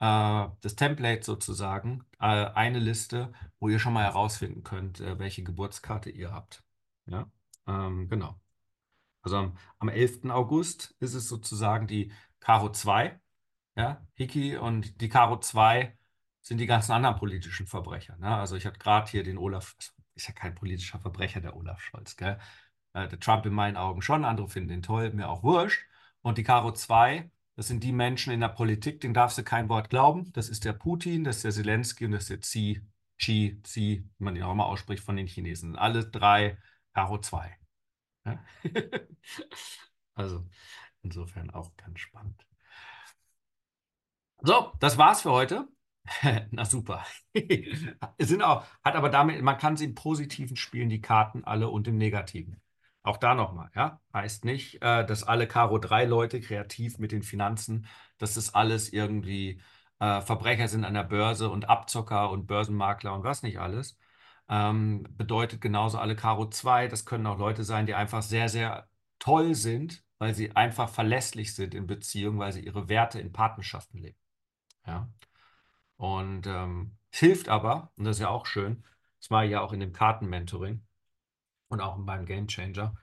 äh, 0.00 0.48
das 0.62 0.76
Template 0.76 1.24
sozusagen, 1.24 2.04
äh, 2.20 2.24
eine 2.26 2.78
Liste, 2.78 3.32
wo 3.58 3.68
ihr 3.68 3.78
schon 3.78 3.92
mal 3.92 4.04
herausfinden 4.04 4.62
könnt, 4.64 5.00
äh, 5.00 5.18
welche 5.18 5.42
Geburtskarte 5.42 6.08
ihr 6.10 6.32
habt. 6.32 6.64
Ja? 7.06 7.30
Ähm, 7.66 8.08
genau. 8.08 8.40
Also 9.22 9.36
am, 9.36 9.58
am 9.78 9.88
11. 9.90 10.30
August 10.30 10.94
ist 11.00 11.14
es 11.14 11.28
sozusagen 11.28 11.86
die 11.86 12.12
Karo 12.40 12.72
2, 12.72 13.20
ja, 13.76 14.06
Hiki 14.14 14.56
und 14.56 15.00
die 15.02 15.08
Karo 15.10 15.38
2 15.38 15.96
sind 16.40 16.58
die 16.58 16.66
ganzen 16.66 16.92
anderen 16.92 17.16
politischen 17.16 17.66
Verbrecher. 17.66 18.16
Ne? 18.18 18.34
Also 18.34 18.56
ich 18.56 18.66
hatte 18.66 18.78
gerade 18.78 19.10
hier 19.10 19.22
den 19.22 19.38
Olaf, 19.38 19.76
ist 20.20 20.28
ja 20.28 20.34
kein 20.34 20.54
politischer 20.54 20.98
Verbrecher, 20.98 21.40
der 21.40 21.56
Olaf 21.56 21.80
Scholz, 21.80 22.16
gell? 22.16 22.38
Äh, 22.92 23.08
der 23.08 23.20
Trump 23.20 23.46
in 23.46 23.52
meinen 23.54 23.76
Augen 23.76 24.02
schon, 24.02 24.24
andere 24.24 24.48
finden 24.48 24.72
ihn 24.72 24.82
toll, 24.82 25.12
mir 25.12 25.28
auch 25.28 25.42
wurscht. 25.42 25.82
Und 26.22 26.38
die 26.38 26.42
Karo 26.42 26.72
2, 26.72 27.30
das 27.56 27.68
sind 27.68 27.82
die 27.84 27.92
Menschen 27.92 28.32
in 28.32 28.40
der 28.40 28.48
Politik, 28.48 29.00
denen 29.00 29.14
darfst 29.14 29.38
du 29.38 29.44
kein 29.44 29.68
Wort 29.68 29.90
glauben. 29.90 30.32
Das 30.32 30.48
ist 30.48 30.64
der 30.64 30.72
Putin, 30.74 31.24
das 31.24 31.36
ist 31.36 31.44
der 31.44 31.52
Zelensky 31.52 32.04
und 32.06 32.12
das 32.12 32.24
ist 32.24 32.30
der 32.30 32.38
Xi, 32.38 32.82
Xi, 33.18 33.60
Xi, 33.62 34.04
wie 34.18 34.24
man 34.24 34.36
ihn 34.36 34.42
auch 34.42 34.52
immer 34.52 34.66
ausspricht 34.66 35.02
von 35.02 35.16
den 35.16 35.26
Chinesen. 35.26 35.76
Alle 35.76 36.06
drei 36.06 36.58
Karo 36.94 37.18
2. 37.18 37.56
Ja? 38.26 38.44
also 40.14 40.46
insofern 41.02 41.50
auch 41.50 41.74
ganz 41.76 42.00
spannend. 42.00 42.46
So, 44.42 44.72
das 44.80 44.98
war's 44.98 45.22
für 45.22 45.32
heute. 45.32 45.68
Na 46.50 46.64
super. 46.64 47.04
sind 48.18 48.42
auch, 48.42 48.64
hat 48.84 48.96
aber 48.96 49.08
damit, 49.10 49.42
man 49.42 49.58
kann 49.58 49.76
sie 49.76 49.84
im 49.84 49.94
Positiven 49.94 50.56
spielen, 50.56 50.88
die 50.88 51.00
Karten 51.00 51.44
alle 51.44 51.68
und 51.68 51.88
im 51.88 51.96
Negativen. 51.98 52.60
Auch 53.02 53.16
da 53.16 53.34
nochmal, 53.34 53.70
ja. 53.74 54.00
Heißt 54.12 54.44
nicht, 54.44 54.82
äh, 54.82 55.06
dass 55.06 55.22
alle 55.22 55.46
Karo 55.48 55.78
3 55.78 56.04
Leute 56.04 56.40
kreativ 56.40 56.98
mit 56.98 57.12
den 57.12 57.22
Finanzen, 57.22 57.86
dass 58.18 58.34
das 58.34 58.54
alles 58.54 58.92
irgendwie 58.92 59.60
äh, 60.00 60.20
Verbrecher 60.20 60.68
sind 60.68 60.84
an 60.84 60.94
der 60.94 61.04
Börse 61.04 61.48
und 61.50 61.68
Abzocker 61.68 62.30
und 62.30 62.46
Börsenmakler 62.46 63.14
und 63.14 63.24
was 63.24 63.42
nicht 63.42 63.58
alles. 63.58 63.96
Ähm, 64.48 65.04
bedeutet 65.16 65.60
genauso 65.60 65.98
alle 65.98 66.16
Karo 66.16 66.48
2, 66.50 66.88
das 66.88 67.04
können 67.06 67.26
auch 67.26 67.38
Leute 67.38 67.64
sein, 67.64 67.86
die 67.86 67.94
einfach 67.94 68.22
sehr, 68.22 68.48
sehr 68.48 68.88
toll 69.18 69.54
sind, 69.54 70.04
weil 70.18 70.34
sie 70.34 70.54
einfach 70.56 70.88
verlässlich 70.90 71.54
sind 71.54 71.74
in 71.74 71.86
Beziehungen, 71.86 72.38
weil 72.38 72.52
sie 72.52 72.60
ihre 72.64 72.88
Werte 72.88 73.20
in 73.20 73.32
Partnerschaften 73.32 73.98
leben. 73.98 74.18
Ja. 74.86 75.08
Und 76.00 76.46
ähm, 76.46 76.96
hilft 77.12 77.50
aber, 77.50 77.92
und 77.96 78.04
das 78.04 78.16
ist 78.16 78.22
ja 78.22 78.30
auch 78.30 78.46
schön, 78.46 78.84
das 79.18 79.30
war 79.30 79.44
ja 79.44 79.60
auch 79.60 79.74
in 79.74 79.80
dem 79.80 79.92
Kartenmentoring 79.92 80.82
und 81.68 81.82
auch 81.82 81.98
beim 81.98 82.24
Game 82.24 82.48
Changer, 82.48 82.94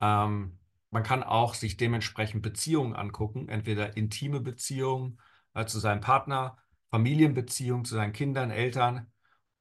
ähm, 0.00 0.60
man 0.90 1.02
kann 1.02 1.24
auch 1.24 1.54
sich 1.54 1.76
dementsprechend 1.76 2.42
Beziehungen 2.42 2.94
angucken, 2.94 3.48
entweder 3.48 3.96
intime 3.96 4.38
Beziehungen 4.38 5.20
äh, 5.54 5.66
zu 5.66 5.80
seinem 5.80 6.00
Partner, 6.00 6.56
Familienbeziehungen 6.92 7.84
zu 7.84 7.96
seinen 7.96 8.12
Kindern, 8.12 8.52
Eltern 8.52 9.10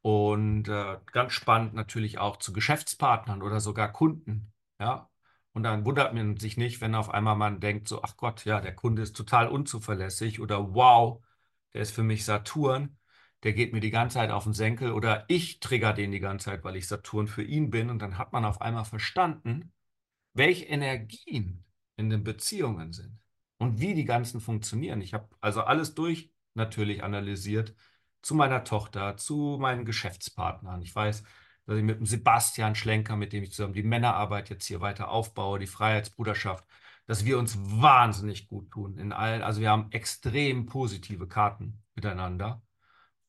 und 0.03 0.67
äh, 0.67 0.99
ganz 1.11 1.33
spannend 1.33 1.73
natürlich 1.73 2.19
auch 2.19 2.37
zu 2.37 2.53
Geschäftspartnern 2.53 3.41
oder 3.41 3.59
sogar 3.59 3.91
Kunden. 3.91 4.53
Ja, 4.79 5.09
und 5.53 5.63
dann 5.63 5.83
wundert 5.83 6.13
man 6.13 6.37
sich 6.37 6.57
nicht, 6.57 6.79
wenn 6.79 6.93
auf 6.93 7.09
einmal 7.09 7.37
man 7.37 7.59
denkt, 7.59 7.87
so, 7.87 8.03
ach 8.03 8.17
Gott, 8.17 8.45
ja, 8.45 8.61
der 8.61 8.75
Kunde 8.75 9.01
ist 9.01 9.15
total 9.17 9.47
unzuverlässig 9.47 10.39
oder 10.39 10.75
wow, 10.75 11.23
der 11.73 11.81
ist 11.81 11.91
für 11.91 12.03
mich 12.03 12.25
Saturn, 12.25 12.97
der 13.43 13.53
geht 13.53 13.73
mir 13.73 13.81
die 13.81 13.91
ganze 13.91 14.15
Zeit 14.15 14.31
auf 14.31 14.45
den 14.45 14.53
Senkel 14.53 14.91
oder 14.91 15.25
ich 15.27 15.59
trigger 15.59 15.93
den 15.93 16.11
die 16.11 16.19
ganze 16.19 16.45
Zeit, 16.45 16.63
weil 16.63 16.75
ich 16.77 16.87
Saturn 16.87 17.27
für 17.27 17.43
ihn 17.43 17.69
bin. 17.69 17.89
Und 17.89 17.99
dann 18.01 18.17
hat 18.17 18.31
man 18.31 18.45
auf 18.45 18.61
einmal 18.61 18.85
verstanden, 18.85 19.73
welche 20.33 20.65
Energien 20.65 21.65
in 21.97 22.09
den 22.09 22.23
Beziehungen 22.23 22.93
sind 22.93 23.19
und 23.57 23.79
wie 23.79 23.93
die 23.93 24.05
ganzen 24.05 24.39
funktionieren. 24.41 25.01
Ich 25.01 25.13
habe 25.13 25.27
also 25.41 25.61
alles 25.61 25.93
durch 25.93 26.31
natürlich 26.53 27.03
analysiert 27.03 27.75
zu 28.21 28.35
meiner 28.35 28.63
Tochter, 28.63 29.17
zu 29.17 29.57
meinen 29.59 29.85
Geschäftspartnern. 29.85 30.81
Ich 30.81 30.95
weiß, 30.95 31.23
dass 31.65 31.77
ich 31.77 31.83
mit 31.83 31.99
dem 31.99 32.05
Sebastian 32.05 32.75
Schlenker, 32.75 33.15
mit 33.15 33.33
dem 33.33 33.43
ich 33.43 33.51
zusammen 33.51 33.73
die 33.73 33.83
Männerarbeit 33.83 34.49
jetzt 34.49 34.65
hier 34.65 34.81
weiter 34.81 35.09
aufbaue, 35.09 35.59
die 35.59 35.67
Freiheitsbruderschaft, 35.67 36.65
dass 37.05 37.25
wir 37.25 37.37
uns 37.37 37.57
wahnsinnig 37.59 38.47
gut 38.47 38.71
tun 38.71 38.97
in 38.97 39.11
allen. 39.11 39.41
Also 39.41 39.61
wir 39.61 39.69
haben 39.69 39.91
extrem 39.91 40.65
positive 40.65 41.27
Karten 41.27 41.83
miteinander. 41.95 42.61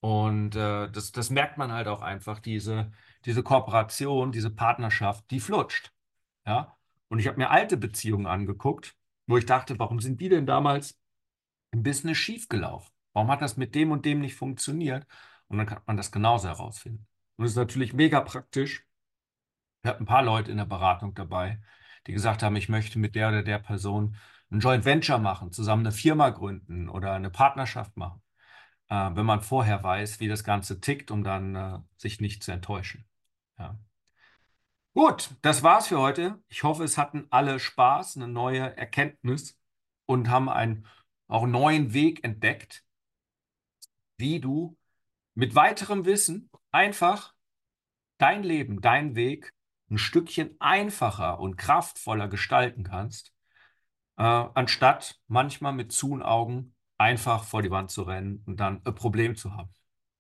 Und 0.01 0.55
äh, 0.55 0.91
das, 0.91 1.13
das 1.13 1.31
merkt 1.31 1.59
man 1.59 1.73
halt 1.73 1.89
auch 1.89 2.03
einfach, 2.03 2.41
diese, 2.41 2.93
diese 3.25 3.43
Kooperation, 3.43 4.33
diese 4.33 4.51
Partnerschaft, 4.51 5.31
die 5.31 5.41
flutscht. 5.41 5.93
Ja? 6.47 6.77
Und 7.09 7.19
ich 7.19 7.27
habe 7.27 7.39
mir 7.39 7.51
alte 7.51 7.77
Beziehungen 7.77 8.27
angeguckt 8.27 8.97
wo 9.27 9.37
ich 9.37 9.47
dachte, 9.47 9.79
warum 9.79 10.01
sind 10.01 10.21
die 10.21 10.29
denn 10.29 10.47
damals 10.47 11.01
im 11.71 11.83
Business 11.83 12.19
schiefgelaufen? 12.19 12.93
Warum 13.13 13.31
hat 13.31 13.43
das 13.43 13.57
mit 13.57 13.75
dem 13.75 13.91
und 13.91 14.05
dem 14.05 14.21
nicht 14.21 14.35
funktioniert? 14.35 15.07
Und 15.49 15.59
dann 15.59 15.67
kann 15.67 15.83
man 15.87 15.97
das 15.97 16.13
genauso 16.13 16.49
herausfinden. 16.49 17.07
Und 17.37 17.45
es 17.45 17.53
ist 17.53 17.57
natürlich 17.57 17.93
mega 17.93 18.21
praktisch. 18.21 18.87
Wir 19.83 19.91
hatten 19.91 20.05
ein 20.05 20.07
paar 20.07 20.23
Leute 20.23 20.51
in 20.51 20.57
der 20.57 20.65
Beratung 20.65 21.15
dabei, 21.15 21.61
die 22.07 22.13
gesagt 22.13 22.43
haben, 22.43 22.57
ich 22.57 22.69
möchte 22.69 22.99
mit 22.99 23.15
der 23.15 23.29
oder 23.29 23.43
der 23.43 23.59
Person 23.59 24.17
ein 24.51 24.61
Joint 24.61 24.85
Venture 24.85 25.19
machen, 25.19 25.53
zusammen 25.53 25.87
eine 25.87 25.93
Firma 25.93 26.31
gründen 26.31 26.89
oder 26.89 27.13
eine 27.13 27.31
Partnerschaft 27.31 27.97
machen, 27.97 28.23
äh, 28.89 29.11
wenn 29.15 29.27
man 29.27 29.41
vorher 29.43 29.83
weiß, 29.83 30.21
wie 30.21 30.29
das 30.29 30.45
Ganze 30.45 30.81
tickt, 30.81 31.11
um 31.11 31.25
dann 31.25 31.55
äh, 31.55 31.79
sich 31.97 32.21
nicht 32.21 32.43
zu 32.43 32.53
enttäuschen. 32.53 33.07
Ja. 33.59 33.79
Gut, 34.95 35.31
das 35.43 35.63
war's 35.63 35.89
für 35.89 35.99
heute. 35.99 36.41
Ich 36.49 36.63
hoffe, 36.63 36.85
es 36.85 36.99
hatten 36.99 37.27
alle 37.31 37.59
Spaß, 37.59 38.17
eine 38.17 38.29
neue 38.29 38.77
Erkenntnis 38.77 39.59
und 40.07 40.29
haben 40.31 40.49
einen 40.49 40.87
auch 41.27 41.47
neuen 41.47 41.93
Weg 41.95 42.23
entdeckt, 42.23 42.85
wie 44.17 44.41
du 44.41 44.77
mit 45.35 45.55
weiterem 45.55 46.05
Wissen 46.05 46.51
einfach 46.71 47.35
dein 48.19 48.43
Leben, 48.43 48.81
dein 48.81 49.17
Weg 49.17 49.54
ein 49.91 49.99
Stückchen 49.99 50.57
einfacher 50.61 51.39
und 51.41 51.57
kraftvoller 51.57 52.29
gestalten 52.29 52.85
kannst, 52.85 53.33
äh, 54.17 54.23
anstatt 54.23 55.21
manchmal 55.29 55.73
mit 55.73 55.93
zu 55.93 56.13
und 56.13 56.23
Augen 56.23 56.75
einfach 56.99 57.45
vor 57.45 57.63
die 57.63 57.71
Wand 57.71 57.91
zu 57.91 58.03
rennen 58.03 58.43
und 58.47 58.61
dann 58.61 58.83
ein 58.85 58.95
Problem 58.95 59.37
zu 59.37 59.55
haben. 59.55 59.71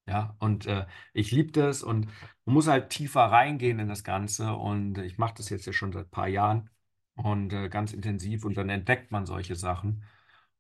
Ja, 0.07 0.37
und 0.39 0.67
äh, 0.67 0.87
ich 1.15 1.31
liebe 1.31 1.53
das 1.53 1.83
und 1.83 2.07
man 2.45 2.55
muss 2.55 2.67
halt 2.69 2.91
tiefer 2.91 3.23
reingehen 3.23 3.79
in 3.79 3.89
das 3.89 4.05
Ganze 4.05 4.55
und 4.55 4.99
ich 4.99 5.17
mache 5.19 5.35
das 5.39 5.49
jetzt 5.49 5.67
ja 5.67 5.73
schon 5.73 5.93
seit 5.93 6.07
ein 6.09 6.11
paar 6.11 6.29
Jahren 6.29 6.69
und 7.17 7.53
äh, 7.55 7.69
ganz 7.71 7.93
intensiv 7.95 8.45
und 8.45 8.55
dann 8.57 8.69
entdeckt 8.69 9.13
man 9.13 9.25
solche 9.25 9.57
Sachen 9.57 10.05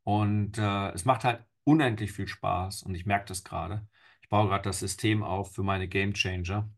und 0.02 0.58
äh, 0.58 0.90
es 0.92 1.04
macht 1.04 1.24
halt 1.24 1.44
unendlich 1.64 2.12
viel 2.12 2.28
Spaß 2.28 2.82
und 2.84 2.94
ich 2.94 3.06
merke 3.06 3.26
das 3.26 3.44
gerade. 3.44 3.86
Ich 4.22 4.28
baue 4.30 4.48
gerade 4.48 4.64
das 4.64 4.78
System 4.80 5.22
auf 5.22 5.54
für 5.54 5.62
meine 5.62 5.88
Game 5.88 6.14
Changer, 6.14 6.70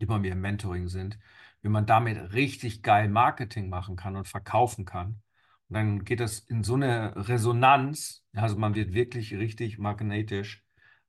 die 0.00 0.06
bei 0.06 0.18
mir 0.18 0.32
im 0.32 0.40
Mentoring 0.40 0.88
sind, 0.88 1.18
wie 1.62 1.68
man 1.68 1.86
damit 1.86 2.32
richtig 2.32 2.82
geil 2.82 3.08
Marketing 3.08 3.68
machen 3.68 3.96
kann 3.96 4.16
und 4.16 4.28
verkaufen 4.28 4.84
kann. 4.84 5.22
Und 5.68 5.74
dann 5.74 6.04
geht 6.04 6.20
das 6.20 6.40
in 6.40 6.64
so 6.64 6.74
eine 6.74 7.28
Resonanz, 7.28 8.24
also 8.34 8.56
man 8.56 8.74
wird 8.74 8.92
wirklich 8.92 9.34
richtig 9.34 9.78
magnetisch 9.78 10.64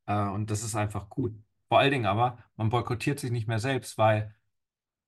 äh, 0.06 0.28
und 0.28 0.52
das 0.52 0.64
ist 0.64 0.76
einfach 0.76 1.10
gut. 1.10 1.34
Vor 1.70 1.80
allen 1.80 1.92
Dingen 1.92 2.06
aber, 2.06 2.44
man 2.58 2.70
boykottiert 2.70 3.20
sich 3.20 3.32
nicht 3.32 3.48
mehr 3.48 3.60
selbst, 3.60 3.98
weil 3.98 4.36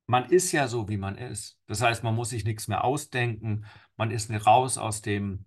man 0.08 0.26
ist 0.30 0.52
ja 0.52 0.68
so, 0.68 0.90
wie 0.90 0.98
man 0.98 1.18
ist. 1.18 1.60
Das 1.68 1.82
heißt, 1.82 2.04
man 2.04 2.16
muss 2.16 2.30
sich 2.30 2.46
nichts 2.46 2.68
mehr 2.68 2.84
ausdenken, 2.84 3.66
man 3.98 4.12
ist 4.12 4.32
raus 4.46 4.78
aus 4.78 5.02
dem 5.02 5.46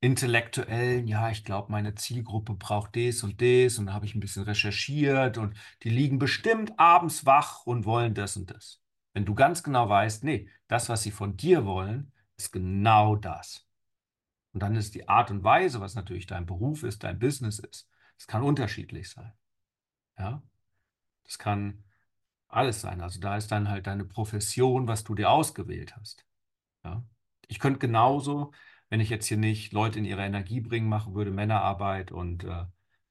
intellektuellen, 0.00 1.06
ja, 1.08 1.30
ich 1.30 1.44
glaube, 1.44 1.72
meine 1.72 1.94
Zielgruppe 1.94 2.54
braucht 2.54 2.96
das 2.96 3.22
und 3.22 3.40
das 3.40 3.78
und 3.78 3.92
habe 3.92 4.06
ich 4.06 4.14
ein 4.14 4.20
bisschen 4.20 4.44
recherchiert 4.44 5.38
und 5.38 5.56
die 5.82 5.90
liegen 5.90 6.18
bestimmt 6.18 6.78
abends 6.78 7.26
wach 7.26 7.66
und 7.66 7.84
wollen 7.84 8.14
das 8.14 8.36
und 8.36 8.50
das. 8.50 8.80
Wenn 9.14 9.24
du 9.24 9.34
ganz 9.34 9.62
genau 9.62 9.88
weißt, 9.88 10.24
nee, 10.24 10.48
das, 10.68 10.88
was 10.88 11.02
sie 11.02 11.10
von 11.10 11.36
dir 11.36 11.64
wollen, 11.64 12.12
ist 12.36 12.52
genau 12.52 13.16
das. 13.16 13.66
Und 14.52 14.60
dann 14.62 14.76
ist 14.76 14.94
die 14.94 15.08
Art 15.08 15.30
und 15.30 15.44
Weise, 15.44 15.80
was 15.80 15.94
natürlich 15.94 16.26
dein 16.26 16.46
Beruf 16.46 16.82
ist, 16.82 17.04
dein 17.04 17.18
Business 17.18 17.58
ist, 17.58 17.88
es 18.18 18.26
kann 18.26 18.42
unterschiedlich 18.42 19.10
sein. 19.10 19.32
Ja, 20.18 20.42
das 21.24 21.38
kann 21.38 21.84
alles 22.48 22.80
sein. 22.80 23.00
Also 23.00 23.20
da 23.20 23.36
ist 23.36 23.52
dann 23.52 23.68
halt 23.68 23.86
deine 23.86 24.04
Profession, 24.04 24.88
was 24.88 25.04
du 25.04 25.14
dir 25.14 25.30
ausgewählt 25.30 25.96
hast. 25.96 26.24
Ja, 26.84 27.04
ich 27.48 27.58
könnte 27.58 27.80
genauso 27.80 28.52
wenn 28.88 29.00
ich 29.00 29.10
jetzt 29.10 29.26
hier 29.26 29.36
nicht 29.36 29.72
Leute 29.72 29.98
in 29.98 30.04
ihre 30.04 30.24
Energie 30.24 30.60
bringen 30.60 30.88
machen 30.88 31.14
würde, 31.14 31.30
Männerarbeit 31.30 32.12
und 32.12 32.44
äh, 32.44 32.64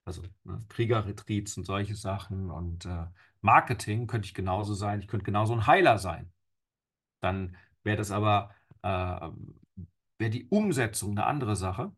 also 0.05 0.21
ne, 0.43 0.63
Kriegerretreats 0.69 1.57
und 1.57 1.65
solche 1.65 1.95
Sachen 1.95 2.51
und 2.51 2.85
äh, 2.85 3.05
Marketing 3.41 4.07
könnte 4.07 4.27
ich 4.27 4.33
genauso 4.33 4.73
sein. 4.73 4.99
Ich 5.01 5.07
könnte 5.07 5.25
genauso 5.25 5.53
ein 5.53 5.67
Heiler 5.67 5.97
sein. 5.99 6.31
Dann 7.21 7.57
wäre 7.83 7.97
das 7.97 8.11
aber, 8.11 8.51
äh, 8.81 9.29
wäre 10.17 10.29
die 10.31 10.47
Umsetzung 10.49 11.11
eine 11.11 11.25
andere 11.25 11.55
Sache. 11.55 11.91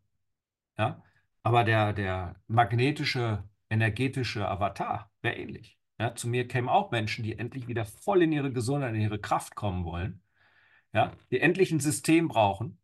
Ja? 0.77 1.03
Aber 1.43 1.63
der, 1.63 1.93
der 1.93 2.35
magnetische, 2.47 3.43
energetische 3.69 4.47
Avatar 4.47 5.11
wäre 5.21 5.35
ähnlich. 5.37 5.77
Ja? 5.99 6.15
Zu 6.15 6.27
mir 6.27 6.47
kämen 6.47 6.69
auch 6.69 6.91
Menschen, 6.91 7.23
die 7.23 7.37
endlich 7.37 7.67
wieder 7.67 7.85
voll 7.85 8.23
in 8.23 8.31
ihre 8.31 8.51
Gesundheit, 8.51 8.95
in 8.95 9.01
ihre 9.01 9.19
Kraft 9.19 9.55
kommen 9.55 9.85
wollen. 9.85 10.21
Ja? 10.93 11.13
Die 11.31 11.39
endlich 11.39 11.71
ein 11.71 11.79
System 11.79 12.27
brauchen, 12.27 12.79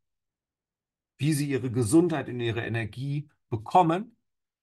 wie 1.24 1.32
sie 1.32 1.50
ihre 1.50 1.72
Gesundheit 1.72 2.28
und 2.28 2.42
ihre 2.42 2.66
Energie 2.66 3.30
bekommen, 3.50 4.18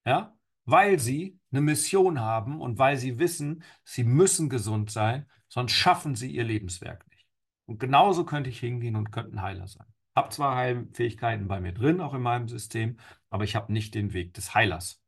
ja, 0.05 0.37
weil 0.65 0.99
sie 0.99 1.39
eine 1.51 1.61
Mission 1.61 2.19
haben 2.19 2.61
und 2.61 2.77
weil 2.77 2.97
sie 2.97 3.17
wissen, 3.17 3.63
sie 3.83 4.03
müssen 4.03 4.47
gesund 4.47 4.91
sein, 4.91 5.25
sonst 5.47 5.71
schaffen 5.71 6.13
sie 6.13 6.29
ihr 6.29 6.43
Lebenswerk 6.43 7.09
nicht. 7.09 7.25
Und 7.65 7.79
genauso 7.79 8.25
könnte 8.25 8.51
ich 8.51 8.59
hingehen 8.59 8.95
und 8.95 9.11
könnte 9.11 9.35
ein 9.35 9.41
Heiler 9.41 9.67
sein. 9.67 9.87
Habe 10.15 10.29
zwar 10.29 10.55
Heilfähigkeiten 10.55 11.47
bei 11.47 11.59
mir 11.59 11.71
drin, 11.71 11.99
auch 11.99 12.13
in 12.13 12.21
meinem 12.21 12.47
System, 12.47 12.97
aber 13.31 13.43
ich 13.43 13.55
habe 13.55 13.73
nicht 13.73 13.95
den 13.95 14.13
Weg 14.13 14.35
des 14.35 14.53
Heilers, 14.53 15.01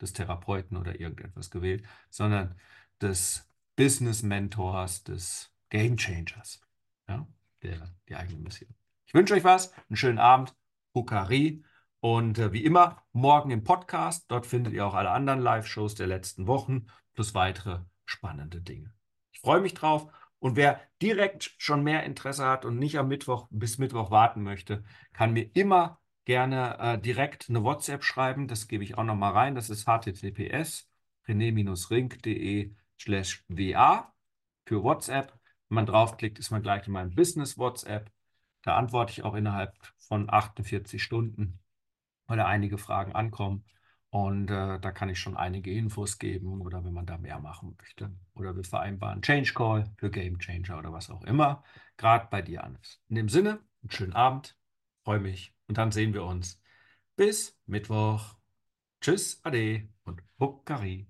des 0.00 0.12
Therapeuten 0.12 0.76
oder 0.76 0.98
irgendetwas 0.98 1.52
gewählt, 1.52 1.84
sondern 2.10 2.56
des 3.00 3.48
Business 3.76 4.24
Mentors, 4.24 5.04
des 5.04 5.52
Game 5.70 5.96
Changers, 5.96 6.60
ja, 7.08 7.28
der 7.62 7.94
die 8.08 8.16
eigene 8.16 8.40
Mission. 8.40 8.74
Ich 9.06 9.14
wünsche 9.14 9.34
euch 9.34 9.44
was, 9.44 9.72
einen 9.88 9.96
schönen 9.96 10.18
Abend. 10.18 10.52
Bukari. 10.96 11.62
Und 12.00 12.38
äh, 12.38 12.54
wie 12.54 12.64
immer, 12.64 13.02
morgen 13.12 13.50
im 13.50 13.64
Podcast. 13.64 14.30
Dort 14.30 14.46
findet 14.46 14.72
ihr 14.72 14.86
auch 14.86 14.94
alle 14.94 15.10
anderen 15.10 15.40
Live-Shows 15.40 15.94
der 15.94 16.06
letzten 16.06 16.46
Wochen 16.46 16.86
plus 17.12 17.34
weitere 17.34 17.80
spannende 18.06 18.62
Dinge. 18.62 18.94
Ich 19.30 19.40
freue 19.40 19.60
mich 19.60 19.74
drauf. 19.74 20.10
Und 20.38 20.56
wer 20.56 20.80
direkt 21.02 21.54
schon 21.58 21.82
mehr 21.82 22.04
Interesse 22.04 22.46
hat 22.46 22.64
und 22.64 22.78
nicht 22.78 22.98
am 22.98 23.08
Mittwoch 23.08 23.46
bis 23.50 23.76
Mittwoch 23.76 24.10
warten 24.10 24.42
möchte, 24.42 24.84
kann 25.12 25.34
mir 25.34 25.50
immer 25.52 26.00
gerne 26.24 26.78
äh, 26.78 26.98
direkt 26.98 27.50
eine 27.50 27.62
WhatsApp 27.62 28.02
schreiben. 28.02 28.48
Das 28.48 28.66
gebe 28.66 28.82
ich 28.82 28.96
auch 28.96 29.04
noch 29.04 29.16
mal 29.16 29.32
rein. 29.32 29.54
Das 29.54 29.68
ist 29.68 29.86
https 29.86 30.88
rené-rink.de 31.28 32.74
slash 32.98 33.44
wa 33.48 34.14
für 34.64 34.82
WhatsApp. 34.82 35.38
Wenn 35.68 35.74
man 35.74 35.86
draufklickt, 35.86 36.38
ist 36.38 36.50
man 36.50 36.62
gleich 36.62 36.86
in 36.86 36.94
meinem 36.94 37.14
Business 37.14 37.58
WhatsApp. 37.58 38.10
Da 38.66 38.76
antworte 38.76 39.12
ich 39.12 39.22
auch 39.22 39.34
innerhalb 39.34 39.76
von 39.96 40.28
48 40.28 41.00
Stunden, 41.00 41.60
weil 42.26 42.36
da 42.36 42.46
einige 42.46 42.78
Fragen 42.78 43.12
ankommen. 43.12 43.64
Und 44.10 44.50
äh, 44.50 44.80
da 44.80 44.90
kann 44.90 45.08
ich 45.08 45.20
schon 45.20 45.36
einige 45.36 45.72
Infos 45.72 46.18
geben 46.18 46.60
oder 46.60 46.84
wenn 46.84 46.92
man 46.92 47.06
da 47.06 47.16
mehr 47.16 47.38
machen 47.38 47.76
möchte. 47.78 48.10
Oder 48.34 48.56
wir 48.56 48.64
vereinbaren 48.64 49.22
Change 49.22 49.52
Call 49.54 49.84
für 49.98 50.10
Game 50.10 50.40
Changer 50.40 50.78
oder 50.78 50.92
was 50.92 51.10
auch 51.10 51.22
immer 51.24 51.62
gerade 51.96 52.26
bei 52.28 52.42
dir 52.42 52.64
an 52.64 52.76
ist. 52.82 53.00
In 53.08 53.14
dem 53.14 53.28
Sinne, 53.28 53.60
einen 53.82 53.90
schönen 53.90 54.14
Abend, 54.14 54.58
freue 55.04 55.20
mich 55.20 55.54
und 55.68 55.78
dann 55.78 55.92
sehen 55.92 56.12
wir 56.12 56.24
uns. 56.24 56.60
Bis 57.14 57.56
Mittwoch. 57.66 58.34
Tschüss, 59.00 59.40
Ade 59.44 59.88
und 60.02 60.22
Bukkari. 60.38 61.06